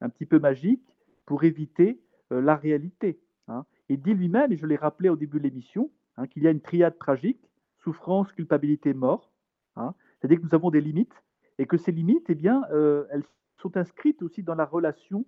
un 0.00 0.08
petit 0.08 0.24
peu 0.24 0.38
magique 0.38 0.86
pour 1.26 1.42
éviter 1.42 2.00
la 2.30 2.56
réalité. 2.56 3.20
Hein. 3.48 3.64
Il 3.88 4.00
dit 4.02 4.14
lui-même, 4.14 4.52
et 4.52 4.56
je 4.56 4.66
l'ai 4.66 4.76
rappelé 4.76 5.08
au 5.08 5.16
début 5.16 5.38
de 5.38 5.44
l'émission, 5.44 5.90
hein, 6.16 6.26
qu'il 6.26 6.42
y 6.42 6.48
a 6.48 6.50
une 6.50 6.60
triade 6.60 6.98
tragique, 6.98 7.40
souffrance, 7.78 8.32
culpabilité, 8.32 8.94
mort. 8.94 9.32
Hein. 9.76 9.94
C'est-à-dire 10.18 10.38
que 10.38 10.44
nous 10.44 10.54
avons 10.54 10.70
des 10.70 10.80
limites 10.80 11.14
et 11.58 11.66
que 11.66 11.76
ces 11.76 11.92
limites, 11.92 12.26
eh 12.28 12.34
bien, 12.34 12.62
elles 13.10 13.24
sont 13.58 13.76
inscrites 13.76 14.22
aussi 14.22 14.42
dans 14.42 14.54
la 14.54 14.64
relation 14.64 15.24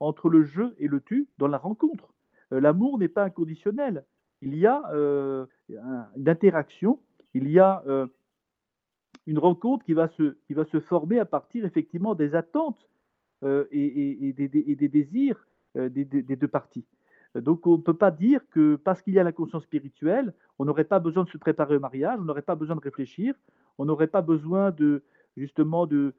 entre 0.00 0.28
le 0.28 0.44
je 0.44 0.62
et 0.78 0.88
le 0.88 1.00
tu, 1.00 1.28
dans 1.38 1.48
la 1.48 1.58
rencontre. 1.58 2.12
Euh, 2.52 2.60
l'amour 2.60 2.98
n'est 2.98 3.08
pas 3.08 3.24
inconditionnel. 3.24 4.04
Il 4.42 4.56
y 4.56 4.66
a 4.66 4.82
euh, 4.92 5.46
une 5.68 6.28
interaction, 6.28 7.00
il 7.32 7.48
y 7.50 7.58
a 7.58 7.82
euh, 7.86 8.06
une 9.26 9.38
rencontre 9.38 9.84
qui 9.84 9.94
va, 9.94 10.08
se, 10.08 10.36
qui 10.46 10.54
va 10.54 10.64
se 10.66 10.80
former 10.80 11.18
à 11.18 11.24
partir 11.24 11.64
effectivement 11.64 12.14
des 12.14 12.34
attentes 12.34 12.88
et, 13.72 14.32
des, 14.32 14.88
désirs 14.88 15.46
des, 15.74 16.04
deux 16.04 16.48
parties. 16.48 16.84
Donc 17.34 17.66
on 17.66 17.78
ne 17.78 17.82
peut 17.82 17.94
pas 17.94 18.10
dire 18.10 18.40
que 18.50 18.76
parce 18.76 19.02
qu'il 19.02 19.14
y 19.14 19.18
a 19.18 19.24
la 19.24 19.32
conscience 19.32 19.64
spirituelle, 19.64 20.32
on 20.58 20.64
n'aurait 20.64 20.84
pas 20.84 21.00
besoin 21.00 21.24
de 21.24 21.28
se 21.30 21.38
préparer 21.38 21.76
au 21.76 21.80
mariage, 21.80 22.18
on 22.20 22.24
n'aurait 22.24 22.42
pas 22.42 22.54
besoin 22.54 22.76
de 22.76 22.80
réfléchir, 22.80 23.34
on 23.78 23.84
n'aurait 23.84 24.06
pas 24.06 24.22
besoin 24.22 24.70
de 24.70 25.02
justement 25.36 25.86
de, 25.86 26.14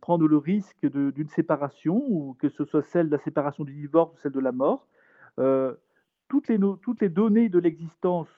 prendre 0.00 0.26
le 0.26 0.36
risque 0.36 0.86
d'une 0.90 1.28
séparation, 1.28 2.02
ou 2.08 2.36
que 2.40 2.48
ce 2.48 2.64
soit 2.64 2.82
celle 2.82 3.06
de 3.06 3.12
la 3.12 3.22
séparation 3.22 3.64
du 3.64 3.72
divorce 3.72 4.12
ou 4.14 4.18
celle 4.18 4.32
de 4.32 4.40
la 4.40 4.52
mort. 4.52 4.86
Euh, 5.38 5.74
toutes, 6.28 6.48
les, 6.48 7.08
données 7.08 7.48
de 7.48 7.58
l'existence 7.60 8.28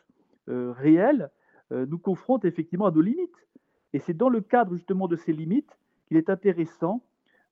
euh, 0.49 0.73
réelle 0.73 1.31
euh, 1.73 1.87
nous 1.87 1.99
confrontent 1.99 2.45
effectivement 2.45 2.87
à 2.87 2.91
nos 2.91 3.01
limites. 3.01 3.47
Et 3.95 4.01
c'est 4.01 4.15
dans 4.15 4.29
le 4.29 4.43
cadre 4.43 4.75
justement 4.75 5.09
de 5.09 5.17
ces 5.17 5.33
limites 5.33 5.79
qu'il 6.07 6.17
est 6.17 6.31
intéressant 6.31 7.03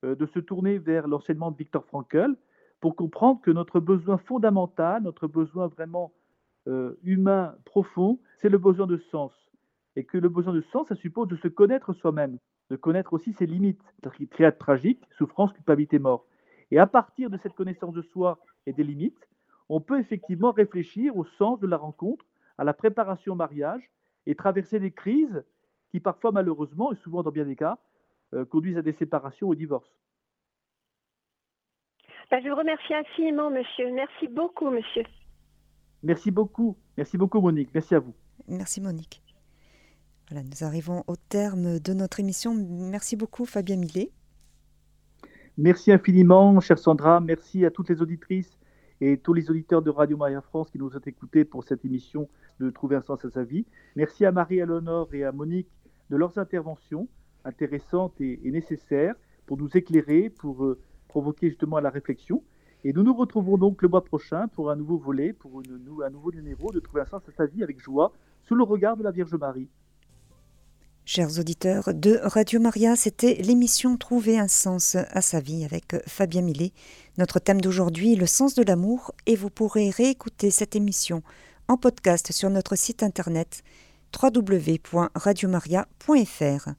de 0.01 0.25
se 0.27 0.39
tourner 0.39 0.77
vers 0.77 1.09
l'enseignement 1.09 1.51
de 1.51 1.57
Victor 1.57 1.83
Frankl 1.83 2.37
pour 2.79 2.95
comprendre 2.95 3.41
que 3.41 3.51
notre 3.51 3.79
besoin 3.79 4.17
fondamental, 4.17 5.03
notre 5.03 5.27
besoin 5.27 5.67
vraiment 5.67 6.13
humain 7.03 7.55
profond, 7.65 8.19
c'est 8.37 8.49
le 8.49 8.59
besoin 8.59 8.85
de 8.85 8.97
sens. 8.97 9.31
Et 9.95 10.03
que 10.05 10.17
le 10.17 10.29
besoin 10.29 10.53
de 10.53 10.61
sens, 10.61 10.87
ça 10.87 10.95
suppose 10.95 11.27
de 11.27 11.35
se 11.35 11.47
connaître 11.47 11.93
soi-même, 11.93 12.37
de 12.69 12.75
connaître 12.75 13.13
aussi 13.13 13.33
ses 13.33 13.47
limites, 13.47 13.81
triade 14.29 14.57
tragique, 14.59 15.01
souffrance, 15.17 15.51
culpabilité, 15.53 15.97
mort. 15.97 16.27
Et 16.71 16.77
à 16.77 16.85
partir 16.85 17.29
de 17.29 17.37
cette 17.37 17.55
connaissance 17.55 17.93
de 17.93 18.03
soi 18.03 18.39
et 18.67 18.73
des 18.73 18.83
limites, 18.83 19.27
on 19.67 19.81
peut 19.81 19.99
effectivement 19.99 20.51
réfléchir 20.51 21.17
au 21.17 21.25
sens 21.25 21.59
de 21.59 21.67
la 21.67 21.77
rencontre, 21.77 22.25
à 22.57 22.63
la 22.63 22.73
préparation 22.73 23.33
au 23.33 23.35
mariage 23.35 23.89
et 24.25 24.35
traverser 24.35 24.79
des 24.79 24.91
crises 24.91 25.43
qui 25.89 25.99
parfois 25.99 26.31
malheureusement, 26.31 26.91
et 26.91 26.95
souvent 26.97 27.23
dans 27.23 27.31
bien 27.31 27.45
des 27.45 27.55
cas, 27.55 27.79
euh, 28.33 28.45
conduisent 28.45 28.77
à 28.77 28.83
des 28.83 28.93
séparations 28.93 29.47
ou 29.47 29.51
au 29.51 29.55
divorce. 29.55 29.89
Ben, 32.31 32.43
je 32.43 32.49
vous 32.49 32.55
remercie 32.55 32.93
infiniment, 32.93 33.49
monsieur. 33.49 33.91
Merci 33.91 34.27
beaucoup, 34.27 34.69
monsieur. 34.69 35.03
Merci 36.03 36.29
beaucoup. 36.29 36.77
Merci 36.95 37.17
beaucoup, 37.17 37.41
Monique. 37.41 37.69
Merci 37.73 37.95
à 37.95 37.99
vous. 37.99 38.13
Merci, 38.47 38.81
Monique. 38.81 39.23
Voilà, 40.29 40.43
nous 40.43 40.63
arrivons 40.63 41.03
au 41.07 41.15
terme 41.15 41.79
de 41.79 41.93
notre 41.93 42.19
émission. 42.19 42.53
Merci 42.53 43.15
beaucoup, 43.15 43.45
Fabien 43.45 43.77
Millet. 43.77 44.11
Merci 45.57 45.91
infiniment, 45.91 46.59
chère 46.59 46.77
Sandra. 46.77 47.19
Merci 47.19 47.65
à 47.65 47.71
toutes 47.71 47.89
les 47.89 48.01
auditrices 48.01 48.59
et 49.01 49.17
tous 49.17 49.33
les 49.33 49.49
auditeurs 49.49 49.81
de 49.81 49.89
Radio 49.89 50.15
Maria 50.15 50.41
France 50.41 50.69
qui 50.69 50.77
nous 50.77 50.95
ont 50.95 51.01
écoutés 51.05 51.45
pour 51.45 51.63
cette 51.63 51.83
émission 51.83 52.29
de 52.59 52.69
Trouver 52.69 52.95
un 52.95 53.01
sens 53.01 53.25
à 53.25 53.29
sa 53.31 53.43
vie. 53.43 53.65
Merci 53.95 54.23
à 54.23 54.31
Marie-Eleonore 54.31 55.13
et 55.13 55.23
à 55.23 55.31
Monique 55.31 55.69
de 56.11 56.15
leurs 56.15 56.37
interventions 56.37 57.07
intéressantes 57.43 58.21
et, 58.21 58.39
nécessaires 58.51 59.15
pour 59.47 59.57
nous 59.57 59.69
éclairer, 59.75 60.29
pour 60.29 60.63
euh, 60.63 60.79
provoquer 61.09 61.49
justement 61.49 61.79
la 61.79 61.89
réflexion. 61.89 62.41
Et 62.85 62.93
nous 62.93 63.03
nous 63.03 63.13
retrouvons 63.13 63.57
donc 63.57 63.81
le 63.81 63.89
mois 63.89 64.05
prochain 64.05 64.47
pour 64.47 64.71
un 64.71 64.77
nouveau 64.77 64.97
volet, 64.97 65.33
pour 65.33 65.59
un 65.59 66.09
nouveau 66.09 66.31
numéro 66.31 66.71
de 66.71 66.79
Trouver 66.79 67.01
un 67.01 67.05
sens 67.05 67.23
à 67.27 67.31
sa 67.33 67.45
vie 67.45 67.61
avec 67.61 67.81
joie, 67.81 68.13
sous 68.47 68.55
le 68.55 68.63
regard 68.63 68.95
de 68.95 69.03
la 69.03 69.11
Vierge 69.11 69.35
Marie. 69.35 69.67
Chers 71.03 71.37
auditeurs 71.39 71.93
de 71.93 72.19
Radio 72.23 72.61
Maria, 72.61 72.95
c'était 72.95 73.33
l'émission 73.33 73.97
Trouver 73.97 74.39
un 74.39 74.47
sens 74.47 74.95
à 74.95 75.21
sa 75.21 75.41
vie 75.41 75.65
avec 75.65 75.97
Fabien 76.07 76.41
Millet. 76.41 76.71
Notre 77.17 77.39
thème 77.39 77.59
d'aujourd'hui, 77.59 78.15
le 78.15 78.27
sens 78.27 78.55
de 78.55 78.63
l'amour, 78.63 79.11
et 79.25 79.35
vous 79.35 79.49
pourrez 79.49 79.89
réécouter 79.89 80.51
cette 80.51 80.75
émission 80.75 81.21
en 81.67 81.75
podcast 81.77 82.31
sur 82.31 82.49
notre 82.49 82.77
site 82.77 83.03
internet 83.03 83.61
www.radiomaria.fr. 84.21 86.69